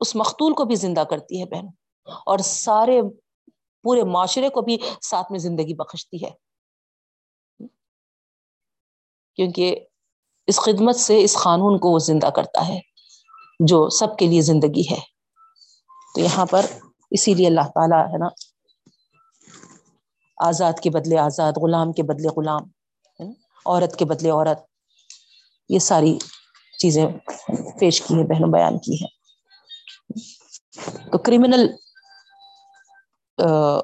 اس 0.00 0.16
مختول 0.16 0.54
کو 0.54 0.64
بھی 0.64 0.74
زندہ 0.74 1.04
کرتی 1.10 1.40
ہے 1.40 1.44
بہن۔ 1.44 1.66
اور 2.26 2.38
سارے 2.38 3.02
پورے 3.82 4.02
معاشرے 4.02 4.48
کو 4.48 4.60
بھی 4.60 4.78
ساتھ 5.02 5.32
میں 5.32 5.38
زندگی 5.38 5.74
بخشتی 5.74 6.24
ہے۔ 6.24 6.30
کیونکہ 9.34 9.80
اس 10.46 10.56
خدمت 10.56 10.96
سے، 10.96 11.24
اس 11.24 11.36
قانون 11.42 11.78
کو 11.78 11.90
وہ 11.90 11.98
زندہ 11.98 12.26
کرتا 12.26 12.68
ہے، 12.68 12.80
جو 13.60 13.88
سب 13.88 14.18
کے 14.18 14.26
لیے 14.26 14.40
زندگی 14.40 14.82
ہے۔ 14.90 15.00
تو 16.14 16.20
یہاں 16.20 16.46
پر 16.46 16.66
اسی 17.10 17.34
لیے 17.34 17.46
اللہ 17.46 17.68
تعالیٰ 17.74 18.06
ہے 18.06 18.18
نا، 18.18 18.28
آزاد 20.48 20.72
کے 20.82 20.90
بدلے 20.90 21.18
آزاد، 21.18 21.52
غلام 21.62 21.92
کے 21.92 22.02
بدلے 22.02 22.28
غلام 22.28 22.62
عورت 23.66 23.98
کے 23.98 24.04
بدلے 24.04 24.30
عورت، 24.30 24.58
یہ 25.68 25.78
ساری 25.78 26.18
چیزیں 26.78 27.06
پیش 27.80 28.00
کی 28.02 28.14
ہے 28.14 28.24
بہنوں 28.24 28.52
بیان 28.52 28.78
کی 28.78 28.94
ہے 29.02 29.08
تو 31.12 31.18
کرمنل 31.18 31.66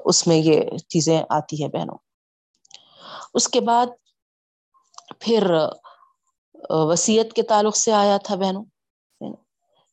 اس 0.05 0.27
میں 0.27 0.37
یہ 0.37 0.61
چیزیں 0.89 1.23
آتی 1.29 1.63
ہے 1.63 1.67
بہنوں۔ 1.67 1.97
اس 3.33 3.47
کے 3.47 3.61
بعد 3.61 3.87
پھر 5.19 5.51
وسیعت 6.69 7.33
کے 7.35 7.41
تعلق 7.41 7.75
سے 7.75 7.91
آیا 7.93 8.17
تھا 8.23 8.35
بہنوں۔ 8.35 8.65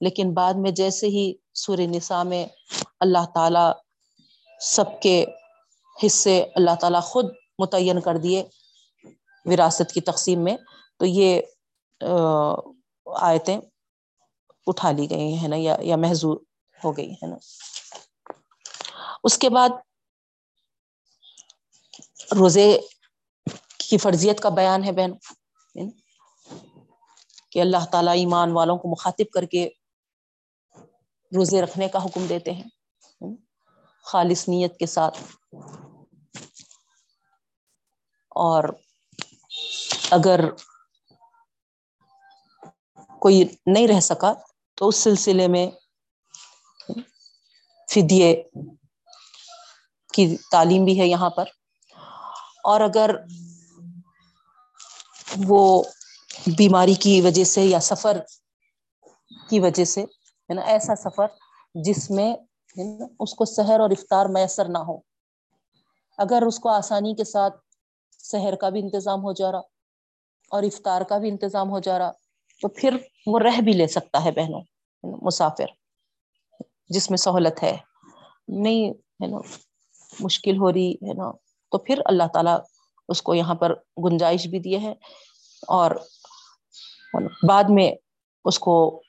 لیکن 0.01 0.35
بعد 0.35 0.55
میں 0.55 0.71
جیسے 0.71 1.07
ہی 1.07 1.33
سور 1.55 1.79
نساء 1.79 2.23
میں 2.23 2.47
اللہ 3.01 3.25
تعالی 3.35 3.67
سب 4.61 5.01
کے 5.03 5.25
حصے 6.07 6.43
اللہ 6.55 6.75
تعالی 6.81 6.99
خود 7.03 7.25
متعین 7.59 8.01
کر 8.01 8.17
دیے 8.17 8.45
وراثت 9.45 9.93
کی 9.93 10.01
تقسیم 10.01 10.45
میں، 10.45 10.57
تو 10.99 11.07
یہ 11.07 11.41
آیتیں 13.17 13.61
اٹھا 14.67 14.91
لی 14.91 15.11
گئی 15.11 15.37
ہیں 15.37 15.49
نا، 15.49 15.57
یا 15.57 15.77
یا 15.81 15.97
محضور 15.97 16.37
ہو 16.85 16.97
گئی 16.97 17.13
ہے 17.13 17.27
نا۔ 17.27 17.37
اس 19.25 19.39
کے 19.39 19.49
بعد 19.49 19.69
روزے 22.33 22.79
کی 23.79 23.99
فرضیت 23.99 24.41
کا 24.41 24.49
بیان 24.49 24.85
ہے 24.85 24.93
بہن۔ 24.93 25.11
کہ 27.51 27.61
اللہ 27.61 27.85
تعالیٰ 27.93 28.13
ایمان 28.13 28.53
والوں 28.53 28.77
کو 28.77 28.89
مخاطب 28.89 29.33
کر 29.33 29.45
کے 29.45 29.69
روزے 31.37 31.63
رکھنے 31.63 31.89
کا 31.89 32.05
حکم 32.05 32.27
دیتے 32.27 32.53
ہیں۔ 32.53 32.65
خالص 34.05 34.49
نیت 34.49 34.79
کے 34.79 34.87
ساتھ۔ 34.87 35.23
اور 38.29 38.65
اگر 40.11 40.41
کوئی 43.21 43.43
نہیں 43.67 43.89
رہ 43.89 44.01
سکا، 44.01 44.33
تو 44.79 44.89
اس 44.89 44.97
سلسلے 44.97 45.47
میں 45.49 45.67
فدیے 47.89 48.31
کی 50.13 50.37
تعلیم 50.51 50.85
بھی 50.85 51.01
ہے 51.01 51.07
یہاں 51.07 51.31
پر۔ 51.31 51.47
اور 52.65 52.81
اگر 52.81 53.11
وہ 55.49 55.83
بیماری 56.59 56.95
کی 56.95 57.21
وجہ 57.21 57.45
سے 57.45 57.65
یا 57.65 57.81
سفر 57.81 58.17
کی 59.51 59.61
وجہ 59.61 59.85
سے، 59.85 60.03
ہے 60.03 60.55
نا، 60.55 60.63
ایسا 60.63 60.95
سفر 60.97 61.27
جس 61.75 62.11
میں 62.11 62.35
اس 63.21 63.35
کو 63.35 63.45
سحر 63.45 63.81
اور 63.81 63.91
افطار 63.91 64.27
میسر 64.27 64.69
نہ 64.69 64.79
ہو، 64.79 64.97
اگر 66.19 66.43
اس 66.47 66.59
کو 66.59 66.69
آسانی 66.69 67.15
کے 67.15 67.25
ساتھ 67.25 67.57
سحر 68.19 68.55
کا 68.55 68.69
بھی 68.69 68.81
انتظام 68.81 69.23
ہو 69.25 69.33
جا 69.33 69.53
رہا 69.53 69.63
اور 70.51 70.63
افطار 70.63 71.03
کا 71.03 71.19
بھی 71.19 71.29
انتظام 71.29 71.71
ہو 71.71 71.79
جا 71.79 71.99
رہا 71.99 72.11
تو 72.61 72.69
پھر 72.69 72.97
وہ 73.27 73.39
رہ 73.39 73.61
بھی 73.61 73.73
لے 73.73 73.87
سکتا 73.87 74.25
ہے 74.25 74.31
بہنوں 74.31 74.61
مسافر، 75.03 75.67
جس 76.89 77.11
میں 77.11 77.17
سہولت 77.17 77.63
ہے۔ 77.63 77.77
نہیں، 78.49 78.91
ہے 78.91 79.27
نا، 79.27 79.39
مشکل 80.21 80.57
ہو 80.57 80.73
رہی، 80.73 80.93
ہے 80.93 81.15
نا، 81.15 81.31
تو 81.71 81.79
پھر 81.79 82.01
اللہ 82.05 82.23
تعالی 82.33 82.51
اس 83.09 83.23
کو 83.23 83.35
یہاں 83.35 83.55
پر 83.55 83.75
گنجائش 83.75 84.47
بھی 84.47 84.59
دیے 84.59 84.79
ہے 84.79 84.93
اور 85.69 85.91
بعد 87.49 87.65
میں 87.69 87.93
اس 88.45 88.59
کو 88.59 89.03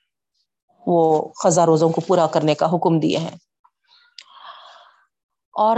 وہ 0.87 1.29
خزاں 1.43 1.65
روزوں 1.65 1.89
کو 1.89 2.01
پورا 2.01 2.27
کرنے 2.27 2.55
کا 2.55 2.65
حکم 2.65 2.99
دیے 2.99 3.17
ہیں۔ 3.17 3.35
اور 5.53 5.77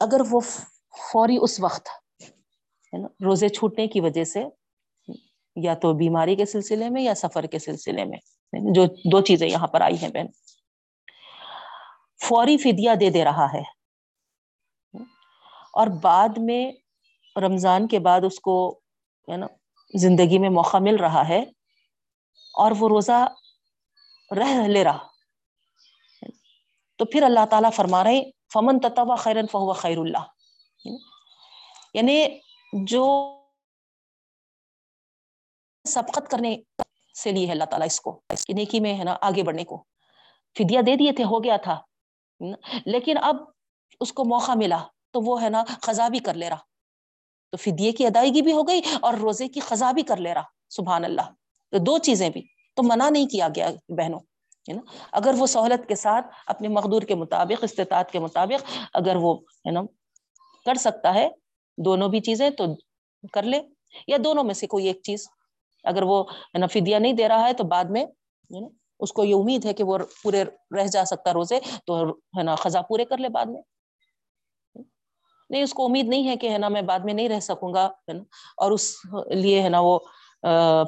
اگر 0.00 0.20
وہ 0.30 0.40
فوری 1.12 1.38
اس 1.40 1.60
وقت 1.60 1.88
روزے 3.24 3.48
چھوٹنے 3.48 3.86
کی 3.86 4.00
وجہ 4.00 4.24
سے 4.24 4.44
یا 5.62 5.74
تو 5.74 5.94
بیماری 5.94 6.36
کے 6.36 6.46
سلسلے 6.46 6.90
میں 6.90 7.02
یا 7.02 7.14
سفر 7.14 7.44
کے 7.44 7.58
سلسلے 7.58 8.04
میں۔ 8.04 8.18
جو 8.74 8.86
دو 8.86 9.20
چیزیں 9.20 9.48
یہاں 9.48 9.66
پر 9.66 9.80
آئی 9.80 9.98
ہیں 10.02 10.08
بہن۔ 10.08 10.26
فوری 12.24 12.56
فدیا 12.56 12.94
دے 13.00 13.10
دے 13.10 13.24
رہا 13.24 13.52
ہے۔ 13.52 13.62
اور 15.72 15.86
بعد 15.86 16.28
میں 16.36 16.72
رمضان 17.40 17.88
کے 17.88 17.98
بعد 17.98 18.20
اس 18.24 18.40
کو، 18.40 18.80
ہے 19.32 19.36
نا، 19.36 19.46
زندگی 19.94 20.38
میں 20.38 20.50
موقع 20.50 20.76
مل 20.76 20.96
رہا 20.96 21.28
ہے۔ 21.28 21.44
اور 22.54 22.70
وہ 22.78 22.88
روزہ 22.88 23.26
رہ 24.36 24.66
لے 24.66 24.84
رہا۔ 24.84 25.06
تو 26.96 27.04
پھر 27.04 27.22
اللہ 27.22 27.46
تعالیٰ 27.50 27.70
فرما 27.72 28.04
رہے 28.04 28.30
فمن 28.52 28.80
تتوا 28.80 29.16
خیرن 29.16 29.46
فہو 29.46 29.72
خیر 29.72 29.98
اللہ 29.98 30.18
یعنی 31.94 32.26
جو 32.86 33.37
سبقت 35.88 36.30
کرنے 36.30 36.56
سے 37.22 37.32
لیے 37.32 37.46
ہے 37.46 37.52
اللہ 37.52 37.64
تعالیٰ 37.64 37.86
اس 37.86 38.00
کو 38.00 38.20
اس 38.30 38.50
نیکی 38.50 38.80
میں 38.80 38.98
ہے 38.98 39.04
نا 39.04 39.16
آگے 39.20 39.42
بڑھنے 39.42 39.64
کو۔ 39.64 39.84
فدیہ 40.58 40.80
دے 40.80 40.96
دیے 40.96 41.12
تھے، 41.12 41.24
ہو 41.24 41.44
گیا 41.44 41.56
تھا۔ 41.56 41.80
لیکن 42.86 43.16
اب 43.22 43.36
اس 44.00 44.12
کو 44.12 44.24
موقع 44.24 44.52
ملا 44.56 44.78
تو 45.10 45.20
وہ 45.20 45.42
ہے 45.42 45.48
نا 45.48 45.64
خزا 45.82 46.08
بھی 46.08 46.18
کر 46.18 46.34
لے 46.34 46.48
رہا۔ 46.48 46.58
تو 47.50 47.56
فدیے 47.56 47.92
کی 47.92 48.06
ادائیگی 48.06 48.42
بھی 48.42 48.52
ہو 48.52 48.62
گئی 48.62 48.80
اور 49.02 49.14
روزے 49.14 49.48
کی 49.48 49.60
خزا 49.60 49.92
بھی 49.92 50.02
کر 50.02 50.16
لے 50.16 50.34
رہا، 50.34 50.42
سبحان 50.68 51.04
اللہ۔ 51.04 51.22
تو 51.70 51.78
دو 51.78 51.98
چیزیں 51.98 52.30
بھی۔ 52.30 52.42
تو 52.76 52.82
منع 52.82 53.08
نہیں 53.08 53.26
کیا 53.26 53.48
گیا 53.48 53.70
بہنوں، 53.88 54.20
ہے 54.68 54.72
نا۔ 54.72 54.80
اگر 55.12 55.34
وہ 55.38 55.46
سہولت 55.46 55.88
کے 55.88 55.94
ساتھ 55.94 56.26
اپنے 56.46 56.68
مقدور 56.68 57.02
کے 57.02 57.14
مطابق، 57.14 57.64
استطاعت 57.64 58.10
کے 58.10 58.18
مطابق 58.18 58.72
اگر 58.94 59.16
وہ 59.16 59.34
ہے 59.34 59.70
نا 59.70 59.80
کر 60.64 60.74
سکتا 60.74 61.14
ہے، 61.14 61.28
دونوں 61.78 62.08
بھی 62.08 62.20
چیزیں 62.20 62.50
تو 62.50 62.64
کر 63.32 63.42
لے۔ 63.42 63.60
یا 64.06 64.16
دونوں 64.24 64.44
میں 64.44 64.54
سے 64.54 64.66
کوئی 64.66 64.86
ایک 64.86 65.00
چیز۔ 65.02 65.28
اگر 65.84 66.02
وہ 66.02 66.24
ہے 66.30 66.58
نا 66.58 66.66
فدیہ 66.66 66.96
نہیں 66.96 67.12
دے 67.12 67.28
رہا 67.28 67.48
ہے 67.48 67.52
تو 67.52 67.64
بعد 67.64 67.84
میں 67.84 68.06
اس 69.00 69.12
کو 69.12 69.24
یہ 69.24 69.34
امید 69.34 69.64
ہے 69.64 69.72
کہ 69.72 69.84
وہ 69.84 69.98
پورے 70.22 70.44
رہ 70.76 70.86
جا 70.86 71.04
سکتا 71.04 71.32
روزے 71.32 71.60
تو 71.86 72.10
ہے 72.10 72.42
نا 72.42 72.54
خزا 72.54 72.82
پورے 72.82 73.04
کر 73.04 73.18
لے 73.18 73.28
بعد 73.28 73.46
میں۔ 73.46 73.62
نہیں، 75.50 75.62
اس 75.62 75.74
کو 75.74 75.84
امید 75.84 76.08
نہیں 76.08 76.28
ہے 76.28 76.36
کہ 76.36 76.50
ہے 76.50 76.58
نا، 76.58 76.68
میں 76.68 76.82
بعد 76.82 76.98
میں 76.98 77.14
نہیں 77.14 77.28
رہ 77.28 77.40
سکوں 77.40 77.74
گا، 77.74 77.86
ہے 77.86 78.12
نا۔ 78.12 78.22
اور 78.56 78.70
اس 78.70 78.94
لیے 79.30 79.62
ہے 79.62 79.68
نا 79.68 79.80
وہ 79.80 79.98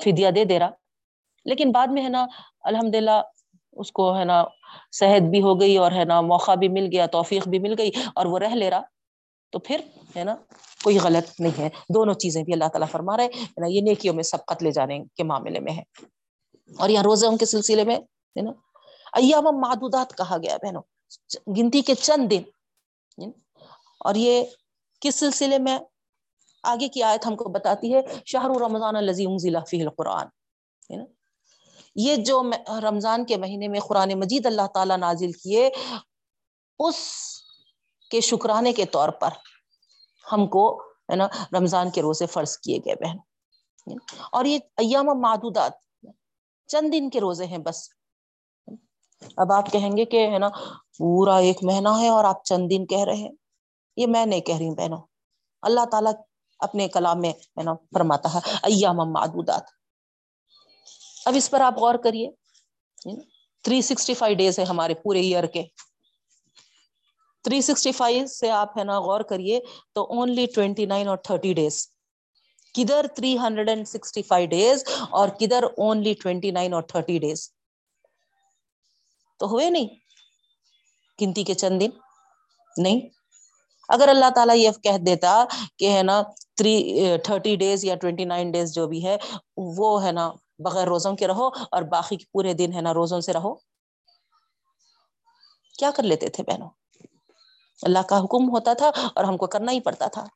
فدیہ 0.04 0.30
دے 0.30 0.44
دے 0.44 0.58
رہا۔ 0.58 0.70
لیکن 1.44 1.72
بعد 1.72 1.86
میں 1.86 2.04
ہے 2.04 2.08
نا 2.08 2.26
الحمد 2.60 2.94
للہ 2.94 3.22
اس 3.72 3.92
کو 3.92 4.18
ہے 4.18 4.24
نا، 4.24 4.44
صحت 4.92 5.22
بھی 5.22 5.42
ہو 5.42 5.60
گئی 5.60 5.76
اور 5.76 5.92
ہے 5.92 6.04
نا، 6.04 6.20
موقع 6.20 6.54
بھی 6.54 6.68
مل 6.68 6.88
گیا، 6.92 7.06
توفیق 7.06 7.48
بھی 7.48 7.58
مل 7.58 7.74
گئی 7.78 7.90
اور 8.14 8.26
وہ 8.26 8.38
رہ 8.38 8.54
لے 8.54 8.70
رہا۔ 8.70 8.82
تو 9.52 9.58
پھر 9.58 9.80
ہے 10.16 10.24
نا 10.24 10.34
کوئی 10.82 10.98
غلط 10.98 11.40
نہیں 11.40 11.58
ہے۔ 11.58 11.68
دونوں 11.94 12.14
چیزیں 12.14 12.42
بھی 12.42 12.52
اللہ 12.52 12.68
تعالیٰ 12.68 12.88
فرما 12.90 13.16
رہے 13.16 13.26
ہے 13.26 13.60
نا، 13.60 13.66
یہ 13.66 13.80
نیکیوں 13.80 14.14
میں 14.14 14.22
سبقت 14.24 14.62
لے 14.62 14.70
جانے 14.70 14.98
کے 15.16 15.22
معاملے 15.22 15.60
میں 15.60 15.72
ہے 15.72 15.82
اور 16.70 16.88
یہاں 16.88 17.04
روزوں 17.04 17.36
کے 17.36 17.46
سلسلے 17.46 17.84
میں، 17.84 17.96
ہے 17.96 18.42
نا، 18.42 18.50
ایام 19.12 19.44
معدودات 19.60 20.16
کہا 20.18 20.36
گیا 20.42 20.56
بہنوں، 20.62 20.82
گنتی 21.56 21.80
کے 21.82 21.94
چند 21.94 22.30
دن 22.30 23.30
اور 24.00 24.14
یہ 24.14 24.44
کس 25.00 25.14
سلسلے 25.14 25.58
میں؟ 25.58 25.78
آگے 26.64 26.88
کی 26.88 27.02
آیت 27.02 27.26
ہم 27.26 27.36
کو 27.36 27.48
بتاتی 27.50 27.94
ہے 27.94 28.00
شاہ 28.26 28.44
رمضان 28.60 28.96
الزیم 28.96 29.36
ضلع 29.38 29.60
فی 29.68 29.80
القرآن، 29.82 30.26
ہے 30.90 30.96
نا۔ 30.96 31.04
یہ 31.96 32.16
جو 32.16 32.42
رمضان 32.82 33.24
کے 33.24 33.36
مہینے 33.36 33.68
میں 33.68 33.80
قرآن 33.80 34.12
مجید 34.18 34.46
اللہ 34.46 34.66
تعالیٰ 34.74 34.96
نازل 34.98 35.32
کیے، 35.34 35.68
اس 36.80 36.98
کے 38.10 38.20
شکرانے 38.20 38.72
کے 38.72 38.86
طور 38.86 39.08
پر 39.08 39.28
ہم 40.32 40.46
کو، 40.46 40.82
ہے 40.82 41.16
نا، 41.16 41.26
رمضان 41.26 41.90
کے 41.90 42.02
روزے 42.02 42.26
فرض 42.26 42.58
کیے 42.58 42.78
گئے 42.78 42.94
بہن۔ 42.94 43.16
اور 44.32 44.44
یہ 44.44 44.58
ایام 44.76 45.06
معدودات 45.20 45.72
چند 46.66 46.92
دن 46.92 47.10
کے 47.10 47.20
روزے 47.20 47.46
ہیں 47.46 47.58
بس۔ 47.58 47.88
اب 49.36 49.52
آپ 49.52 49.72
کہیں 49.72 49.96
گے 49.96 50.04
کہ، 50.04 50.30
ہے 50.30 50.38
نا، 50.38 50.48
پورا 50.98 51.36
ایک 51.36 51.58
مہینہ 51.62 51.88
ہے 51.98 52.08
اور 52.08 52.24
آپ 52.24 52.44
چند 52.44 52.70
دن 52.70 52.86
کہہ 52.86 53.04
رہے 53.04 53.16
ہیں۔ 53.16 53.32
یہ 53.96 54.06
میں 54.06 54.26
نہیں 54.26 54.40
کہہ 54.40 54.56
رہی 54.56 54.68
ہوں 54.68 54.74
بہنوں۔ 54.74 54.98
اللہ 55.62 55.84
تعالیٰ 55.90 56.12
اپنے 56.58 56.88
کلام 56.88 57.20
میں، 57.20 57.32
ہے 57.32 57.62
نا، 57.62 57.74
فرماتا 57.74 58.34
ہے، 58.34 58.38
ایام 58.62 58.96
معدودات۔ 58.96 59.62
اب 61.24 61.32
اس 61.36 61.50
پر 61.50 61.60
آپ 61.60 61.78
غور 61.78 61.94
کریے۔ 61.94 62.30
تھری 63.62 63.82
سکسٹی 63.82 64.14
فائیو 64.14 64.36
ڈیز 64.36 64.58
ہے 64.58 64.64
ہمارے 64.64 64.94
پورے 64.94 65.20
ایئر 65.20 65.44
کے۔ 65.44 65.62
تھری 67.44 67.60
سکسٹی 67.60 67.92
فائیو 67.92 68.26
سے 68.26 68.50
آپ 68.50 68.78
ہے 68.78 68.84
نا 68.84 68.98
غور 69.00 69.20
کریے 69.20 69.60
تو 69.94 70.02
اونلی 70.16 70.46
ٹوینٹی 70.54 70.86
نائن 70.86 71.08
اور 71.08 71.16
تھرٹی 71.16 71.52
ڈیز 71.54 71.86
کدھر 72.74 73.06
three 73.14 73.36
hundred 73.38 73.68
and 73.68 73.88
sixty 73.88 74.22
five 74.22 74.48
days 74.48 74.84
اور 75.10 75.28
کدھر 75.28 75.64
اونلی 75.64 76.14
ٹوینٹی 76.22 76.50
نائن 76.50 76.74
اور 76.74 76.82
تھرٹی 76.82 77.18
ڈیز 77.18 77.48
تو 79.40 79.46
ہوئے 79.46 79.70
نہیں؟ 79.70 79.86
گنتی 81.18 81.44
کے 81.44 81.54
چند 81.54 81.80
دن؟ 81.80 81.90
نہیں. 82.76 83.00
اگر 83.88 84.08
اللہ 84.08 84.30
تعالیٰ 84.34 84.56
یہ 84.56 84.70
کہہ 84.82 84.98
دیتا 85.06 85.32
کہ 85.78 85.90
ہے 85.92 86.02
نا 86.02 86.20
تھری 86.56 87.16
تھرٹی 87.24 87.54
ڈیز 87.56 87.84
یا 87.84 87.94
ٹوینٹی 87.94 88.24
نائن 88.24 88.50
ڈیز 88.50 88.74
جو 88.74 88.86
بھی 88.86 89.04
ہے، 89.06 89.16
وہ 89.76 90.04
ہے 90.04 90.12
نا 90.12 90.30
بغیر 90.58 90.88
روزوں 90.88 91.14
کے 91.16 91.26
رہو 91.26 91.46
اور 91.46 91.82
باقی 91.90 92.16
پورے 92.32 92.52
دن 92.54 92.72
ہے 92.72 92.80
نا 92.80 92.94
روزوں 92.94 93.20
سے 93.20 93.32
رہو. 93.32 93.54
کیا 95.78 95.90
کر 95.96 96.02
لیتے 96.02 96.28
تھے 96.28 96.44
بہنوں؟ 96.44 96.68
اللہ 97.82 97.98
کا 98.08 98.18
حکم 98.18 98.50
ہوتا 98.50 98.72
تھا 98.72 98.90
اور 99.14 99.24
ہم 99.24 99.36
کو 99.36 99.46
کرنا 99.46 99.72
ہی 99.72 99.80
پڑتا 99.80 100.06
تھا۔ 100.06 100.26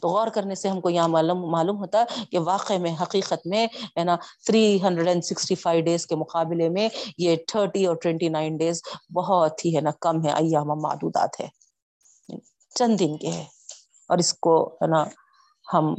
تو 0.00 0.08
غور 0.08 0.28
کرنے 0.28 0.54
سے 0.54 0.68
ہم 0.68 0.80
کو 0.80 0.90
یہاں 0.90 1.08
معلوم 1.08 1.50
معلوم 1.50 1.76
ہوتا 1.76 2.04
کہ 2.30 2.38
واقع 2.38 2.72
میں، 2.80 2.94
حقیقت 3.02 3.46
میں، 3.46 3.66
ہے 3.98 4.04
نا 4.04 4.16
three 4.46 4.82
hundred 4.82 5.08
and 5.08 5.24
sixty 5.24 5.54
five 5.54 5.84
days 5.84 6.06
کے 6.06 6.16
مقابلے 6.16 6.68
میں 6.68 6.88
یہ 7.18 7.36
تھرٹی 7.46 7.86
اور 7.86 7.96
ٹوینٹی 7.96 8.28
نائن 8.28 8.56
ڈیز 8.56 8.82
بہت 9.14 9.64
ہی، 9.64 9.76
ہے 9.76 9.80
نا، 9.80 9.90
کم 10.00 10.26
ہے 10.26 10.32
ایام 10.32 10.66
معدودات 10.66 11.40
ہے۔ 11.40 11.48
چند 12.74 13.00
دن 13.00 13.16
کے 13.16 13.28
ہے 13.28 13.44
اور 14.08 14.18
اس 14.18 14.34
کو، 14.34 14.68
ہے 14.68 14.86
نا، 14.86 15.04
ہم 15.74 15.94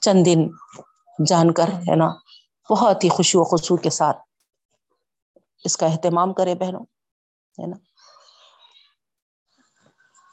چند 0.00 0.26
دن 0.26 0.48
جان 1.26 1.52
کر، 1.52 1.68
ہے 1.68 1.96
نا، 1.96 2.08
بہت 2.70 3.04
ہی 3.04 3.08
خوشی 3.08 3.38
و 3.38 3.44
خصو 3.44 3.76
کے 3.76 3.90
ساتھ 3.90 4.16
اس 5.64 5.76
کا 5.76 5.86
اہتمام 5.86 6.32
کرے 6.32 6.54
بہنوں۔ 6.54 6.84
ہے 7.62 7.66
نا؟ 7.66 7.76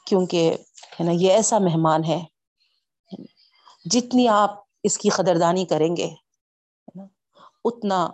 کیونکہ 0.06 0.56
ہے 1.00 1.04
نا، 1.04 1.10
یہ 1.14 1.32
ایسا 1.32 1.58
مہمان 1.58 2.04
ہے، 2.04 2.20
جتنی 3.84 4.28
آپ 4.28 4.50
اس 4.82 4.98
کی 4.98 5.08
قدردانی 5.08 5.64
کریں 5.64 5.96
گے 5.96 6.14
اتنا 7.64 8.08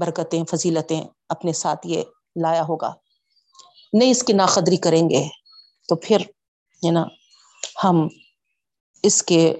برکتیں، 0.00 0.44
فضیلتیں 0.44 1.02
اپنے 1.28 1.52
ساتھ 1.52 1.86
یہ 1.86 2.02
لایا 2.42 2.62
ہوگا۔ 2.62 2.94
نہیں 3.92 4.10
اس 4.10 4.22
کی 4.22 4.32
ناقدری 4.32 4.76
کریں 4.76 5.10
گے 5.10 5.28
تو 5.88 5.96
پھر، 5.96 6.20
ہے 6.86 6.90
نا، 6.90 7.04
ہم 7.84 8.08
اس 9.02 9.22
کے 9.22 9.54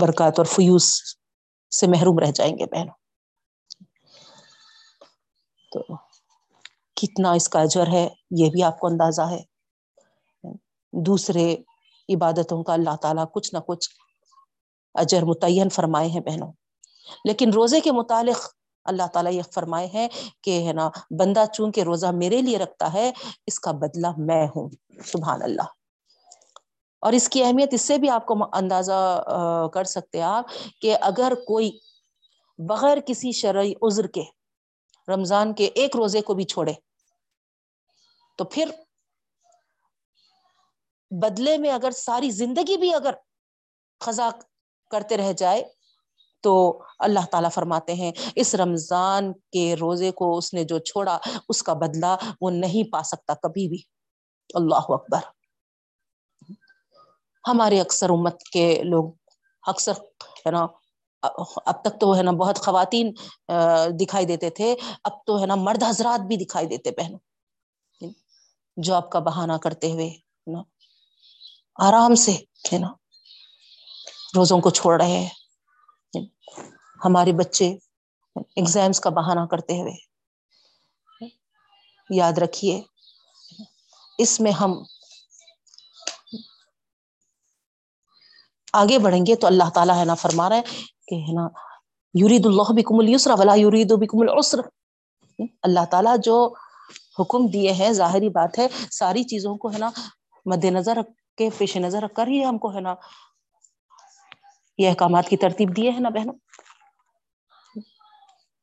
برکات 0.00 0.38
اور 0.38 0.46
فیوس 0.46 1.02
سے 1.80 1.86
محروم 1.86 2.18
رہ 2.18 2.30
جائیں 2.30 2.58
گے 2.58 2.66
بہنوں۔ 2.66 2.94
تو 5.72 6.05
کتنا 6.96 7.32
اس 7.32 7.48
کا 7.48 7.60
اجر 7.60 7.86
ہے، 7.86 8.08
یہ 8.30 8.50
بھی 8.50 8.62
آپ 8.62 8.78
کو 8.78 8.86
اندازہ 8.86 9.22
ہے۔ 9.22 9.42
دوسرے 10.92 11.56
عبادتوں 12.14 12.64
کا 12.64 12.72
اللہ 12.72 12.96
تعالیٰ 12.96 13.24
کچھ 13.32 13.54
نہ 13.54 13.58
کچھ 13.58 13.90
اجر 14.94 15.22
متعین 15.22 15.68
فرمائے 15.68 16.08
ہیں 16.08 16.20
بہنوں۔ 16.20 16.52
لیکن 17.24 17.50
روزے 17.50 17.80
کے 17.80 17.92
متعلق 17.92 18.48
اللہ 18.84 19.06
تعالیٰ 19.12 19.32
یہ 19.32 19.42
فرمائے 19.54 19.86
ہیں 19.86 20.08
کہ 20.42 20.66
ہے 20.66 20.72
نا، 20.72 20.90
بندہ 21.10 21.44
چونکہ 21.52 21.80
روزہ 21.80 22.06
میرے 22.06 22.42
لیے 22.42 22.58
رکھتا 22.58 22.92
ہے، 22.92 23.12
اس 23.46 23.60
کا 23.60 23.70
بدلہ 23.72 24.06
میں 24.16 24.46
ہوں۔ 24.46 24.68
سبحان 25.04 25.42
اللہ۔ 25.42 25.62
اور 27.00 27.12
اس 27.12 27.28
کی 27.28 27.44
اہمیت 27.44 27.74
اس 27.74 27.82
سے 27.82 27.98
بھی 27.98 28.10
آپ 28.10 28.26
کو 28.26 28.34
اندازہ 28.52 29.24
کر 29.72 29.84
سکتے 29.84 30.22
آپ 30.22 30.44
کہ 30.80 30.96
اگر 31.00 31.32
کوئی 31.46 31.78
بغیر 32.58 32.98
کسی 33.06 33.32
شرعی 33.32 33.72
عذر 33.82 34.06
کے 34.06 34.22
رمضان 35.08 35.54
کے 35.54 35.64
ایک 35.64 35.96
روزے 35.96 36.20
کو 36.20 36.34
بھی 36.34 36.44
چھوڑے۔ 36.44 36.72
تو 38.38 38.44
پھر 38.44 38.70
بدلے 41.10 41.58
میں 41.58 41.70
اگر 41.70 41.90
ساری 41.90 42.30
زندگی 42.30 42.76
بھی 42.76 42.94
اگر 42.94 43.14
خزا 44.00 44.28
کرتے 44.90 45.16
رہ 45.16 45.32
جائے 45.32 45.64
تو 46.40 46.82
اللہ 46.98 47.26
تعالیٰ 47.30 47.50
فرماتے 47.50 47.94
ہیں، 47.94 48.12
اس 48.36 48.54
رمضان 48.54 49.32
کے 49.32 49.74
روزے 49.74 50.10
کو 50.10 50.38
اس 50.38 50.54
نے 50.54 50.64
جو 50.64 50.78
چھوڑا، 50.78 51.18
اس 51.48 51.62
کا 51.62 51.72
بدلہ 51.72 52.16
وہ 52.40 52.50
نہیں 52.50 52.92
پا 52.92 53.02
سکتا 53.02 53.34
کبھی 53.34 53.68
بھی۔ 53.68 53.82
اللہ 54.54 54.80
اکبر۔ 54.88 55.20
ہمارے 57.48 57.80
اکثر 57.80 58.10
امت 58.10 58.42
کے 58.52 58.82
لوگ 58.82 59.12
اکثر 59.62 59.92
ہے 60.46 60.50
نا 60.50 60.66
اب 61.22 61.80
تک 61.82 62.00
تو 62.00 62.16
ہے 62.16 62.22
نا 62.22 62.30
بہت 62.30 62.58
خواتین 62.58 63.12
دکھائی 64.00 64.26
دیتے 64.26 64.50
تھے۔ 64.50 64.76
اب 65.04 65.12
تو 65.26 65.40
ہے 65.40 65.46
نا 65.46 65.54
مرد 65.54 65.82
حضرات 65.82 66.20
بھی 66.20 66.36
دکھائی 66.36 66.66
دیتے 66.66 66.90
بہنوں۔ 66.90 67.18
جاب 68.82 69.10
کا 69.10 69.18
بہانہ 69.18 69.52
کرتے 69.52 69.92
ہوئے 69.92 70.10
نا۔ 70.46 70.62
آرام 71.76 72.14
سے، 72.14 72.32
ہے 72.72 72.78
نا۔ 72.78 72.92
روزوں 74.36 74.60
کو 74.60 74.70
چھوڑ 74.70 75.00
رہے 75.02 75.18
ہیں۔ 75.18 75.28
ہمارے 77.04 77.32
بچے 77.32 77.76
ایگزامس 78.36 79.00
کا 79.00 79.10
بہانہ 79.10 79.40
کرتے 79.50 79.80
ہوئے۔ 79.80 79.96
یاد 82.10 82.38
رکھیے، 82.38 82.82
اس 84.18 84.40
میں 84.40 84.52
ہم 84.52 84.82
آگے 88.76 88.98
بڑھیں 88.98 89.26
گے 89.26 89.36
تو 89.36 89.46
اللہ 89.46 89.68
تعالیٰ 89.74 89.96
ہے 89.96 90.04
نا 90.04 90.14
فرما 90.14 90.48
رہا 90.48 90.56
ہے 90.56 90.62
کہ 91.08 91.14
ہے 91.14 91.32
نا 91.32 91.48
یورید 92.14 92.46
اللہ 92.46 92.68
بکم 92.68 92.98
السر 92.98 93.30
ولا 93.38 93.54
یورید 93.54 93.92
بکم 93.92 94.20
العسر۔ 94.20 94.58
اللہ 95.62 95.84
تعالیٰ 95.90 96.16
جو 96.22 96.54
حکم 97.18 97.46
دیے 97.46 97.72
ہیں، 97.72 97.92
ظاہری 97.92 98.28
بات 98.28 98.58
ہے، 98.58 98.66
ساری 98.90 99.22
چیزوں 99.22 99.56
کو 99.56 99.72
ہے 99.72 99.78
نا 99.78 99.90
مد 100.46 100.64
نظر 100.64 100.96
رکھ 100.96 101.10
کے، 101.36 101.50
پیش 101.58 101.76
نظر 101.76 102.02
رکھ 102.02 102.14
کر 102.14 102.26
ہی 102.26 102.44
ہم 102.44 102.58
کو 102.58 102.74
ہے 102.74 102.80
نا 102.80 102.94
یہ 104.78 104.88
احکامات 104.88 105.28
کی 105.28 105.36
ترتیب 105.36 105.76
دیے 105.76 105.90
ہیں 105.90 106.00
نا 106.00 106.08
بہنوں۔ 106.08 106.34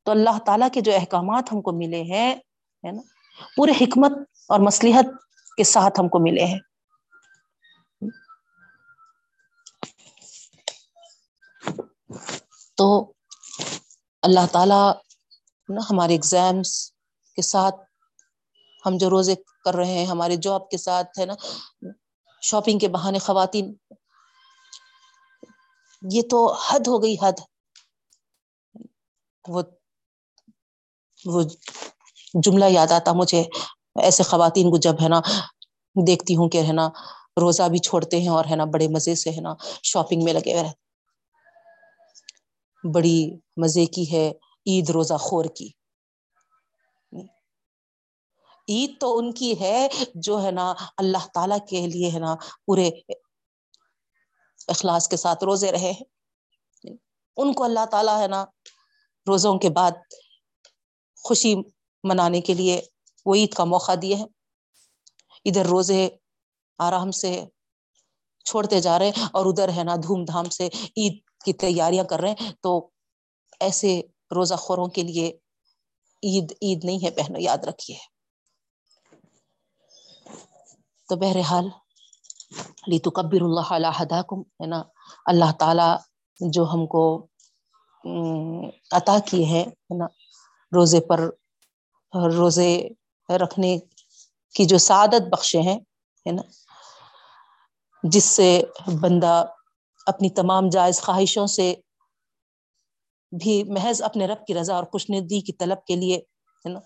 تو 0.05 0.11
اللہ 0.11 0.37
تعالیٰ 0.45 0.67
کے 0.73 0.81
جو 0.81 0.91
احکامات 0.95 1.53
ہم 1.53 1.61
کو 1.61 1.71
ملے 1.71 2.01
ہیں، 2.01 2.35
ہے 2.83 2.91
نا، 2.91 3.01
پورے 3.55 3.71
حکمت 3.81 4.11
اور 4.49 4.59
مصلیحت 4.59 5.05
کے 5.57 5.63
ساتھ 5.63 5.99
ہم 5.99 6.07
کو 6.09 6.19
ملے 6.19 6.45
ہیں۔ 6.45 6.59
تو 12.77 12.87
اللہ 14.23 14.45
تعالی 14.51 14.81
نا 15.69 15.81
ہمارے 15.89 16.15
اگزامس 16.15 16.71
کے 17.37 17.41
ساتھ 17.43 17.75
ہم 18.83 18.97
جو 18.97 19.09
روزے 19.09 19.35
کر 19.65 19.75
رہے 19.75 19.93
ہیں، 19.93 20.05
ہمارے 20.05 20.35
جاب 20.37 20.69
کے 20.69 20.77
ساتھ 20.79 21.19
ہے 21.19 21.25
نا 21.25 21.35
شاپنگ 22.43 22.79
کے 22.79 22.87
بہانے 22.89 23.19
خواتین، 23.19 23.65
یہ 26.01 26.21
تو 26.29 26.39
حد 26.65 26.83
ہو 26.87 27.01
گئی، 27.03 27.15
حد۔ 27.21 27.37
وہ 29.45 29.61
وہ 31.19 31.41
جملہ 32.33 32.65
یاد 32.69 32.91
آتا 32.91 33.11
مجھے، 33.13 33.41
ایسے 34.03 34.23
خواتین 34.23 34.69
کو 34.71 34.77
جب 34.77 34.95
ہے 35.01 35.07
نا 35.09 35.19
دیکھتی 35.95 36.35
ہوں 36.35 36.49
کہ 36.49 36.61
ہے 36.63 36.73
نا 36.73 36.87
روزہ 37.37 37.67
بھی 37.69 37.79
چھوڑتے 37.79 38.19
ہیں 38.21 38.29
اور 38.29 38.45
ہے 38.45 38.55
نا 38.55 38.65
بڑے 38.73 38.87
مزے 38.87 39.15
سے 39.15 39.29
ہے 39.29 39.41
نا 39.41 39.53
شاپنگ 39.83 40.23
میں 40.23 40.33
لگے 40.33 40.53
ہوئے 40.53 40.71
بڑی 42.83 43.29
مزے 43.57 43.85
کی 43.85 44.11
ہے 44.11 44.31
عید 44.65 44.89
روزہ 44.89 45.13
خور 45.13 45.45
کی۔ 45.45 45.69
عید 48.67 48.99
تو 48.99 49.17
ان 49.17 49.33
کی 49.33 49.59
ہے 49.59 49.87
جو 50.15 50.43
ہے 50.43 50.51
نا 50.51 50.73
اللہ 50.97 51.27
تعالی 51.33 51.55
کے 51.69 51.87
لیے 51.87 52.11
ہے 52.11 52.19
نا 52.19 52.35
پورے 52.65 52.89
اخلاص 54.67 55.07
کے 55.07 55.17
ساتھ 55.17 55.43
روزے 55.43 55.71
رہے 55.71 55.91
ہیں۔ 55.91 56.03
ان 57.37 57.53
کو 57.53 57.63
اللہ 57.63 57.85
تعالی 57.91 58.21
ہے 58.21 58.27
نا 58.27 58.45
روزوں 59.27 59.59
کے 59.59 59.69
بعد 59.69 59.91
خوشی 61.17 61.55
منانے 62.03 62.41
کے 62.41 62.53
لیے 62.53 62.81
وہ 63.25 63.35
عید 63.35 63.53
کا 63.53 63.63
موقع 63.63 63.91
دیے 64.01 64.15
ہیں۔ 64.15 64.27
ادھر 65.45 65.65
روزے 65.65 66.09
آرام 66.79 67.11
سے 67.11 67.45
چھوڑتے 68.45 68.81
جا 68.81 68.99
رہے 68.99 69.09
ہیں 69.09 69.25
اور 69.33 69.45
ادھر 69.45 69.69
ہے 69.69 69.83
نا 69.83 69.95
دھوم 69.95 70.25
دھام 70.25 70.49
سے 70.49 70.69
عید 70.97 71.19
کی 71.43 71.53
تیاریاں 71.53 72.03
کر 72.03 72.19
رہے 72.19 72.31
ہیں، 72.31 72.51
تو 72.61 72.89
ایسے 73.59 74.01
روزہ 74.35 74.55
خوروں 74.55 74.87
کے 74.87 75.03
لیے 75.03 75.27
عید 76.23 76.51
عید 76.61 76.83
نہیں 76.83 77.03
ہے 77.03 77.11
پہنو 77.11 77.39
یاد 77.39 77.63
رکھیے۔ 77.63 77.97
تو 81.09 81.15
بہرحال 81.15 81.67
لی 82.87 82.99
تو 82.99 83.11
کبر 83.11 83.41
اللہ 83.41 83.73
علیہ 83.73 84.21
کم 84.29 84.41
ہے 84.41 84.65
نا؟ 84.65 84.83
اللہ 85.25 85.51
تعالی 85.59 85.89
جو 86.39 86.63
ہم 86.63 86.85
کو 86.87 87.27
عطا 88.91 89.17
کیے 89.19 89.45
ہیں، 89.45 89.63
ہے 89.63 89.97
نا؟ 89.97 90.05
روزے 90.71 90.99
پر، 91.01 91.19
روزے 92.13 92.89
رکھنے 93.29 93.77
کی 94.55 94.65
جو 94.65 94.77
سعادت 94.77 95.27
بخشے 95.31 95.61
ہیں، 95.61 95.79
ہے 96.25 96.31
نا؟ 96.31 96.41
جس 98.03 98.23
سے 98.23 98.61
بندہ 99.01 99.45
اپنی 100.07 100.29
تمام 100.29 100.69
جائز 100.69 101.01
خواہشوں 101.01 101.47
سے 101.47 101.73
بھی 103.31 103.63
محض 103.63 104.01
اپنے 104.01 104.27
رب 104.27 104.47
کی 104.47 104.53
رضا 104.53 104.75
اور 104.75 104.83
خوش 104.83 105.05
ندی 105.09 105.41
کی 105.41 105.53
طلب 105.53 105.85
کے 105.85 105.95
لیے 105.95 106.17
ہے 106.65 106.69
نا، 106.69 106.79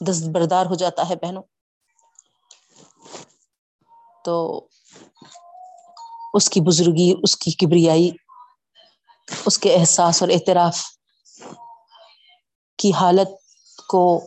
دست 0.00 0.28
بردار 0.28 0.66
ہو 0.66 0.74
جاتا 0.74 1.08
ہے 1.08 1.16
بہنوں۔ 1.16 1.42
تو 4.24 4.66
اس 6.34 6.50
کی 6.50 6.60
بزرگی، 6.60 7.14
اس 7.22 7.36
کی 7.36 7.50
کبریائی، 7.50 8.10
اس 9.46 9.58
کے 9.58 9.74
احساس 9.74 10.22
اور 10.22 10.30
اعتراف 10.30 10.80
کی 12.78 12.92
حالت 12.92 13.28
کو 13.88 14.20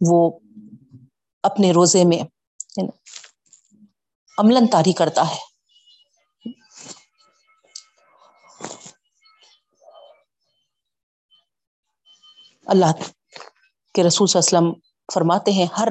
وہ 0.00 0.38
اپنے 1.42 1.70
روزے 1.70 2.04
میں 2.04 2.18
عمل 4.38 4.58
تاری 4.72 4.92
کرتا 4.92 5.30
ہے۔ 5.30 5.45
اللہ 12.66 12.92
کے 13.94 14.02
رسول 14.02 14.26
صلی 14.26 14.40
اللہ 14.40 14.58
علیہ 14.58 14.68
وسلم 14.68 14.80
فرماتے 15.14 15.52
ہیں، 15.52 15.66
ہر 15.78 15.88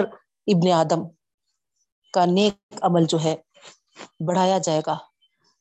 ابن 0.48 0.72
آدم 0.72 1.08
کا 2.14 2.26
نیک 2.26 2.76
عمل 2.82 3.06
جو 3.06 3.18
ہے 3.24 3.36
بڑھایا 4.28 4.58
جائے 4.58 4.82
گا۔ 4.88 4.98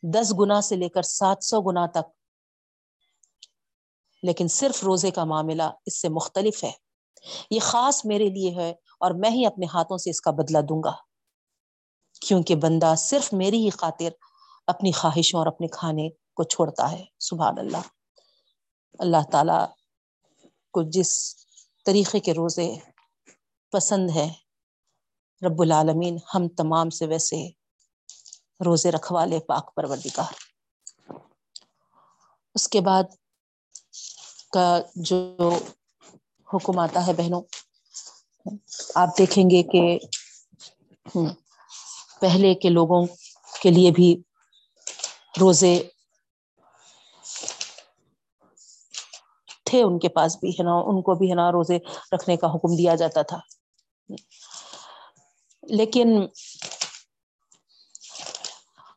دس 0.03 0.35
گنا 0.41 0.61
سے 0.61 0.77
لے 0.77 0.89
کر 0.89 1.03
سات 1.03 1.45
سو 1.45 1.61
گنا 1.61 1.87
تک۔ 1.87 2.11
لیکن 4.23 4.49
صرف 4.49 4.85
روزے 4.85 5.11
کا 5.11 5.25
معاملہ 5.25 5.63
اس 5.87 6.03
سے 6.03 6.09
مختلف 6.09 6.65
ہے۔ 6.65 6.73
یہ 7.51 7.61
خاص 7.61 8.05
میرے 8.05 8.29
لیے 8.29 8.55
ہے 8.55 8.71
اور 9.01 9.11
میں 9.11 9.31
ہی 9.31 9.47
اپنے 9.47 9.67
ہاتھوں 9.67 9.99
سے 9.99 10.11
اس 10.11 10.21
کا 10.21 10.31
بدلہ 10.31 10.59
دوں 10.59 10.83
گا۔ 10.83 10.93
کیونکہ 12.21 12.55
بندہ 12.55 12.95
صرف 12.99 13.33
میری 13.33 13.65
ہی 13.65 13.71
خاطر 13.71 14.09
اپنی 14.67 14.93
خواہشوں 14.93 15.39
اور 15.39 15.47
اپنے 15.47 15.67
کھانے 15.67 16.09
کو 16.09 16.43
چھوڑتا 16.43 16.93
ہے۔ 16.93 17.05
سبحان 17.21 17.59
اللہ۔ 17.59 17.77
اللہ 18.99 19.31
تعالی 19.33 19.84
کو 20.75 20.83
جس 20.91 21.11
طریقے 21.87 22.21
کے 22.21 22.33
روزے 22.33 22.69
پسند 23.73 24.11
ہے 24.15 24.29
رب 25.43 25.61
العالمین 25.63 26.17
ہم 26.35 26.49
تمام 26.49 26.91
سے 26.91 27.07
ویسے 27.07 27.49
روزے 28.65 28.91
رکھوا 28.91 29.25
لے، 29.25 29.39
پاک 29.41 29.75
پروردگار۔ 29.75 30.33
اس 32.55 32.69
کے 32.69 32.81
بعد 32.81 33.05
کا 34.53 34.67
جو 34.95 35.19
حکم 36.49 36.79
آتا 36.79 37.07
ہے 37.07 37.13
بہنوں، 37.13 37.43
آپ 38.95 39.19
دیکھیں 39.19 39.45
گے 39.51 39.63
کہ 39.63 39.83
پہلے 42.21 42.55
کے 42.55 42.69
لوگوں 42.69 43.07
کے 43.63 43.71
لیے 43.71 43.91
بھی 43.91 44.09
روزے 45.41 45.75
تھے 49.75 49.83
ان 49.83 49.99
کے 49.99 50.09
پاس 50.09 50.37
بھی، 50.37 50.51
ہے 50.51 50.63
نا؟ 50.63 50.73
ان 50.73 51.03
کو 51.03 51.15
بھی، 51.15 51.31
ہے 51.31 51.35
نا، 51.35 51.53
روزے 51.53 51.79
رکھنے 52.13 52.37
کا 52.37 52.47
حکم 52.47 52.77
دیا 52.77 52.95
جاتا 52.95 53.23
تھا۔ 53.23 53.39
لیکن 55.63 56.09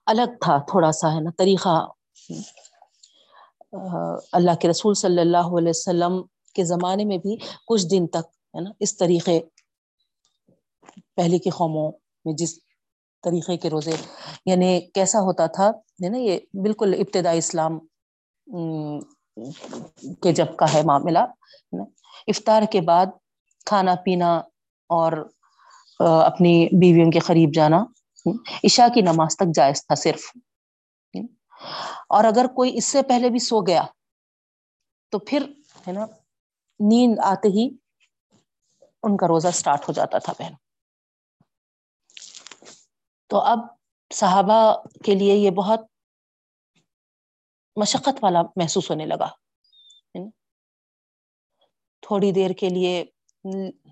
الگ 0.06 0.36
تھا 0.42 0.58
تھوڑا 0.58 0.92
سا، 0.92 1.16
ہے 1.16 1.22
نا، 1.22 1.32
طریقہ۔ 1.38 1.88
اللہ 4.32 4.56
کے 4.56 4.68
رسول 4.68 4.94
صلی 4.94 5.22
اللہ 5.22 5.50
علیہ 5.58 5.70
وسلم 5.70 6.22
کے 6.54 6.64
زمانے 6.64 7.06
میں 7.06 7.18
بھی 7.18 7.38
کچھ 7.68 7.86
دن 7.92 8.08
تک، 8.08 8.56
ہے 8.56 8.62
نا، 8.62 8.70
اس 8.80 8.98
طریقے، 8.98 9.40
پہلے 11.16 11.40
کی 11.40 11.50
قوموں 11.50 11.92
میں 12.26 12.34
جس 12.34 12.60
طریقے 13.24 13.58
کے 13.58 13.70
روزے 13.70 13.96
یعنی 14.46 14.82
کیسا 14.94 15.20
ہوتا 15.20 15.46
تھا، 15.46 15.70
ہے 16.04 16.10
نا، 16.10 16.18
یہ 16.18 16.40
بالکل 16.54 16.94
ابتدائی 17.00 17.38
اسلام 17.38 17.80
کے 20.22 20.32
جب 20.32 20.56
کا 20.56 20.74
ہے 20.74 20.82
معاملہ 20.84 21.20
افطار 22.28 22.62
کے 22.72 22.82
بعد 22.82 23.06
کھانا 23.66 23.96
پینا 23.96 24.36
اور 24.90 25.12
اپنی 26.00 26.54
بیویوں 26.80 27.12
کے 27.12 27.20
قریب 27.20 27.54
جانا 27.54 27.84
عشاء 28.64 28.88
کی 28.94 29.02
نماز 29.02 29.36
تک 29.38 29.56
جائز 29.56 29.86
تھا 29.86 29.96
صرف 29.96 30.26
اور 32.10 32.24
اگر 32.24 32.46
کوئی 32.56 32.78
اس 32.78 32.86
سے 32.86 33.02
پہلے 33.02 33.30
بھی 33.30 33.40
سو 33.40 33.62
گیا، 33.62 33.84
تو 35.14 35.20
پھر، 35.20 35.44
ہے 35.88 35.92
نا، 35.92 36.06
نیند 36.80 37.20
آتے 37.24 37.48
ہی 37.48 37.68
ان 39.04 39.18
کا 39.18 39.28
روزہ 39.28 39.48
اسٹارٹ 39.48 39.88
ہو 39.88 39.94
جاتا 39.94 40.18
تھا 40.18 40.34
بہن۔ 40.40 40.54
تو 43.30 43.38
اب 43.38 43.60
صحابہ 44.12 44.60
کے 45.06 45.16
لیے 45.16 45.36
یہ 45.36 45.52
بہت 45.52 45.86
مشقت 47.78 48.24
والا 48.24 48.42
محسوس 48.56 48.90
ہونے 48.90 49.06
لگا۔ 49.06 49.30
تھوڑی 52.02 52.32
دیر 52.32 52.52
کے 52.52 52.70
لیے، 52.70 53.06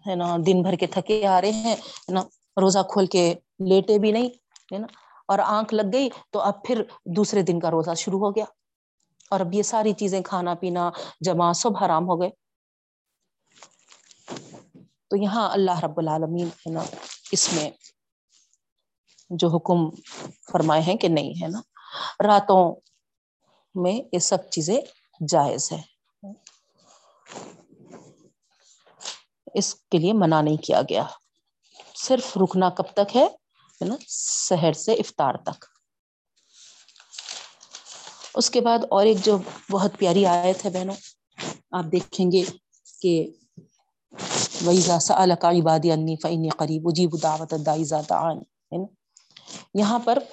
ہے 0.08 0.16
نا، 0.16 0.38
دن 0.46 0.62
بھر 0.62 0.76
کے 0.76 0.88
تھکے 0.88 1.28
آ 1.28 1.42
رہے 1.42 1.52
ہیں 1.52 1.76
نا، 2.08 2.22
روزہ 2.62 2.80
کھول 2.90 3.06
کے 3.06 3.34
لیٹے 3.60 4.00
بھی 4.00 4.12
نہیں، 4.12 4.30
ہے 4.74 4.78
نا، 4.78 4.88
اور 5.28 5.40
آنکھ 5.40 5.74
لگ 5.74 5.82
گئی 5.94 6.10
تو 6.30 6.40
اب 6.40 6.64
پھر 6.64 6.84
دوسرے 7.06 7.42
دن 7.42 7.60
کا 7.60 7.72
روزہ 7.72 7.94
شروع 7.94 8.20
ہو 8.20 8.32
گیا۔ 8.32 8.46
اور 9.32 9.40
اب 9.40 9.54
یہ 9.54 9.62
ساری 9.62 9.94
چیزیں 9.94 10.22
کھانا 10.22 10.54
پینا، 10.54 10.92
جمع 11.22 11.54
سب 11.54 11.78
حرام 11.78 12.04
ہو 12.04 12.22
گئے۔ 12.22 12.30
تو 15.08 15.18
یہاں 15.18 15.50
اللہ 15.50 15.80
رب 15.80 15.98
العالمین، 15.98 16.48
ہے 16.48 16.70
نا، 16.70 16.84
اس 17.32 17.54
میں 17.54 17.70
جو 19.30 19.48
حکم 19.48 19.90
فرمائے 20.52 20.82
ہیں 20.82 20.96
کہ 20.96 21.08
نہیں، 21.08 21.44
ہے 21.44 21.48
نا، 21.48 21.62
راتوں 22.28 22.76
میں 23.76 24.10
یہ 24.14 24.20
سب 24.20 24.50
چیزیں 24.50 24.82
جائز 25.28 25.72
ہے 25.72 25.82
اس 29.54 29.76
کے 29.76 29.98
لیے 29.98 30.14
منع 30.14 30.42
نہیں 30.42 30.58
کیا 30.58 30.82
گیا۔ 30.82 31.04
صرف 31.96 32.38
رکنا 32.38 32.70
کب 32.70 32.96
تک 32.96 33.16
ہے؟ 33.16 33.28
نا؟ 33.82 33.96
شہر 34.50 34.74
سے 34.74 34.94
افطار 34.94 35.36
تک۔ 35.36 35.66
اس 38.36 38.50
کے 38.50 38.62
بعد 38.62 38.80
اور 38.90 39.06
ایک 39.06 39.18
جو 39.26 39.38
بہت 39.72 39.92
پیاری 39.98 40.26
آیت 40.26 40.66
ہے 40.66 40.70
بہنوں، 40.70 40.96
آپ 41.72 41.86
دیکھیں 41.92 42.32
گے 42.32 42.44
کہ 43.02 43.32
ویزا 44.62 45.00
سألک 45.00 45.46
عبادی 45.46 45.92
انی 45.92 46.16
فإنی 46.16 46.50
قریب 46.50 46.82
اجیب 46.86 47.24
دعوت 47.24 47.54
یہاں 49.74 50.00
پر 50.00 50.24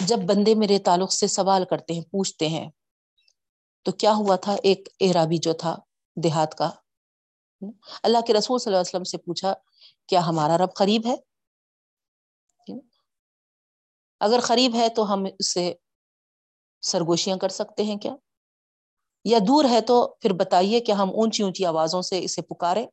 جب 0.00 0.18
بندے 0.18 0.54
میرے 0.54 0.78
تعلق 0.78 1.12
سے 1.12 1.26
سوال 1.26 1.64
کرتے 1.64 1.94
ہیں، 1.94 2.00
پوچھتے 2.00 2.48
ہیں، 2.48 2.70
تو 3.82 3.92
کیا 3.92 4.12
ہوا 4.12 4.36
تھا 4.36 4.56
ایک 4.62 4.88
اعرابی 5.00 5.38
جو 5.38 5.52
تھا 5.52 5.76
دیہات 6.16 6.54
کا؟ 6.54 6.70
اللہ 8.02 8.18
کے 8.26 8.32
رسول 8.32 8.58
صلی 8.58 8.70
اللہ 8.70 8.80
علیہ 8.80 8.90
وسلم 8.90 9.04
سے 9.04 9.18
پوچھا، 9.18 9.54
کیا 10.08 10.26
ہمارا 10.26 10.58
رب 10.58 10.74
قریب 10.74 11.06
ہے؟ 11.06 11.14
اگر 14.20 14.40
قریب 14.40 14.74
ہے 14.74 14.88
تو 14.88 15.12
ہم 15.12 15.24
اس 15.38 15.52
سے 15.54 15.72
سرگوشیاں 16.82 17.36
کر 17.36 17.48
سکتے 17.48 17.82
ہیں 17.82 17.96
کیا؟ 17.96 18.14
یا 19.24 19.38
دور 19.38 19.64
ہے 19.64 19.80
تو 19.80 20.16
پھر 20.20 20.32
بتائیے 20.32 20.80
کہ 20.80 20.92
ہم 20.92 21.10
اونچی 21.10 21.42
اونچی 21.42 21.66
آوازوں 21.66 22.02
سے 22.02 22.24
اسے 22.24 22.42
پکارے 22.42 22.86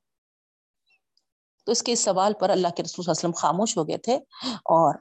تو 1.66 1.72
اس 1.72 1.84
کے 1.84 1.96
سوال 1.96 2.34
پر 2.40 2.50
اللہ 2.50 2.68
کے 2.68 2.84
رسول 2.84 3.06
صلی 3.06 3.12
اللہ 3.12 3.20
علیہ 3.20 3.30
وسلم 3.30 3.42
خاموش 3.42 3.78
ہو 3.78 3.88
گئے 3.88 3.98
تھے 3.98 4.16
اور 4.66 4.96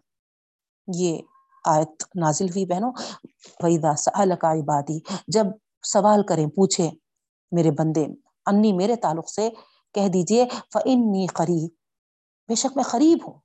یہ 0.89 1.19
آیت 1.65 2.03
نازل 2.17 2.49
ہوئی 2.49 2.67
بہنوں 2.67 2.93
ویدا 3.63 3.97
سألک 3.97 4.45
عبادی 4.45 4.99
جب 5.29 5.47
سوال 5.83 6.27
کریں، 6.27 6.47
پوچھیں 6.47 6.91
میرے 7.51 7.71
بندے، 7.71 8.07
انی 8.47 8.73
میرے 8.73 8.97
تعلق 8.97 9.31
سے 9.31 9.51
کہہ 9.95 10.09
دیجیے 10.09 10.47
فإنی 10.73 11.27
قریب 11.27 11.71
بے 12.49 12.55
شک 12.55 12.77
میں 12.77 12.85
قریب 12.85 13.19
ہوں۔ 13.27 13.41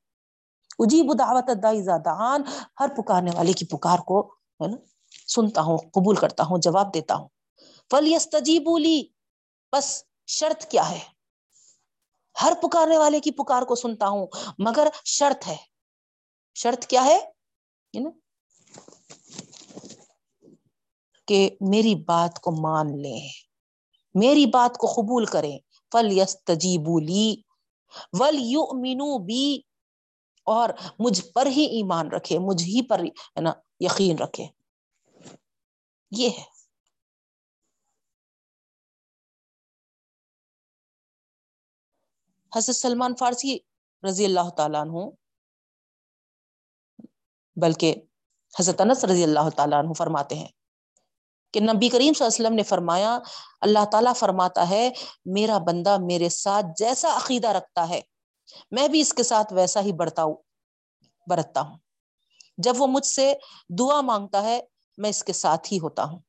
اجیب 0.80 1.20
دعوت 1.20 1.49
دعان، 2.05 2.41
ہر 2.80 2.88
پکارنے 2.97 3.32
والے 3.36 3.53
کی 3.53 3.65
پکار 3.65 3.99
کو، 3.99 4.28
ہے 4.28 4.68
نا، 4.68 4.78
سنتا 5.28 5.61
ہوں، 5.61 5.78
قبول 5.78 6.15
کرتا 6.15 6.43
ہوں، 6.43 6.57
جواب 6.57 6.93
دیتا 6.93 7.15
ہوں۔ 7.15 7.28
فلیستجیبوا 7.91 8.80
لی 8.80 9.03
بس 9.72 10.03
شرط 10.28 10.65
کیا 10.65 10.89
ہے؟ 10.89 10.99
ہر 12.41 12.53
پکارنے 12.61 12.97
والے 12.97 13.20
کی 13.20 13.32
پکار 13.32 13.61
کو 13.61 13.76
سنتا 13.76 14.07
ہوں، 14.07 14.28
مگر 14.59 14.88
شرط 15.05 15.47
ہے۔ 15.47 15.55
شرط 16.55 16.86
کیا 16.86 17.05
ہے؟ 17.05 17.20
نا؟ 17.93 18.09
کہ 21.27 21.49
میری 21.61 21.95
بات 21.95 22.39
کو 22.39 22.51
مان 22.61 23.01
لیں، 23.01 23.29
میری 24.13 24.45
بات 24.45 24.77
کو 24.77 24.88
قبول 24.88 25.25
کریں۔ 25.25 25.59
فل 25.91 26.17
یس 26.17 26.43
تجیبولی 26.43 27.41
ول 28.19 28.35
یو 28.39 28.81
مینو 28.81 29.17
بی 29.17 29.61
اور 30.43 30.69
مجھ 30.99 31.21
پر 31.35 31.45
ہی 31.45 31.63
ایمان 31.63 32.11
رکھے 32.11 32.39
مجھ 32.39 32.63
ہی 32.63 32.88
پر 32.88 32.99
ہے 32.99 33.41
نا 33.41 33.53
یقین 33.79 34.17
رکھے 34.17 34.47
یہ 36.11 36.29
ہے۔ 36.29 36.43
حضرت 42.55 42.75
سلمان 42.75 43.15
فارسی 43.15 43.57
رضی 44.07 44.25
اللہ 44.25 44.49
تعالیٰ 44.57 44.81
عنہ 44.81 45.09
بلکہ 47.62 47.95
حضرت 48.60 48.82
انس 48.82 49.03
رضی 49.05 49.24
اللہ 49.24 49.49
تعالیٰ 49.49 49.80
عنہ 49.80 49.93
فرماتے 49.93 50.36
ہیں 50.36 50.47
کہ 51.53 51.60
نبی 51.60 51.89
کریم 51.89 52.14
صلی 52.14 52.26
اللہ 52.26 52.36
علیہ 52.36 52.45
وسلم 52.45 52.55
نے 52.55 52.64
فرمایا، 52.64 53.20
اللہ 53.62 53.86
تعالیٰ 53.91 54.14
فرماتا 54.16 54.70
ہے، 54.70 54.89
میرا 55.26 55.58
بندہ 55.58 55.97
میرے 55.97 56.30
ساتھ 56.30 56.66
جیسا 56.78 57.16
عقیدہ 57.18 57.47
رکھتا 57.47 57.89
ہے، 57.89 58.01
میں 58.72 58.88
بھی 58.88 59.01
اس 59.01 59.14
کے 59.14 59.24
ساتھ 59.24 59.53
ویسا 59.53 59.82
ہی 59.82 59.93
بڑھتا 59.93 60.24
ہوں، 60.24 60.36
برتتا 61.28 61.62
ہوں۔ 61.62 61.78
جب 62.58 62.74
وہ 62.78 62.88
مجھ 62.88 63.05
سے 63.05 63.34
دعا 63.80 64.01
مانگتا 64.01 64.43
ہے، 64.43 64.62
میں 64.97 65.10
اس 65.10 65.24
کے 65.24 65.34
ساتھ 65.34 65.74
ہی 65.74 65.80
ہوتا 65.80 66.03
ہوں۔ 66.03 66.20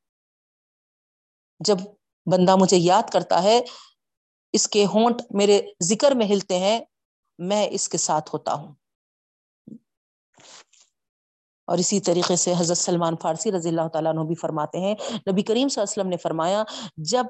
جب 1.61 1.77
بندہ 2.27 2.57
مجھے 2.57 2.77
یاد 2.77 3.11
کرتا 3.11 3.43
ہے، 3.43 3.61
اس 4.53 4.69
کے 4.69 4.87
ہونٹ 4.87 5.23
میرے 5.31 5.61
ذکر 5.83 6.13
میں 6.13 6.27
ہلتے 6.27 6.59
ہیں، 6.59 6.81
میں 7.39 7.69
اس 7.71 7.89
کے 7.89 7.99
ساتھ 7.99 8.31
ہوتا 8.33 8.53
ہوں۔ 8.53 8.75
اور 11.69 11.79
اسی 11.79 11.99
طریقے 12.01 12.37
سے 12.37 12.53
حضرت 12.59 12.79
سلمان 12.79 13.17
فارسی 13.23 13.53
رضی 13.53 13.69
اللہ 13.69 13.89
تعالیٰ 13.93 14.13
عنہ 14.13 14.25
بھی 14.27 14.35
فرماتے 14.41 14.81
ہیں، 14.81 14.95
نبی 15.29 15.43
کریم 15.43 15.69
صلی 15.69 15.81
اللہ 15.81 15.85
علیہ 15.85 15.99
وسلم 15.99 16.11
نے 16.11 16.17
فرمایا، 16.23 16.63
جب 17.11 17.27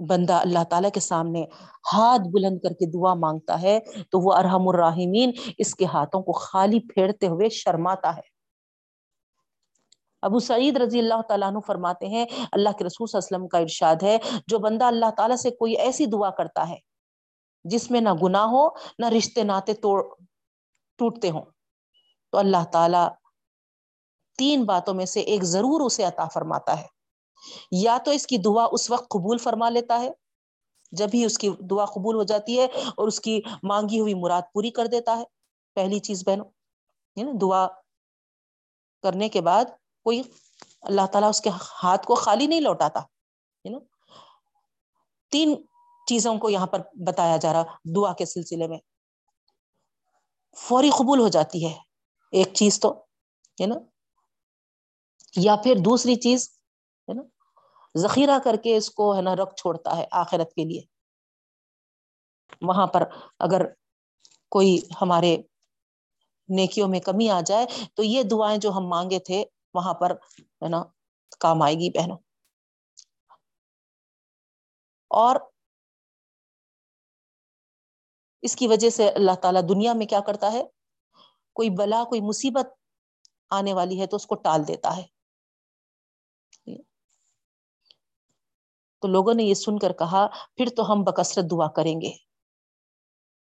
بندہ 0.00 0.34
اللہ 0.34 0.64
تعالیٰ 0.70 0.90
کے 0.94 1.00
سامنے 1.00 1.42
ہاتھ 1.92 2.28
بلند 2.32 2.58
کر 2.62 2.72
کے 2.78 2.86
دعا 2.92 3.12
مانگتا 3.16 3.60
ہے، 3.62 3.78
تو 4.10 4.20
وہ 4.20 4.32
ارحم 4.34 4.68
الراحمین 4.68 5.32
اس 5.58 5.74
کے 5.74 5.84
ہاتھوں 5.92 6.22
کو 6.22 6.32
خالی 6.40 6.80
پھیرتے 6.88 7.26
ہوئے 7.26 7.48
شرماتا 7.58 8.16
ہے۔ 8.16 8.34
ابو 10.22 10.38
سعید 10.40 10.76
رضی 10.76 10.98
اللہ 10.98 11.20
تعالیٰ 11.28 11.48
عنہ 11.48 11.58
فرماتے 11.66 12.06
ہیں، 12.06 12.24
اللہ 12.52 12.76
کے 12.78 12.84
رسول 12.84 13.06
صلی 13.06 13.16
اللہ 13.16 13.26
علیہ 13.26 13.36
وسلم 13.36 13.48
کا 13.48 13.58
ارشاد 13.58 14.02
ہے، 14.02 14.16
جو 14.48 14.58
بندہ 14.58 14.84
اللہ 14.84 15.10
تعالیٰ 15.16 15.36
سے 15.36 15.50
کوئی 15.58 15.76
ایسی 15.84 16.06
دعا 16.14 16.30
کرتا 16.38 16.68
ہے 16.68 16.78
جس 17.64 17.90
میں 17.90 18.00
نہ 18.00 18.14
گناہ 18.22 18.46
ہو، 18.46 18.68
نہ 18.98 19.06
رشتے 19.16 19.42
ناطے 19.44 19.74
توڑ 19.82 20.02
ٹوٹتے 20.98 21.30
ہوں، 21.30 21.44
تو 22.32 22.38
اللہ 22.38 22.64
تعالیٰ 22.72 23.08
تین 24.38 24.64
باتوں 24.64 24.94
میں 24.94 25.06
سے 25.06 25.20
ایک 25.20 25.42
ضرور 25.42 25.80
اسے 25.80 26.04
عطا 26.04 26.28
فرماتا 26.28 26.80
ہے۔ 26.80 26.86
یا 27.70 27.98
تو 28.04 28.10
اس 28.10 28.26
کی 28.26 28.38
دعا 28.38 28.66
اس 28.72 28.90
وقت 28.90 29.08
قبول 29.08 29.38
فرما 29.38 29.68
لیتا 29.68 30.00
ہے، 30.00 30.10
جب 30.92 31.08
ہی 31.14 31.24
اس 31.24 31.38
کی 31.38 31.50
دعا 31.60 31.84
قبول 31.84 32.14
ہو 32.14 32.22
جاتی 32.22 32.60
ہے 32.60 32.64
اور 32.64 33.08
اس 33.08 33.20
کی 33.20 33.40
مانگی 33.62 34.00
ہوئی 34.00 34.14
مراد 34.14 34.42
پوری 34.52 34.70
کر 34.70 34.86
دیتا 34.86 35.18
ہے۔ 35.18 35.24
پہلی 35.74 35.98
چیز 35.98 36.22
بہنوں 36.26 37.38
دعا 37.40 37.68
کرنے 39.02 39.28
کے 39.28 39.40
بعد 39.40 39.64
کوئی 40.04 40.22
اللہ 40.80 41.06
تعالیٰ 41.12 41.28
اس 41.28 41.40
کے 41.40 41.50
ہاتھ 41.84 42.06
کو 42.06 42.14
خالی 42.14 42.46
نہیں 42.46 42.60
لوٹاتا 42.60 43.00
تین 45.30 45.54
چیزوں 46.06 46.38
کو 46.38 46.50
یہاں 46.50 46.66
پر 46.66 46.78
بتایا 47.06 47.36
جا 47.36 47.52
رہا 47.52 47.62
دعا 47.96 48.12
کے 48.12 48.24
سلسلے 48.24 48.68
میں۔ 48.68 48.78
فوری 50.56 50.90
قبول 50.90 51.20
ہو 51.20 51.28
جاتی 51.28 51.66
ہے، 51.66 51.78
ایک 52.32 52.48
چیز 52.54 52.80
تو، 52.80 52.92
ہے 53.60 53.66
نا۔ 53.66 53.74
یا 55.36 55.56
پھر 55.56 55.74
دوسری 55.84 56.14
چیز، 56.14 56.58
ہے 57.08 57.14
نا، 57.14 57.22
ذخیرہ 57.98 58.38
کر 58.44 58.56
کے 58.62 58.76
اس 58.76 58.90
کو، 58.90 59.16
ہے 59.16 59.22
نا، 59.22 59.36
رکھ 59.36 59.54
چھوڑتا 59.54 59.96
ہے 59.96 60.06
آخرت 60.10 60.54
کے 60.54 60.64
لیے۔ 60.64 60.80
وہاں 62.62 62.86
پر 62.86 63.02
اگر 63.38 63.62
کوئی 64.50 64.78
ہمارے 65.00 65.36
نیکیوں 66.48 66.88
میں 66.88 67.00
کمی 67.00 67.30
آ 67.30 67.40
جائے، 67.40 67.66
تو 67.94 68.02
یہ 68.02 68.22
دعائیں 68.22 68.58
جو 68.58 68.70
ہم 68.70 68.86
مانگے 68.86 69.18
تھے، 69.18 69.44
وہاں 69.74 69.94
پر، 69.94 70.10
ہے 70.40 70.68
نا، 70.68 70.84
کام 71.40 71.62
آئے 71.62 71.74
گی 71.74 71.98
بہنوں۔ 71.98 72.18
اور 75.10 75.36
اس 78.42 78.56
کی 78.56 78.68
وجہ 78.68 78.90
سے 78.90 79.08
اللہ 79.08 79.34
تعالیٰ 79.42 79.62
دنیا 79.68 79.92
میں 79.92 80.06
کیا 80.06 80.20
کرتا 80.20 80.52
ہے؟ 80.52 80.64
کوئی 81.52 81.70
بلا، 81.70 82.04
کوئی 82.08 82.20
مصیبت 82.20 82.66
آنے 83.50 83.72
والی 83.74 84.00
ہے 84.00 84.06
تو 84.06 84.16
اس 84.16 84.26
کو 84.26 84.34
ٹال 84.34 84.68
دیتا 84.68 84.96
ہے۔ 84.96 85.15
تو 89.02 89.08
لوگوں 89.08 89.34
نے 89.34 89.44
یہ 89.44 89.54
سن 89.54 89.78
کر 89.78 89.92
کہا، 89.92 90.26
پھر 90.56 90.66
تو 90.76 90.92
ہم 90.92 91.02
بکثرت 91.02 91.44
دعا 91.50 91.68
کریں 91.68 92.00
گے۔ 92.00 92.12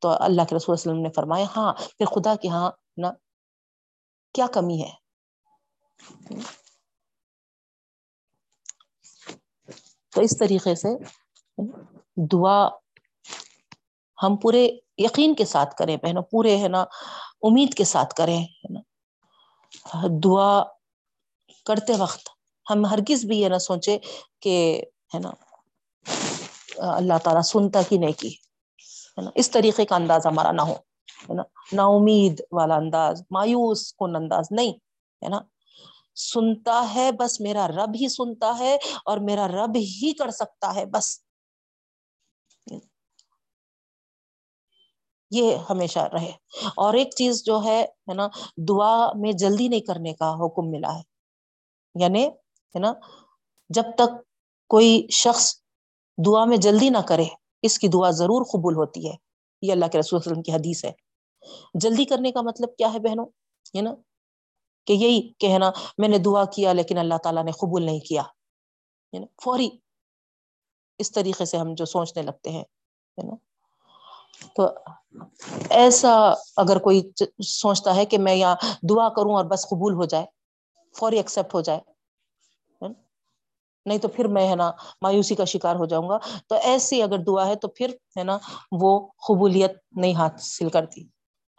تو 0.02 0.10
اللہ 0.20 0.42
کے 0.50 0.56
رسول 0.56 0.74
وسلم 0.74 1.02
نے 1.02 1.10
فرمایا 1.10 1.46
ہاں 1.56 1.74
پھر 1.74 2.06
خدا 2.06 2.36
کے 2.36 2.48
ہاں 2.48 2.72
نا 2.98 3.12
کیا 4.34 4.48
کمی 4.54 4.82
ہے؟ 4.82 4.92
تو 10.12 10.22
اس 10.22 10.38
طریقے 10.40 10.76
سے 10.76 10.88
دعا 12.32 12.68
ہم 14.24 14.36
پورے 14.38 14.68
یقین 14.98 15.36
کے 15.36 15.46
ساتھ 15.46 15.76
کریں 15.76 15.98
بہنوں، 15.98 16.24
پورے 16.24 16.58
ہے 16.58 16.68
نا 16.68 16.82
امید 17.42 17.74
کے 17.74 17.84
ساتھ 17.84 18.14
کریں۔ 18.14 18.44
ہے 18.44 18.74
نا 18.74 18.82
دعا 20.24 20.64
کرتے 21.66 21.94
وقت 21.98 22.30
ہم 22.70 22.86
ہرگز 22.86 23.26
بھی 23.26 23.40
یہ 23.40 23.50
نہ 23.50 23.58
سوچے 23.58 23.98
کہ 24.40 24.84
ہے 25.14 25.20
نا؟ 25.20 25.32
اللہ 26.78 27.18
تعالیٰ 27.24 27.42
سنتا 27.42 27.82
کی 27.90 27.98
نہیں 27.98 28.12
کی؟ 28.12 28.30
ہے 29.18 29.22
نا؟ 29.22 29.30
اس 29.36 29.52
طریقے 29.52 29.86
کا 29.86 29.96
انداز 29.96 30.26
ہمارا 30.26 30.52
نہ 30.52 30.62
ہو، 30.62 30.74
ہے 31.30 31.34
نا؟ 31.34 31.44
نا 31.72 31.86
امید 31.86 32.42
والا 32.52 32.76
انداز، 32.76 33.24
مایوس 33.32 33.94
کن 33.94 34.16
انداز 34.16 34.48
نہیں، 34.52 34.74
ہے 35.26 35.30
نا؟ 35.30 35.40
سنتا 36.16 36.92
ہے 36.96 37.12
بس، 37.12 37.42
میرا 37.42 37.68
رب 37.68 37.96
ہی 37.96 38.10
سنتا 38.10 38.56
ہے 38.60 38.78
اور 39.06 39.18
میرا 39.18 39.48
رب 39.48 39.76
ہی 39.76 40.14
کر 40.14 40.32
سکتا 40.32 40.76
ہے 40.76 40.86
بس۔ 40.86 41.26
یہ 45.32 45.58
ہمیشہ 45.70 46.00
رہے۔ 46.00 46.32
اور 46.76 46.94
ایک 46.94 47.16
چیز 47.16 47.44
جو 47.46 47.64
ہے 47.64 47.86
نا، 48.14 48.28
دعا 48.58 49.14
میں 49.14 49.32
جلدی 49.32 49.68
نہیں 49.68 49.80
کرنے 49.80 50.14
کا 50.14 50.34
حکم 50.34 50.72
ملا 50.72 50.96
ہے۔ 50.96 51.02
یعنی 51.96 52.28
ہے 52.28 52.80
نا، 52.80 52.94
جب 53.70 53.84
تک 53.98 54.25
کوئی 54.68 55.08
شخص 55.12 55.56
دعا 56.26 56.46
میں 56.46 56.58
جلدی 56.58 56.90
نہ 56.90 56.98
کرے، 56.98 57.26
اس 57.62 57.80
کی 57.80 57.88
دعا 57.88 58.12
ضرور 58.12 58.46
قبول 58.46 58.76
ہوتی 58.76 59.10
ہے۔ 59.10 59.16
یہ 59.62 59.72
اللہ 59.72 59.86
کے 59.86 60.00
رسول 60.00 60.20
وسلم 60.26 60.42
کی 60.42 60.54
حدیث 60.54 60.86
ہے۔ 60.86 60.92
جلدی 61.74 62.06
کرنے 62.06 62.32
کا 62.32 62.42
مطلب 62.42 62.76
کیا 62.78 62.94
ہے 62.94 63.00
بہنوں؟ 63.00 63.26
یہ 63.74 63.82
نا؟ 63.82 63.94
کہ 64.86 64.94
یہی 64.94 65.34
کہنا، 65.34 65.72
میں 65.98 66.08
نے 66.08 66.18
دعا 66.18 66.46
کیا 66.46 66.74
لیکن 66.74 66.98
اللہ 66.98 67.18
تعالیٰ 67.24 67.44
نے 67.44 67.52
قبول 67.52 67.84
نہیں 67.84 68.00
کیا۔ 68.00 68.22
ہے 68.22 69.20
نا؟ 69.20 69.26
فوری 69.44 69.70
اس 70.98 71.12
طریقے 71.12 71.46
سے 71.46 71.58
ہم 71.58 71.74
جو 71.74 71.86
سوچنے 71.86 72.24
لگتے 72.24 72.50
ہیں 72.50 72.64
نا؟ 73.24 73.36
تو 74.56 74.68
ایسا 75.70 76.34
اگر 76.58 76.78
کوئی 76.78 77.12
سوچتا 77.44 77.96
ہے 77.96 78.06
کہ 78.06 78.18
میں 78.18 78.36
یہاں 78.36 78.56
دعا 78.90 79.10
کروں 79.10 79.36
اور 79.36 79.46
بس 79.46 79.68
قبول 79.70 79.94
ہو 79.94 80.06
جائے، 80.06 80.26
فوری 81.00 81.18
ایکسپٹ 81.18 81.54
ہو 81.54 81.62
جائے 81.62 81.95
نہیں 83.86 83.98
تو 83.98 84.08
پھر 84.08 84.28
میں 84.28 84.50
ہے 84.50 84.56
نا 84.56 84.72
مایوسی 85.02 85.36
کا 85.36 85.46
شکار 85.46 85.76
ہو 85.76 85.86
جاؤں 85.86 86.10
گا۔ 86.10 86.18
تو 86.48 86.56
ایسی 86.56 87.02
اگر 87.02 87.18
دعا 87.18 87.48
ہے 87.48 87.56
تو 87.56 87.68
پھر 87.68 87.90
ہے 88.18 88.24
نا 88.24 88.38
وہ 88.72 89.08
قبولیت 89.28 89.72
نہیں 89.92 90.16
حاصل 90.16 90.70
کرتی۔ 90.70 91.08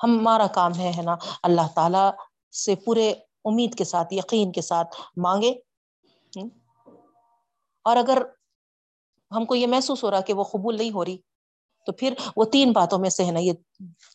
ہمارا 0.02 0.46
کام 0.46 0.74
ہے 0.78 0.92
ہے 0.96 1.02
نا 1.02 1.16
اللہ 1.42 1.66
تعالی 1.74 2.04
سے 2.56 2.74
پورے 2.74 3.10
امید 3.44 3.74
کے 3.74 3.84
ساتھ، 3.84 4.14
یقین 4.14 4.52
کے 4.52 4.60
ساتھ 4.60 4.96
مانگے۔ 5.16 5.54
اور 7.84 7.96
اگر 7.96 8.22
ہم 9.30 9.44
کو 9.44 9.54
یہ 9.54 9.66
محسوس 9.66 10.04
ہو 10.04 10.10
رہا 10.10 10.20
کہ 10.20 10.32
وہ 10.32 10.44
قبول 10.44 10.76
نہیں 10.76 10.90
ہو 10.90 11.04
رہی، 11.04 11.18
تو 11.86 11.92
پھر 11.92 12.14
وہ 12.36 12.44
تین 12.44 12.72
باتوں 12.72 12.98
میں 12.98 13.10
سے 13.10 13.24
ہے 13.24 13.30
نا 13.30 13.40
یہ 13.40 13.52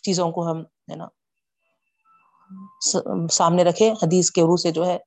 چیزوں 0.04 0.32
کو 0.32 0.52
ہم 0.52 0.62
ہے 0.62 0.96
نا 0.96 1.08
سامنے 3.32 3.64
رکھے 3.64 3.92
حدیث 3.92 4.32
کے 4.32 4.42
روح 4.42 4.56
سے 4.56 4.72
جو 4.72 4.86
ہے 4.86 4.98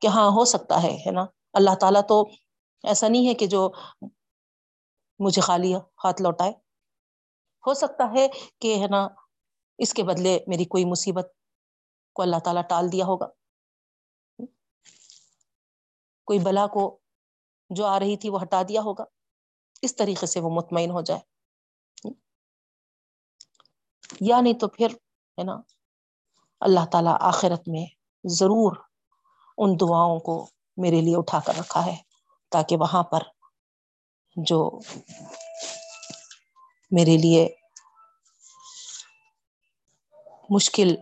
کہ 0.00 0.06
ہاں 0.06 0.30
ہو 0.30 0.44
سکتا 0.44 0.82
ہے 0.82 1.10
نا۔ 1.10 1.24
اللہ 1.58 1.74
تعالیٰ 1.80 2.02
تو 2.08 2.22
ایسا 2.82 3.08
نہیں 3.08 3.28
ہے 3.28 3.34
کہ 3.34 3.46
جو 3.46 3.70
مجھے 5.18 5.42
خالی 5.42 5.74
ہاتھ 5.74 6.22
لوٹائے۔ 6.22 6.50
ہو 7.66 7.74
سکتا 7.74 8.12
ہے 8.14 8.28
کہ 8.60 8.82
ہے 8.82 8.86
نا، 8.86 9.08
اس 9.78 9.94
کے 9.94 10.02
بدلے 10.02 10.38
میری 10.46 10.64
کوئی 10.64 10.84
مصیبت 10.84 11.32
کو 12.14 12.22
اللہ 12.22 12.36
تعالیٰ 12.44 12.62
ٹال 12.68 12.92
دیا 12.92 13.04
ہوگا۔ 13.04 13.26
کوئی 16.24 16.38
بلا 16.38 16.66
کو 16.66 16.98
جو 17.70 17.86
آ 17.86 17.98
رہی 17.98 18.16
تھی 18.16 18.28
وہ 18.28 18.42
ہٹا 18.42 18.62
دیا 18.68 18.80
ہوگا۔ 18.80 19.04
اس 19.82 19.96
طریقے 19.96 20.26
سے 20.26 20.40
وہ 20.40 20.50
مطمئن 20.50 20.90
ہو 20.90 21.00
جائے۔ 21.00 21.20
یا 24.20 24.40
نہیں 24.40 24.58
تو 24.58 24.68
پھر 24.68 24.88
ہے 25.38 25.44
نا، 25.44 25.52
اللہ 26.60 26.86
تعالیٰ 26.92 27.16
آخرت 27.20 27.68
میں 27.68 27.86
ضرور 28.24 28.76
ان 29.58 29.70
دعاؤں 29.80 30.20
کو 30.20 30.50
میرے 30.78 31.00
لیے 31.00 31.16
اٹھا 31.16 31.40
کر 31.46 31.58
رکھا 31.58 31.86
ہے 31.86 31.96
تاکہ 32.52 32.76
وہاں 32.76 33.02
پر 33.02 33.22
جو 34.36 34.78
میرے 36.90 37.16
لیے 37.16 37.48
مشکل 40.50 40.96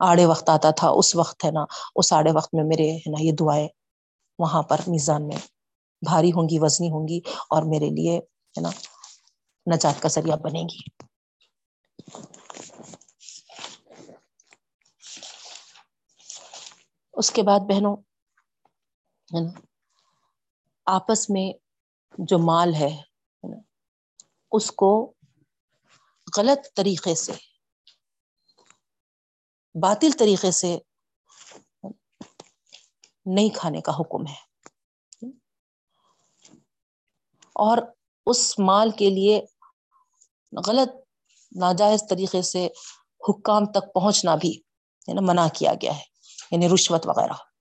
آڑے 0.00 0.26
وقت 0.26 0.48
آتا 0.48 0.70
تھا، 0.70 0.88
اس 0.88 1.14
وقت 1.16 1.44
ہے 1.44 1.50
نا، 1.50 1.64
اس 1.96 2.12
آڑے 2.12 2.30
وقت 2.32 2.54
میں 2.54 2.64
میرے 2.64 2.90
ہے 2.92 3.10
نا 3.10 3.22
یہ 3.22 3.32
دعائیں 3.32 3.68
وہاں 4.38 4.62
پر 4.62 4.80
میزان 4.86 5.26
میں 5.26 5.36
بھاری 6.02 6.32
ہوں 6.32 6.48
گی، 6.48 6.58
وزنی 6.58 6.90
ہوں 6.90 7.08
گی 7.08 7.20
اور 7.50 7.62
میرے 7.62 7.90
لیے 7.90 8.16
ہے 8.16 8.60
نا 8.60 8.70
نجات 9.66 10.02
کا 10.02 10.08
ذریعہ 10.08 10.36
بنے 10.36 10.62
گی۔ 10.62 10.82
اس 17.14 17.30
کے 17.30 17.42
بعد 17.42 17.60
بہنوں 17.60 17.96
آپس 20.86 21.30
میں 21.30 21.58
جو 22.18 22.38
مال 22.38 22.74
ہے 22.74 23.02
اس 24.52 24.70
کو 24.70 25.12
غلط 26.36 26.74
طریقے 26.76 27.14
سے، 27.14 27.32
باطل 29.82 30.10
طریقے 30.18 30.50
سے 30.50 30.78
نہیں 33.26 33.48
کھانے 33.48 33.80
کا 33.80 33.92
حکم 33.92 34.26
ہے۔ 34.26 34.36
اور 37.52 37.78
اس 38.26 38.58
مال 38.58 38.90
کے 38.90 39.10
لیے 39.10 39.44
غلط، 40.66 40.88
ناجائز 41.56 42.02
طریقے 42.10 42.42
سے 42.42 42.68
حکام 43.28 43.72
تک 43.72 43.94
پہنچنا 43.94 44.34
بھی، 44.34 44.58
ہے 45.08 45.14
نا، 45.14 45.20
منع 45.20 45.46
کیا 45.54 45.72
گیا 45.82 45.96
ہے 45.96 46.02
یعنی 46.50 46.68
رشوت 46.74 47.06
وغیرہ۔ 47.06 47.53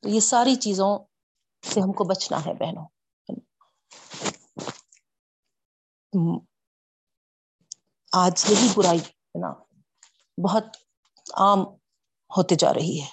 تو 0.00 0.08
یہ 0.08 0.20
ساری 0.20 0.54
چیزوں 0.54 0.98
سے 1.62 1.80
ہم 1.80 1.92
کو 1.92 2.04
بچنا 2.04 2.44
ہے 2.46 2.54
بہنوں۔ 2.54 2.88
آج 8.12 8.46
یہی 8.48 8.68
برائی 8.76 8.98
ہے 8.98 9.40
نا، 9.40 9.52
بہت 10.44 10.64
عام 11.34 11.58
ہوتے 12.36 12.54
جا 12.54 12.74
رہی 12.74 13.00
ہے۔ 13.00 13.06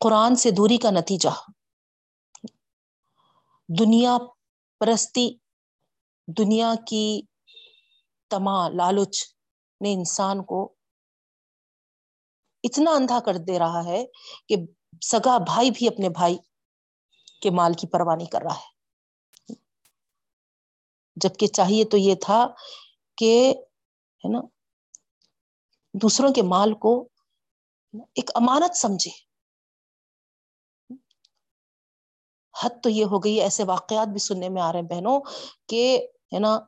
قرآن 0.00 0.36
سے 0.36 0.50
دوری 0.50 0.76
کا 0.76 0.90
نتیجہ۔ 0.90 1.50
دنیا 3.78 4.18
پرستی، 4.78 5.36
دنیا 6.38 6.74
کی 6.86 7.22
تما 8.30 8.68
لالچ 8.68 9.22
نے 9.80 9.92
انسان 9.92 10.44
کو 10.44 10.74
اتنا 12.62 12.90
اندھا 12.90 13.20
کر 13.26 13.34
دے 13.34 13.58
رہا 13.58 13.84
ہے 13.84 14.04
کہ 14.48 14.56
سگا 14.92 15.38
بھائی 15.38 15.70
بھی 15.70 15.88
اپنے 15.88 16.08
بھائی 16.08 16.36
کے 17.42 17.50
مال 17.50 17.72
کی 17.72 17.86
پرواہ 17.86 18.16
نہیں 18.16 18.28
کر 18.28 18.42
رہا 18.42 18.54
ہے۔ 18.54 18.70
جبکہ 21.16 21.46
چاہیے 21.46 21.84
تو 21.84 21.96
یہ 21.96 22.14
تھا 22.14 22.46
کہ، 23.16 23.54
ہے 24.24 24.28
نا، 24.32 24.40
دوسروں 25.94 26.32
کے 26.32 26.42
مال 26.42 26.74
کو 26.74 27.08
ایک 27.94 28.30
امانت 28.34 28.76
سمجھے۔ 28.76 29.10
حد 32.62 32.70
تو 32.82 32.88
یہ 32.88 33.04
ہو 33.04 33.18
گئی، 33.18 33.40
ایسے 33.40 33.64
واقعات 33.64 34.08
بھی 34.08 34.18
سننے 34.18 34.48
میں 34.48 34.62
آ 34.62 34.72
رہے 34.72 34.80
ہیں 34.80 34.88
بہنوں، 34.88 35.20
کہ، 35.68 36.06
ہے 36.34 36.38
نا، 36.38 36.58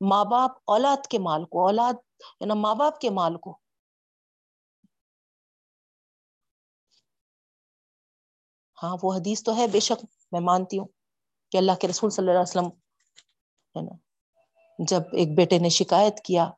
ماں 0.00 0.24
باپ 0.24 0.50
اولاد 0.64 1.06
کے 1.06 1.18
مال 1.18 1.44
کو، 1.44 1.66
اولاد، 1.66 1.94
ہے 2.40 2.46
نا، 2.46 2.54
ماں 2.54 2.74
باپ 2.74 3.00
کے 3.00 3.10
مال 3.10 3.36
کو 3.36 3.58
ہاں 8.82 8.96
وہ 9.02 9.14
حدیث 9.14 9.42
تو 9.42 9.56
ہے، 9.56 9.66
بے 9.66 9.80
شک 9.80 10.04
میں 10.32 10.40
مانتی 10.40 10.78
ہوں 10.78 10.86
کہ 11.52 11.56
اللہ 11.56 11.72
کے 11.80 11.88
رسول 11.88 12.10
صلی 12.10 12.22
اللہ 12.22 12.30
علیہ 12.30 12.50
وسلم 12.50 12.68
ہے 13.74 13.82
نا، 13.82 13.94
جب 14.78 15.02
ایک 15.12 15.36
بیٹے 15.36 15.58
نے 15.58 15.68
شکایت 15.68 16.20
کیا 16.20 16.50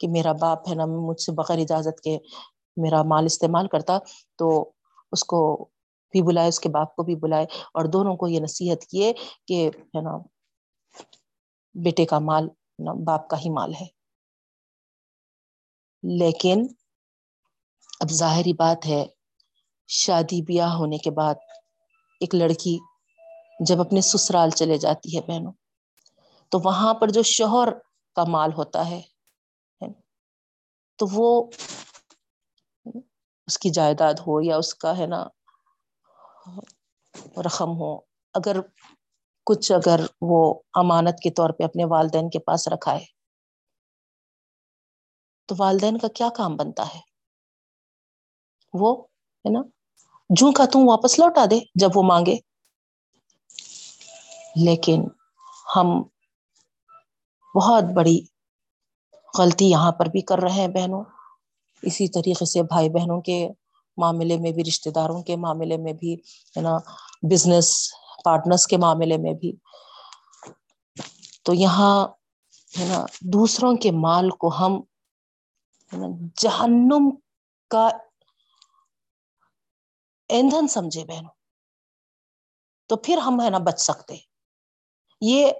کہ 0.00 0.08
میرا 0.08 0.32
باپ 0.32 0.68
ہے 0.68 0.74
نا، 0.74 0.86
مجھ 0.86 1.20
سے 1.20 1.32
بغیر 1.32 1.58
اجازت 1.58 2.00
کے 2.00 2.18
میرا 2.76 3.02
مال 3.02 3.24
استعمال 3.24 3.68
کرتا، 3.68 3.98
تو 4.38 4.72
اس 5.12 5.24
کو 5.24 5.40
بھی 6.14 6.22
بلائے، 6.22 6.48
اس 6.48 6.60
کے 6.60 6.68
باپ 6.68 6.94
کو 6.96 7.02
بھی 7.02 7.14
بلائے 7.14 7.44
اور 7.74 7.84
دونوں 7.84 8.16
کو 8.16 8.28
یہ 8.28 8.40
نصیحت 8.40 8.86
کیے 8.86 9.12
کہ 9.46 9.68
ہے 9.68 10.00
نا، 10.00 10.16
بیٹے 11.74 12.04
کا 12.04 12.18
مال 12.18 12.48
نا، 12.78 12.92
باپ 13.06 13.28
کا 13.28 13.36
ہی 13.38 13.50
مال 13.50 13.74
ہے۔ 13.74 13.86
لیکن 16.02 16.66
اب 18.00 18.10
ظاہری 18.10 18.52
بات 18.52 18.86
ہے 18.86 19.04
شادی 19.88 20.40
بیاہ 20.42 20.74
ہونے 20.74 20.98
کے 20.98 21.10
بعد 21.10 21.34
ایک 22.20 22.34
لڑکی 22.34 22.76
جب 23.60 23.80
اپنے 23.80 24.00
سسرال 24.00 24.50
چلے 24.50 24.76
جاتی 24.78 25.16
ہے 25.16 25.20
بہنوں، 25.26 25.52
تو 26.52 26.58
وہاں 26.64 26.92
پر 26.94 27.08
جو 27.08 27.22
شوہر 27.22 27.68
کا 28.16 28.24
مال 28.28 28.52
ہوتا 28.52 28.88
ہے، 28.90 29.00
تو 30.98 31.06
وہ 31.12 31.28
اس 33.48 33.58
کی 33.58 33.70
جائیداد 33.70 34.14
ہو 34.26 34.40
یا 34.42 34.56
اس 34.56 34.74
کا 34.74 34.96
ہے 34.98 35.06
نا 35.06 35.24
رقم 37.46 37.76
ہو، 37.80 37.94
اگر 38.34 38.56
کچھ 39.46 39.70
اگر 39.72 40.00
وہ 40.20 40.40
امانت 40.74 41.20
کے 41.22 41.30
طور 41.30 41.50
پہ 41.50 41.64
اپنے 41.64 41.84
والدین 41.84 42.28
کے 42.30 42.38
پاس 42.38 42.68
رکھا 42.68 42.94
ہے 42.94 43.04
تو 45.48 45.54
والدین 45.58 45.98
کا 45.98 46.08
کیا 46.08 46.28
کام 46.36 46.56
بنتا 46.56 46.86
ہے؟ 46.94 47.00
وہ 48.74 48.90
ہے 49.44 49.50
نا 49.50 49.62
جو 50.30 50.52
کا 50.52 50.64
تم 50.64 50.88
واپس 50.88 51.18
لوٹا 51.18 51.44
دے 51.50 51.58
جب 51.74 51.88
وہ 51.94 52.02
مانگے۔ 52.02 52.36
لیکن 54.56 55.04
ہم 55.76 56.02
بہت 57.54 57.84
بڑی 57.94 58.20
غلطی 59.38 59.70
یہاں 59.70 59.92
پر 59.92 60.06
بھی 60.06 60.20
کر 60.20 60.38
رہے 60.38 60.50
ہیں 60.50 60.68
بہنوں۔ 60.68 61.04
اسی 61.82 62.08
طریقے 62.08 62.44
سے 62.44 62.62
بھائی 62.62 62.88
بہنوں 62.88 63.20
کے 63.20 63.48
معاملے 63.96 64.38
میں 64.38 64.52
بھی 64.52 64.64
رشتے 64.64 64.90
داروں 64.90 65.22
کے 65.22 65.36
معاملے 65.36 65.76
میں 65.76 65.92
بھی، 65.92 66.14
ہے 66.14 66.60
نا 66.60 66.78
بزنس 67.22 67.92
پارٹنرس 68.24 68.66
کے 68.66 68.76
معاملے 68.76 69.16
میں 69.16 69.32
بھی۔ 69.32 69.52
تو 71.42 71.54
یہاں، 71.54 72.08
ہے 72.78 72.84
نا، 72.84 73.06
دوسروں 73.20 73.76
کے 73.76 73.90
مال 73.90 74.30
کو 74.30 74.48
ہم 74.48 74.80
جہنم 76.36 77.10
کا 77.70 77.88
ایندھن 80.28 80.68
سمجھے 80.68 81.04
بہنوں۔ 81.04 81.30
تو 82.86 82.96
پھر 82.96 83.18
ہم 83.18 83.40
ہے 83.44 83.50
نا 83.50 83.58
بچ 83.58 83.80
سکتے۔ 83.80 84.16
یہ 85.20 85.52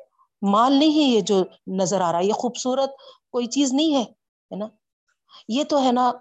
مال 0.42 0.72
نہیں 0.72 0.98
ہے 0.98 1.02
یہ 1.02 1.20
جو 1.20 1.44
نظر 1.66 2.00
آ 2.00 2.12
رہا 2.12 2.18
ہے، 2.18 2.24
یہ 2.24 2.32
خوبصورت 2.32 2.90
کوئی 3.30 3.46
چیز 3.46 3.72
نہیں 3.72 3.96
ہے 3.96 4.02
ہے 4.02 4.56
نا؟ 4.56 4.66
یہ 5.48 5.64
تو 5.64 5.82
ہے 5.82 5.92
نا 5.92 6.12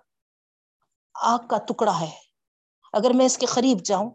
آگ 1.14 1.48
کا 1.48 1.58
ٹکڑا 1.58 2.00
ہے۔ 2.00 2.10
اگر 2.94 3.12
میں 3.14 3.26
اس 3.26 3.38
کے 3.38 3.46
قریب 3.46 3.78
جاؤں، 3.86 4.12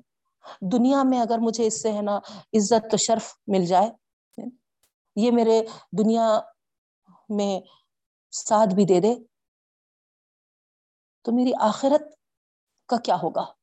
دنیا 0.61 1.03
میں 1.03 1.21
اگر 1.21 1.39
مجھے 1.39 1.67
اس 1.67 1.83
سے 1.83 1.93
ہے 1.93 2.03
نا 2.03 2.17
عزت 2.53 2.91
تو 2.91 2.97
شرف 2.97 3.35
مل 3.47 3.67
جائے 3.67 3.91
یہ 5.17 5.31
میرے 5.31 5.63
دنیا 5.99 6.41
میں 7.29 7.61
ساتھ 8.31 8.75
بھی 8.75 8.85
دے 8.85 9.01
دے، 9.01 9.15
تو 11.23 11.33
میری 11.33 11.53
آخرت 11.61 12.03
کا 12.87 12.97
کیا 12.97 13.17
ہوگا؟ 13.23 13.62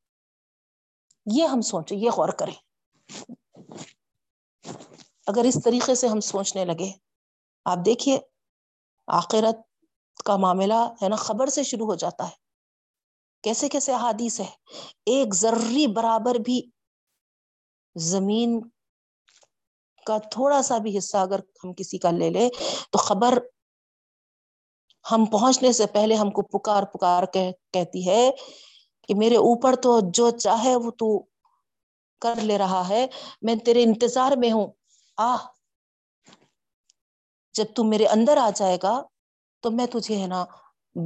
یہ 1.33 1.47
ہم 1.47 1.61
سوچیں، 1.61 1.97
یہ 1.97 2.09
غور 2.17 2.29
کریں۔ 2.29 2.53
اگر 5.27 5.43
اس 5.43 5.57
طریقے 5.63 5.95
سے 5.95 6.07
ہم 6.07 6.19
سوچنے 6.19 6.65
لگے، 6.65 6.91
آپ 7.65 7.77
دیکھیے، 7.85 8.19
آخرت 9.07 9.57
کا 10.25 10.37
معاملہ 10.37 10.79
ہے 11.01 11.09
نا، 11.09 11.15
خبر 11.15 11.47
سے 11.47 11.63
شروع 11.63 11.85
ہو 11.85 11.95
جاتا 11.95 12.27
ہے۔ 12.27 12.35
کیسے 13.43 13.69
کیسے 13.69 13.93
احادیث 13.93 14.39
ہے 14.39 14.49
ایک 15.05 15.33
ضروری 15.33 15.87
برابر 15.87 16.35
بھی 16.35 16.61
زمین 17.95 18.69
کا 20.05 20.17
تھوڑا 20.31 20.61
سا 20.61 20.77
بھی 20.77 20.97
حصہ 20.97 21.17
اگر 21.17 21.39
ہم 21.63 21.73
کسی 21.73 21.97
کا 21.97 22.11
لے 22.11 22.29
لے 22.29 22.49
تو 22.91 22.97
خبر 22.97 23.37
ہم 25.11 25.25
پہنچنے 25.25 25.71
سے 25.71 25.85
پہلے 25.85 26.15
ہم 26.15 26.31
کو 26.31 26.41
پکار 26.41 26.83
پکار 26.83 27.23
کہتی 27.71 28.09
ہے 28.09 28.31
کہ 29.09 29.15
میرے 29.15 29.35
اوپر 29.35 29.75
تو 29.75 29.99
جو 30.13 30.29
چاہے 30.29 30.75
وہ 30.75 30.91
تو 30.91 31.23
کر 32.21 32.35
لے 32.41 32.57
رہا 32.57 32.89
ہے، 32.89 33.07
میں 33.41 33.55
تیرے 33.55 33.83
انتظار 33.83 34.31
میں 34.37 34.51
ہوں۔ 34.51 34.67
آ 35.17 35.35
جب 37.53 37.65
تم 37.75 37.89
میرے 37.89 38.05
اندر 38.05 38.37
آ 38.37 38.49
جائے 38.55 38.77
گا 38.83 39.03
تو 39.59 39.71
میں 39.71 39.85
تجھے 39.85 40.21
ہے 40.21 40.27
نا 40.27 40.45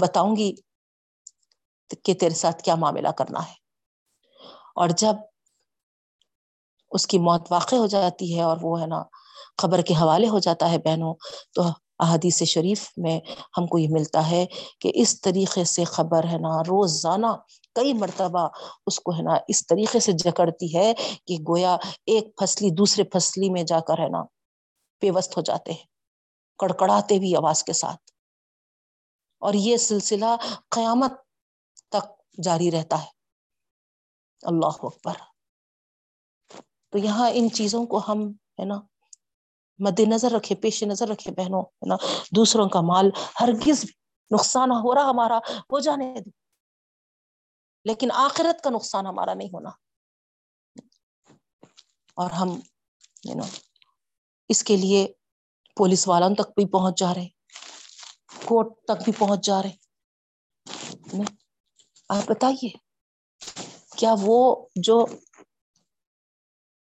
بتاؤں 0.02 0.36
گی 0.36 0.56
کہ 2.04 2.14
تیرے 2.14 2.36
ساتھ 2.36 2.64
کیا 2.64 2.76
معاملہ 2.76 3.08
کرنا 3.08 3.48
ہے۔ 3.48 3.54
اور 4.76 4.90
جب 4.90 5.16
اس 6.92 7.08
کی 7.08 7.20
موت 7.20 7.52
واقع 7.52 7.76
ہو 7.76 7.88
جاتی 7.88 8.38
ہے 8.38 8.44
اور 8.44 8.58
وہ 8.62 8.82
ہے 8.82 8.88
نا 8.88 9.04
خبر 9.62 9.82
کے 9.82 9.94
حوالے 9.94 10.28
ہو 10.28 10.40
جاتا 10.40 10.72
ہے 10.72 10.78
بہنوں، 10.78 11.14
تو 11.54 11.64
احادیث 12.00 12.44
شریف 12.44 12.92
میں 12.98 13.20
ہم 13.58 13.68
کو 13.68 13.78
یہ 13.78 13.88
ملتا 13.92 14.32
ہے 14.32 14.46
کہ 14.80 14.92
اس 14.96 15.22
طریقے 15.22 15.64
سے 15.64 15.84
خبر 15.84 16.24
ہے 16.24 16.38
نا، 16.38 16.62
روزانہ 16.62 17.28
کئی 17.76 17.94
مرتبہ 17.94 18.48
اس 18.88 19.00
کو 19.00 19.12
ہے 19.12 19.22
نا 19.22 19.32
اس 19.48 19.68
طریقے 19.68 20.00
سے 20.00 20.12
جکڑتی 20.12 20.78
ہے 20.78 20.94
کہ 21.28 21.38
گویا 21.50 21.78
ایک 22.06 22.24
فصلی 22.40 22.70
دوسرے 22.70 23.04
فصلی 23.14 23.50
میں 23.50 23.64
جا 23.64 23.80
کر 23.80 23.98
ہے 23.98 24.10
نا 24.10 24.24
پیوست 25.00 25.38
ہو 25.38 25.42
جاتے 25.42 25.72
ہیں، 25.72 25.86
کڑکڑاتے 26.58 27.20
بھی 27.20 27.36
آواز 27.36 27.64
کے 27.64 27.74
ساتھ۔ 27.74 28.12
اور 29.40 29.54
یہ 29.54 29.78
سلسلہ 29.78 30.36
قیامت 30.70 31.12
تک 31.90 32.42
جاری 32.44 32.72
رہتا 32.72 33.02
ہے۔ 33.02 33.08
اللہ 34.42 34.66
اکبر۔ 34.66 35.14
تو 36.90 36.98
یہاں 36.98 37.30
ان 37.34 37.52
چیزوں 37.52 37.86
کو 37.86 38.02
ہم 38.08 38.30
ہے 38.30 38.66
نا 38.66 38.82
مد 39.80 40.00
نظر 40.00 40.32
رکھے، 40.32 40.56
پیش 40.56 40.84
نظر 40.84 41.08
رکھے 41.08 41.32
بہنوں، 41.32 41.62
ہے 41.62 41.88
نا؟ 41.88 41.96
دوسروں 42.36 42.70
کا 42.70 42.82
مال 42.82 43.10
ہرگز 43.42 43.86
نقصان 44.32 44.72
ہو 44.72 44.96
رہا 44.96 45.10
ہمارا 45.10 45.38
ہو 45.38 45.80
جانے 45.80 46.14
لیکن 47.86 48.12
آخرت 48.12 48.64
کا 48.64 48.70
نقصان 48.70 49.06
ہمارا 49.06 49.34
نہیں 49.34 49.50
ہونا۔ 49.54 49.70
اور 52.18 52.32
ہم 52.32 52.60
نا 53.36 53.44
اس 54.50 54.64
کے 54.64 54.78
لیے 54.78 55.08
پولیس 55.78 56.08
والوں 56.08 56.36
تک 56.36 56.50
بھی 56.56 56.66
پہنچ 56.68 57.00
جا 57.00 57.14
رہے، 57.14 57.28
کورٹ 58.46 58.68
تک 58.86 59.04
بھی 59.04 59.14
پہنچ 59.14 59.46
جا 59.46 59.62
رہے 59.64 61.22
آپ 62.10 62.24
بتائیے، 62.28 62.70
کیا 63.98 64.14
وہ 64.22 64.68
جو 64.76 65.06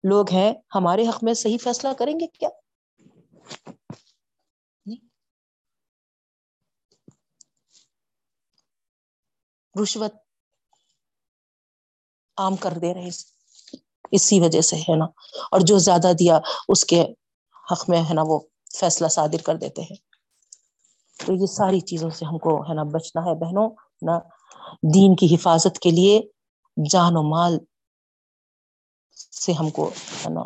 لوگ 0.04 0.30
ہیں 0.32 0.54
ہمارے 0.76 1.08
حق 1.08 1.24
میں 1.24 1.34
صحیح 1.34 1.58
فیصلہ 1.64 1.94
کریں 1.94 2.20
گے 2.20 2.28
کیا؟ 2.28 2.50
رشوت 9.82 10.14
عام 12.38 12.56
کر 12.56 12.74
دے 12.82 12.94
رہے 12.94 13.10
اسی 14.12 14.40
وجہ 14.40 14.62
سے 14.62 14.76
ہے 14.76 14.96
نا۔ 14.96 15.06
اور 15.52 15.60
جو 15.60 15.78
زیادہ 15.78 16.12
دیا، 16.20 16.40
اس 16.70 16.86
کے 16.86 17.02
حق 17.72 17.90
میں 17.90 18.02
ہے 18.10 18.14
نا 18.14 18.22
وہ 18.28 18.40
فیصلہ 18.80 19.08
صادر 19.08 19.42
کر 19.42 19.56
دیتے 19.56 19.82
ہیں۔ 19.82 19.96
تو 21.26 21.34
یہ 21.34 21.46
ساری 21.46 21.80
چیزوں 21.80 22.10
سے 22.10 22.26
ہم 22.26 22.38
کو 22.38 22.62
ہے 22.70 22.74
نا 22.74 22.84
بچنا 22.84 23.22
ہے 23.26 23.36
بہنوں 23.36 23.70
نہ 24.02 24.12
دین 24.94 25.16
کی 25.16 25.36
حفاظت 25.36 25.80
کے 25.80 25.92
لیے، 25.92 26.22
جان 26.92 27.14
و 27.16 27.24
مال 27.24 27.58
سے 29.46 29.54
ہم 29.54 29.70
کو 29.70 29.90
ہے 29.90 30.30
نا 30.30 30.44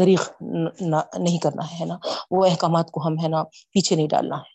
دریغ 0.00 0.22
نہیں 1.18 1.38
کرنا 1.38 1.80
ہے 1.80 1.84
نا۔ 1.84 1.96
وہ 2.30 2.46
احکامات 2.46 2.90
کو 2.90 3.06
ہم 3.06 3.14
ہے 3.22 3.28
نا 3.28 3.42
پیچھے 3.72 3.96
نہیں 3.96 4.08
ڈالنا 4.08 4.36
ہے۔ 4.36 4.53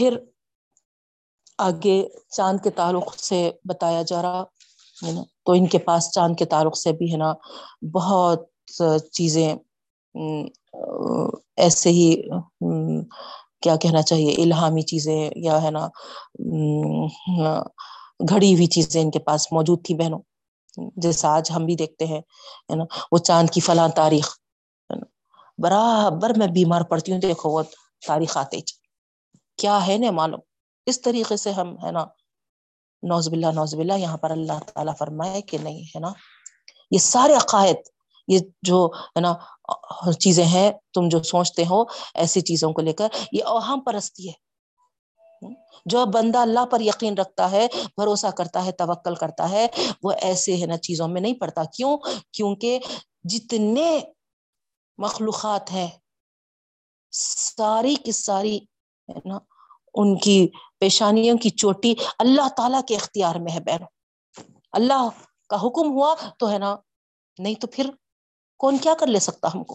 پھر 0.00 0.16
آگے 1.58 1.96
چاند 2.36 2.58
کے 2.64 2.70
تعلق 2.70 3.14
سے 3.18 3.38
بتایا 3.68 4.02
جا 4.02 4.22
رہا، 4.22 4.42
ہے 4.96 5.12
نا؟ 5.12 5.22
تو 5.44 5.52
ان 5.52 5.66
کے 5.66 5.78
پاس 5.78 6.10
چاند 6.12 6.36
کے 6.36 6.44
تعلق 6.44 6.76
سے 6.76 6.92
بھی، 6.92 7.12
ہے 7.12 7.16
نا، 7.16 7.32
بہت 7.94 8.46
چیزیں 9.12 9.54
ایسے 11.64 11.90
ہی 11.90 12.10
کیا 13.62 13.76
کہنا 13.76 14.02
چاہیے، 14.02 14.32
الہامی 14.42 14.82
چیزیں 14.82 15.30
یا، 15.36 15.62
ہے 15.62 15.70
نا 15.70 15.88
گھڑی 18.30 18.54
ہوئی 18.54 18.66
چیزیں 18.66 19.00
ان 19.02 19.10
کے 19.10 19.18
پاس 19.18 19.52
موجود 19.52 19.84
تھی 19.86 19.94
بہنوں۔ 19.94 20.20
جیسا 20.96 21.28
آج 21.36 21.50
ہم 21.50 21.64
بھی 21.66 21.74
دیکھتے 21.76 22.06
ہیں، 22.06 22.20
ہے 22.70 22.74
نا، 22.76 22.84
وہ 23.12 23.18
چاند 23.18 23.50
کی 23.50 23.60
فلاں 23.60 23.88
تاریخ 23.96 24.36
برابر 25.58 26.30
میں 26.38 26.46
بیمار 26.46 26.82
پڑتی 26.90 27.12
ہوں، 27.12 27.20
دیکھو، 27.20 27.50
وہ 27.50 27.62
تاریخ 28.06 28.36
آتے 28.36 28.60
کیا 29.60 29.86
ہے 29.86 29.98
نا 29.98 30.10
معلوم؟ 30.10 30.40
اس 30.86 31.00
طریقے 31.00 31.36
سے 31.36 31.50
ہم، 31.50 31.76
ہے 31.84 31.90
نا 31.92 32.04
نوزب 33.02 33.32
اللہ 33.32 33.46
نوزب 33.46 33.78
اللہ 33.78 33.92
یہاں 33.92 34.16
پر 34.16 34.30
اللہ 34.30 34.58
تعالی 34.66 34.92
فرمائے 34.98 35.40
کہ 35.40 35.58
نہیں، 35.58 35.82
ہے 35.82 35.98
نا، 36.00 36.12
یہ 36.90 36.98
سارے 36.98 37.34
عقائد، 37.34 37.76
یہ 38.28 38.38
جو، 38.62 38.86
ہے 38.86 39.20
نا، 39.20 39.32
چیزیں 40.12 40.44
ہیں، 40.44 40.72
تم 40.94 41.08
جو 41.08 41.22
سوچتے 41.22 41.62
ہو، 41.70 41.82
ایسی 42.14 42.40
چیزوں 42.40 42.72
کو 42.72 42.80
لے 42.82 42.92
کر، 42.92 43.08
یہ 43.32 43.44
اوہام 43.44 43.80
پرستی 43.80 44.28
ہے۔ 44.28 44.32
جو 45.86 46.04
بندہ 46.06 46.38
اللہ 46.38 46.64
پر 46.66 46.80
یقین 46.80 47.14
رکھتا 47.18 47.50
ہے، 47.50 47.66
بھروسہ 47.96 48.26
کرتا 48.26 48.64
ہے، 48.64 48.72
توکل 48.72 49.14
کرتا 49.14 49.50
ہے، 49.50 49.66
وہ 50.02 50.12
ایسے، 50.20 50.56
ہے 50.60 50.66
نا، 50.66 50.76
چیزوں 50.76 51.08
میں 51.08 51.20
نہیں 51.20 51.34
پڑتا۔ 51.34 51.62
کیوں؟ 51.64 51.98
کیونکہ 52.32 52.78
جتنے 53.24 54.00
مخلوقات 54.98 55.72
ہیں، 55.72 55.88
ساری 57.56 57.94
کی 57.94 58.12
ساری 58.12 58.60
ہے 59.10 59.28
نا، 59.28 59.38
ان 59.94 60.18
کی 60.18 60.48
پیشانیوں 60.78 61.38
کی 61.38 61.50
چوٹی 61.50 61.94
اللہ 62.18 62.48
تعالی 62.48 62.78
کے 62.88 62.96
اختیار 62.96 63.34
میں 63.34 63.52
ہے 63.52 63.60
بہنوں 63.60 63.88
اللہ 64.72 65.08
کا 65.48 65.56
حکم 65.56 65.92
ہوا 65.92 66.14
تو 66.38 66.50
ہے 66.50 66.58
نا، 66.58 66.76
نہیں 67.38 67.54
تو 67.54 67.66
پھر 67.66 67.90
کون 68.56 68.78
کیا 68.78 68.94
کر 69.00 69.06
لے 69.06 69.18
سکتا 69.18 69.48
ہم 69.54 69.64
کو؟ 69.64 69.74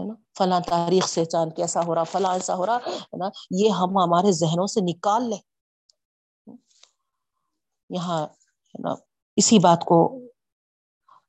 ہے 0.00 0.04
نا، 0.04 0.14
فلاں 0.38 0.60
تاریخ 0.60 1.08
سے 1.08 1.24
چاند 1.24 1.52
کیسا 1.56 1.80
ہو 1.86 1.94
رہا، 1.94 2.02
فلاں 2.02 2.32
ایسا 2.32 2.54
ہو 2.54 2.66
رہا، 2.66 2.76
ہے 2.86 3.16
نا، 3.16 3.28
یہ 3.50 3.70
ہم 3.70 3.98
ہمارے 3.98 4.32
ذہنوں 4.32 4.66
سے 4.66 4.80
نکال 4.80 5.30
لیں۔ 5.30 5.38
یہاں، 7.90 8.22
ہے 8.22 8.82
نا، 8.82 8.94
اسی 9.36 9.58
بات 9.58 9.84
کو 9.84 10.18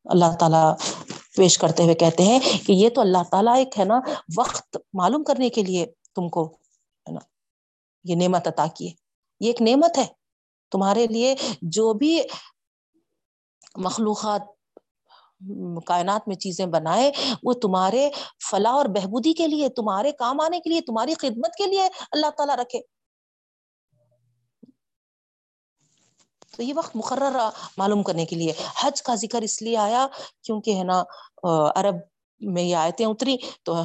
اللہ 0.05 0.35
تعالی 0.39 0.63
پیش 1.37 1.57
کرتے 1.57 1.83
ہوئے 1.83 1.95
کہتے 1.95 2.23
ہیں 2.23 2.39
کہ 2.65 2.71
یہ 2.71 2.89
تو 2.89 3.01
اللہ 3.01 3.23
تعالی 3.31 3.51
ایک 3.57 3.79
ہے 3.79 3.85
نا، 3.85 3.99
وقت 4.37 4.77
معلوم 4.93 5.23
کرنے 5.23 5.49
کے 5.49 5.63
لیے 5.63 5.85
تم 6.15 6.29
کو، 6.29 6.45
ہے 6.47 7.11
نا، 7.11 7.19
یہ 8.03 8.15
نعمت 8.15 8.47
عطا 8.47 8.65
کی 8.75 8.87
ہے 8.87 8.93
یہ 9.39 9.47
ایک 9.47 9.61
نعمت 9.61 9.97
ہے۔ 9.97 10.05
تمہارے 10.71 11.07
لیے 11.07 11.35
جو 11.61 11.93
بھی 11.93 12.21
مخلوقات 13.75 14.41
کائنات 15.85 16.27
میں 16.27 16.35
چیزیں 16.35 16.65
بنائے، 16.65 17.11
وہ 17.43 17.53
تمہارے 17.53 18.09
فلاح 18.51 18.71
اور 18.71 18.85
بہبودی 18.85 19.33
کے 19.33 19.47
لیے، 19.47 19.69
تمہارے 19.69 20.11
کام 20.11 20.39
آنے 20.39 20.59
کے 20.59 20.69
لیے، 20.69 20.81
تمہاری 20.81 21.13
خدمت 21.13 21.55
کے 21.55 21.65
لیے 21.65 21.87
اللہ 22.11 22.29
تعالی 22.37 22.61
رکھے۔ 22.61 22.79
تو 26.53 26.63
یہ 26.63 26.73
وقت 26.75 26.95
مقرر 26.95 27.37
معلوم 27.77 28.03
کرنے 28.03 28.25
کے 28.25 28.35
لیے۔ 28.35 28.53
حج 28.81 29.01
کا 29.03 29.15
ذکر 29.15 29.41
اس 29.41 29.61
لیے 29.61 29.77
آیا 29.77 30.05
کیونکہ 30.43 30.77
ہے 30.77 30.83
نا 30.83 31.03
عرب 31.75 31.95
میں 32.41 32.63
یہ 32.63 32.75
آیتیں 32.75 33.05
اتری 33.05 33.35
تو 33.63 33.75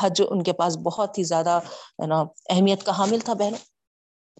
حج 0.00 0.22
ان 0.28 0.42
کے 0.42 0.52
پاس 0.52 0.76
بہت 0.76 1.18
ہی 1.18 1.22
زیادہ 1.24 1.58
ہے 2.02 2.06
نا 2.06 2.20
اہمیت 2.50 2.84
کا 2.86 2.96
حامل 2.98 3.20
تھا 3.20 3.32
بہنوں۔ 3.32 3.58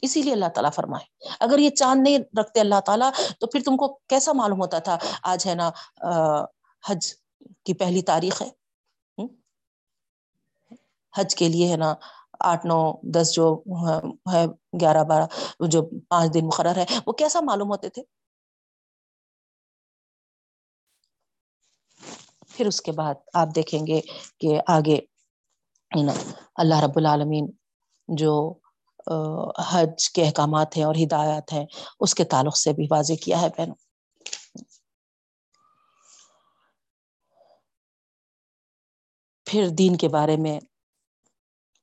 اسی 0.03 0.23
لیے 0.23 0.33
اللہ 0.33 0.49
تعالیٰ 0.55 0.71
فرمائے، 0.75 1.05
اگر 1.41 1.59
یہ 1.59 1.71
چاند 1.71 2.03
نہیں 2.03 2.19
رکھتے 2.41 2.61
اللہ 2.61 2.81
تعالیٰ 2.87 3.11
تو 3.41 3.47
پھر 3.47 3.61
تم 3.65 3.77
کو 3.77 3.89
کیسا 4.09 4.33
معلوم 4.33 4.61
ہوتا 4.61 4.79
تھا؟ 4.79 4.97
آج 5.23 5.47
ہے 5.47 5.55
نا 5.55 5.71
حج 6.85 7.13
کی 7.65 7.75
پہلی 7.75 8.03
تاریخ 8.03 8.43
ہے۔ 8.43 8.49
حج 11.15 11.35
کے 11.37 11.49
لیے 11.49 11.71
ہے 11.71 11.77
نا 11.77 11.95
آٹھ، 12.43 12.67
نو، 12.67 12.81
دس 13.15 13.33
جو 13.35 13.63
ہے، 14.33 14.45
گیارہ، 14.81 15.05
بارہ، 15.05 15.27
جو 15.69 15.83
پانچ 16.09 16.35
دن 16.35 16.47
مقرر 16.47 16.77
ہے، 16.77 16.85
وہ 17.07 17.13
کیسا 17.13 17.41
معلوم 17.41 17.71
ہوتے 17.71 17.89
تھے؟ 17.89 18.03
پھر 22.49 22.67
اس 22.67 22.81
کے 22.81 22.93
بعد 22.93 23.15
آپ 23.35 23.49
دیکھیں 23.55 23.87
گے 23.87 24.01
کہ 24.41 24.61
آگے 24.67 24.99
اللہ 26.57 26.85
رب 26.85 26.97
العالمین 26.97 27.47
جو 28.09 28.33
حج 29.71 30.11
کے 30.11 30.25
احکامات 30.25 30.77
ہیں 30.77 30.85
اور 30.85 30.95
ہدایات 30.95 31.53
ہیں، 31.53 31.65
اس 32.01 32.15
کے 32.15 32.25
تعلق 32.25 32.57
سے 32.57 32.73
بھی 32.73 32.87
واضح 32.91 33.13
کیا 33.23 33.41
ہے 33.41 33.49
بہنوں۔ 33.49 33.75
پھر 39.47 39.69
دین 39.69 39.97
کے 39.97 40.09
بارے 40.09 40.37
میں 40.37 40.59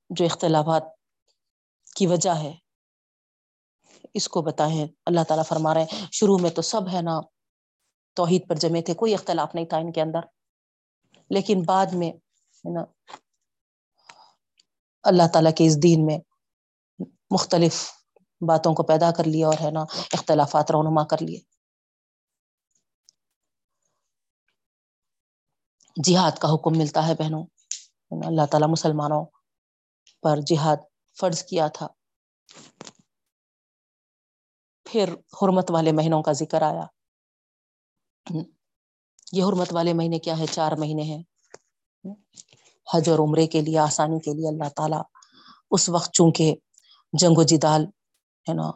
جو 0.09 0.25
اختلافات 0.25 0.83
کی 1.95 2.07
وجہ 2.07 2.29
ہے، 2.29 2.57
اس 4.13 4.27
کو 4.27 4.41
بتائیں۔ 4.41 4.87
اللہ 5.05 5.23
تعالی 5.27 5.43
فرما 5.47 5.73
رہے 5.73 5.83
ہیں، 5.83 6.05
شروع 6.11 6.37
میں 6.37 6.49
تو 6.49 6.61
سب 6.61 6.81
ہے 6.93 7.01
نا، 7.01 7.21
توحید 8.13 8.49
پر 8.49 8.55
جمے 8.55 8.81
تھے، 8.81 8.93
کوئی 8.93 9.13
اختلاف 9.13 9.55
نہیں 9.55 9.65
تھا 9.65 9.77
ان 9.77 9.91
کے 9.91 10.01
اندر۔ 10.01 10.19
لیکن 11.29 11.61
بعد 11.67 11.85
میں 11.93 12.09
ہے 12.09 12.73
نا، 12.73 12.85
اللہ 15.03 15.23
تعالی 15.33 15.51
کے 15.51 15.67
اس 15.67 15.83
دین 15.83 16.05
میں 16.05 16.19
مختلف 17.31 17.91
باتوں 18.47 18.75
کو 18.75 18.83
پیدا 18.83 19.11
کر 19.11 19.23
لیا 19.23 19.47
اور 19.47 19.55
ہے 19.61 19.71
نا، 19.71 19.81
اختلافات 20.13 20.71
رونما 20.71 21.03
کر 21.03 21.17
لیے۔ 21.21 21.39
جہاد 26.03 26.31
کا 26.31 26.47
حکم 26.53 26.77
ملتا 26.77 27.07
ہے 27.07 27.13
بہنوں 27.13 27.43
اللہ 28.25 28.45
تعالی 28.45 28.71
مسلمانوں 28.71 29.25
پر 30.21 30.37
جہاد 30.37 30.77
فرض 31.19 31.43
کیا 31.43 31.67
تھا۔ 31.67 31.87
پھر 34.83 35.13
حرمت 35.13 35.71
والے 35.71 35.91
مہینوں 35.91 36.23
کا 36.23 36.31
ذکر 36.31 36.61
آیا۔ 36.61 36.85
یہ 39.31 39.43
حرمت 39.43 39.73
والے 39.73 39.93
مہینے 39.93 40.19
کیا 40.19 40.39
ہے 40.39 40.45
چار 40.45 40.71
مہینے 40.71 41.01
ہیں۔ 41.01 41.23
حج 42.93 43.09
اور 43.09 43.19
عمرے 43.19 43.47
کے 43.47 43.61
لیے، 43.61 43.79
آسانی 43.79 44.19
کے 44.19 44.33
لیے 44.33 44.47
اللہ 44.47 44.69
تعالی 44.69 44.95
اس 45.71 45.89
وقت 45.89 46.11
چونکہ 46.11 46.55
جنگ 47.13 47.37
و 47.37 47.43
جدال، 47.43 47.85
ہے 48.49 48.53
نا، 48.53 48.71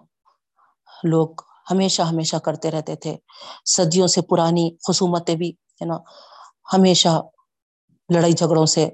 لوگ 1.03 1.30
ہمیشہ 1.72 2.02
ہمیشہ 2.02 2.38
کرتے 2.38 2.72
رہتے 2.72 2.95
تھے۔ 2.95 3.18
صدیوں 3.65 4.07
سے 4.07 4.22
پرانی 4.22 4.76
خصومتیں 4.88 5.36
بھی، 5.36 5.49
ہے 5.49 5.86
نا، 5.86 5.98
ہمیشہ 6.74 7.22
لڑائی 8.15 8.34
جھگڑوں 8.34 8.65
سے 8.65 8.90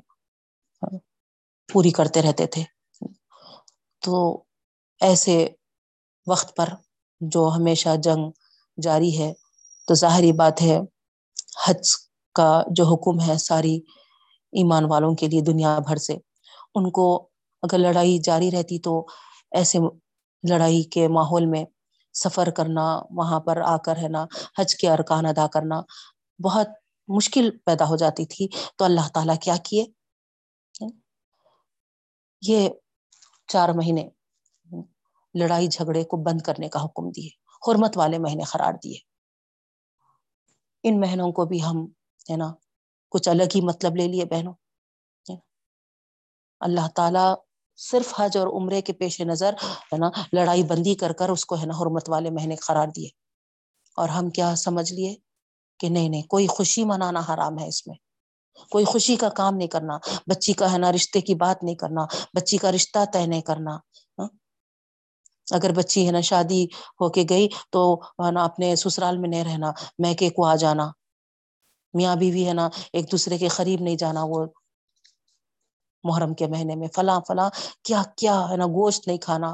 پوری 1.73 1.91
کرتے 1.91 2.21
رہتے 2.21 2.47
تھے۔ 2.47 2.63
تو 4.01 4.43
ایسے 5.01 5.47
وقت 6.27 6.55
پر 6.55 6.69
جو 7.21 7.49
ہمیشہ 7.55 7.89
جنگ 8.03 8.31
جاری 8.81 9.17
ہے، 9.19 9.33
تو 9.87 9.93
ظاہری 9.93 10.31
بات 10.31 10.61
ہے، 10.61 10.79
حج 11.67 11.87
کا 12.33 12.63
جو 12.71 12.85
حکم 12.85 13.29
ہے 13.29 13.37
ساری 13.37 13.75
ایمان 14.51 14.85
والوں 14.85 15.15
کے 15.15 15.27
لیے 15.27 15.41
دنیا 15.41 15.79
بھر 15.79 15.95
سے، 15.95 16.13
ان 16.75 16.91
کو 16.91 17.29
اگر 17.61 17.77
لڑائی 17.77 18.17
جاری 18.17 18.51
رہتی 18.51 18.79
تو 18.79 19.05
ایسے 19.51 19.79
لڑائی 20.49 20.83
کے 20.83 21.07
ماحول 21.07 21.45
میں 21.45 21.65
سفر 22.13 22.49
کرنا، 22.49 23.01
وہاں 23.11 23.39
پر 23.39 23.57
آ 23.57 23.77
کر 23.77 23.95
ہے 23.97 24.07
نا 24.07 24.25
حج 24.59 24.75
کے 24.75 24.89
ارکان 24.89 25.25
ادا 25.25 25.47
کرنا 25.47 25.81
بہت 26.43 26.67
مشکل 27.07 27.57
پیدا 27.65 27.89
ہو 27.89 27.95
جاتی 27.95 28.25
تھی۔ 28.25 28.47
تو 28.77 28.85
اللہ 28.85 29.07
تعالی 29.13 29.33
کیا 29.41 29.55
کیے؟ 29.63 29.85
یہ 32.41 32.69
چار 33.47 33.69
مہینے 33.69 34.09
لڑائی 35.33 35.67
جھگڑے 35.67 36.03
کو 36.03 36.17
بند 36.17 36.41
کرنے 36.41 36.69
کا 36.69 36.83
حکم 36.83 37.09
دیے، 37.09 37.29
حرمت 37.67 37.97
والے 37.97 38.17
مہینے 38.17 38.43
قرار 38.43 38.73
دیے۔ 38.83 38.97
ان 40.83 40.99
مہینوں 40.99 41.31
کو 41.31 41.45
بھی 41.45 41.63
ہم، 41.63 41.85
ہے 42.31 42.37
نا، 42.37 42.53
کچھ 43.09 43.29
الگ 43.29 43.43
ہی 43.55 43.61
مطلب 43.61 43.95
لے 43.95 44.07
لیے 44.07 44.25
بہنوں۔ 44.25 44.53
اللہ 46.59 46.87
تعالی 46.95 47.33
صرف 47.77 48.13
حج 48.17 48.37
اور 48.37 48.47
عمرے 48.47 48.81
کے 48.81 48.93
پیش 48.93 49.21
نظر، 49.21 49.53
ہے 49.63 49.97
نا، 49.97 50.09
لڑائی 50.33 50.63
بندی 50.63 50.95
کر 50.95 51.13
کر 51.13 51.29
اس 51.29 51.45
کو، 51.45 51.55
ہے 51.55 51.65
نا، 51.65 51.73
حرمت 51.81 52.09
والے 52.09 52.29
مہینے 52.29 52.55
قرار 52.55 52.87
دیے۔ 52.87 53.09
اور 53.95 54.09
ہم 54.09 54.29
کیا 54.29 54.55
سمجھ 54.55 54.93
لیے 54.93 55.15
کہ 55.79 55.89
نہیں 55.89 56.09
نہیں، 56.09 56.23
کوئی 56.23 56.47
خوشی 56.47 56.83
منانا 56.83 57.19
حرام 57.19 57.59
ہے 57.59 57.67
اس 57.67 57.87
میں۔ 57.87 58.08
کوئی 58.71 58.85
خوشی 58.85 59.15
کا 59.15 59.29
کام 59.29 59.55
نہیں 59.55 59.67
کرنا، 59.67 59.97
بچی 60.27 60.53
کا 60.53 60.73
ہے 60.73 60.77
نا 60.77 60.91
رشتے 60.91 61.21
کی 61.21 61.35
بات 61.35 61.63
نہیں 61.63 61.75
کرنا، 61.75 62.05
بچی 62.33 62.57
کا 62.57 62.71
رشتہ 62.71 62.99
طے 63.13 63.25
نہیں 63.25 63.41
کرنا 63.41 63.75
ہاں؟ 64.19 64.27
اگر 65.51 65.71
بچی 65.71 66.05
ہے 66.07 66.11
نا 66.11 66.21
شادی 66.21 66.65
ہو 67.01 67.09
کے 67.09 67.23
گئی 67.29 67.47
تو 67.71 67.95
ہے 67.95 68.31
نا 68.31 68.43
اپنے 68.43 68.75
سسرال 68.75 69.17
میں 69.17 69.29
نہیں 69.29 69.43
رہنا 69.43 69.71
میکے 69.99 70.29
کو 70.29 70.45
آ 70.45 70.55
جانا۔ 70.55 70.91
میاں 71.93 72.15
بیوی 72.15 72.47
ہے 72.47 72.53
نا 72.53 72.69
ایک 72.93 73.11
دوسرے 73.11 73.37
کے 73.37 73.47
قریب 73.47 73.81
نہیں 73.81 73.95
جانا 73.95 74.23
وہ 74.23 74.45
محرم 76.03 76.33
کے 76.33 76.47
مہینے 76.47 76.75
میں، 76.75 76.87
فلاں 76.95 77.19
فلاں، 77.27 77.49
کیا 77.83 78.03
کیا 78.17 78.49
ہے 78.49 78.57
نا 78.57 78.65
گوشت 78.65 79.07
نہیں 79.07 79.17
کھانا۔ 79.17 79.53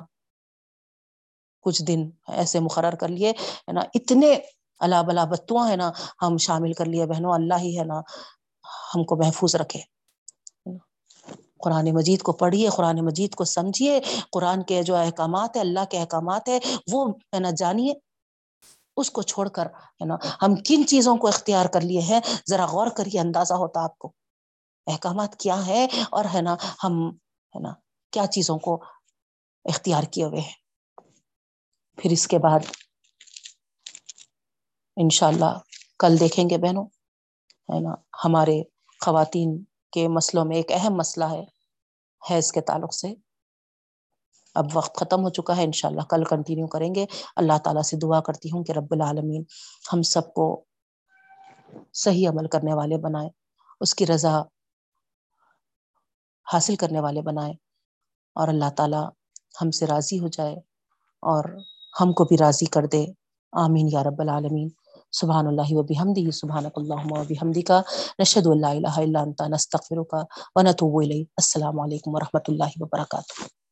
کچھ 1.62 1.84
دن 1.84 2.10
ایسے 2.28 2.60
مقرر 2.60 2.96
کر 2.96 3.08
لیے، 3.08 3.30
ہے 3.30 3.72
نا 3.72 3.82
اتنے 3.94 4.36
اللہ 4.80 5.04
بلا 5.08 5.24
بتواں 5.24 5.70
ہے 5.70 5.76
نا 5.76 5.92
ہم 6.22 6.38
شامل 6.38 6.74
کر 6.74 6.86
لیے، 6.86 7.06
بہنوں، 7.06 7.34
اللہ 7.34 7.58
ہی 7.58 7.80
ہے 7.80 7.84
نا۔ 7.84 8.02
ہم 8.96 9.04
کو 9.04 9.16
محفوظ 9.16 9.56
رکھے۔ 9.56 9.80
قرآن 11.60 11.90
مجید 11.94 12.22
کو 12.22 12.32
پڑھیے، 12.32 12.70
قرآن 12.70 13.06
مجید 13.06 13.36
کو 13.36 13.44
سمجھیے۔ 13.44 14.02
قرآن 14.32 14.64
کے 14.64 14.84
جو 14.84 14.96
احکامات 14.96 15.56
ہے 15.56 15.62
اللہ 15.62 15.80
کے 15.90 16.00
احکامات 16.00 16.50
ہے 16.50 16.60
وہ 16.92 17.10
ہے 17.10 17.40
نا 17.40 17.50
جانیے۔ 17.58 17.94
اس 18.98 19.12
کو 19.12 19.22
چھوڑ 19.22 19.50
کر، 19.50 19.66
ہے 19.66 20.06
نا، 20.06 20.16
ہم 20.42 20.56
کن 20.56 20.88
چیزوں 20.88 21.18
کو 21.18 21.28
اختیار 21.28 21.66
کر 21.66 21.82
لیے 21.82 22.02
ہیں؟ 22.02 22.20
ذرا 22.50 22.66
غور 22.66 22.88
کریے، 22.88 23.20
اندازہ 23.20 23.54
ہوتا 23.54 23.84
آپ 23.84 23.98
کو۔ 23.98 24.12
احکامات 24.88 25.40
کیا 25.40 25.68
ہے 25.68 25.88
اور 26.10 26.26
ہے 26.34 26.42
نا، 26.42 26.56
ہم، 26.84 27.10
ہے 27.56 27.60
نا، 27.60 27.74
کیا 28.12 28.28
چیزوں 28.28 28.60
کو 28.60 28.84
اختیار 29.66 30.04
کیے 30.04 30.24
ہوئے 30.24 30.42
ہیں۔ 30.42 30.54
پھر 31.98 32.12
اس 32.12 32.28
کے 32.28 32.40
بعد 32.40 32.60
انشاء 34.96 35.28
اللہ 35.28 35.60
کل 36.00 36.20
دیکھیں 36.20 36.50
گے 36.50 36.58
بہنوں۔ 36.58 36.86
ہے 37.74 37.80
نا، 37.80 37.96
ہمارے 38.26 38.62
خواتین 39.06 39.64
کے 39.92 40.08
مسئلوں 40.08 40.46
میں 40.46 40.56
ایک 40.56 40.72
اہم 40.74 40.94
مسئلہ 40.94 41.26
ہے 41.26 41.44
حیض 42.30 42.52
کے 42.52 42.62
تعلق 42.62 42.94
سے۔ 42.94 43.14
اب 44.56 44.66
وقت 44.74 44.96
ختم 44.96 45.24
ہو 45.24 45.30
چکا 45.30 45.58
ہے 45.58 45.64
ان 45.64 45.72
شاء 45.72 45.90
اللہ 45.90 46.02
کل 46.02 46.24
کنٹینیو 46.24 46.68
کریں 46.68 46.96
گے۔ 46.96 47.06
اللہ 47.36 47.58
تعالی 47.64 47.84
سے 47.84 47.98
دعا 47.98 48.22
کرتی 48.22 48.50
ہوں 48.52 48.64
کہ 48.64 48.72
رب 48.72 48.88
العالمین 48.92 49.44
ہم 49.94 50.02
سب 50.02 50.34
کو 50.34 50.64
صحیح 51.94 52.30
عمل 52.30 52.48
کرنے 52.48 52.74
والے 52.74 52.98
بنائے، 52.98 53.30
اس 53.80 53.96
کی 53.96 54.06
رضا 54.06 54.42
حاصل 56.54 56.76
کرنے 56.76 57.00
والے 57.00 57.22
بنائے 57.22 57.54
اور 58.36 58.48
اللہ 58.48 58.70
تعالی 58.78 59.04
ہم 59.62 59.72
سے 59.72 59.86
راضی 59.86 60.20
ہو 60.20 60.28
جائے 60.28 60.56
اور 61.22 61.44
ہم 62.02 62.14
کو 62.14 62.24
بھی 62.24 62.38
راضی 62.38 62.66
کر 62.66 62.86
دے۔ 62.86 63.06
آمین 63.52 63.88
یا 63.92 64.04
رب 64.04 64.22
العالمین۔ 64.22 64.70
سبحان 65.12 65.48
اللہ 65.48 65.70
و 65.70 65.84
بحمدی 65.84 66.32
سبحان 66.32 66.66
اللہ 66.76 67.06
و 67.06 67.24
بحمدی 67.30 67.62
کا 67.62 67.82
نشد 68.20 68.48
اللہ 68.48 68.66
الہ 68.66 68.98
الا 68.98 69.22
انت، 69.22 69.42
نستغفرک 69.42 70.16
و 70.56 70.62
نتوب 70.62 70.98
الیک۔ 70.98 71.28
السلام 71.38 71.80
علیکم 71.80 72.16
و 72.16 72.20
رحمۃ 72.20 72.46
اللہ 72.48 72.72
وبرکاتہ۔ 72.80 73.65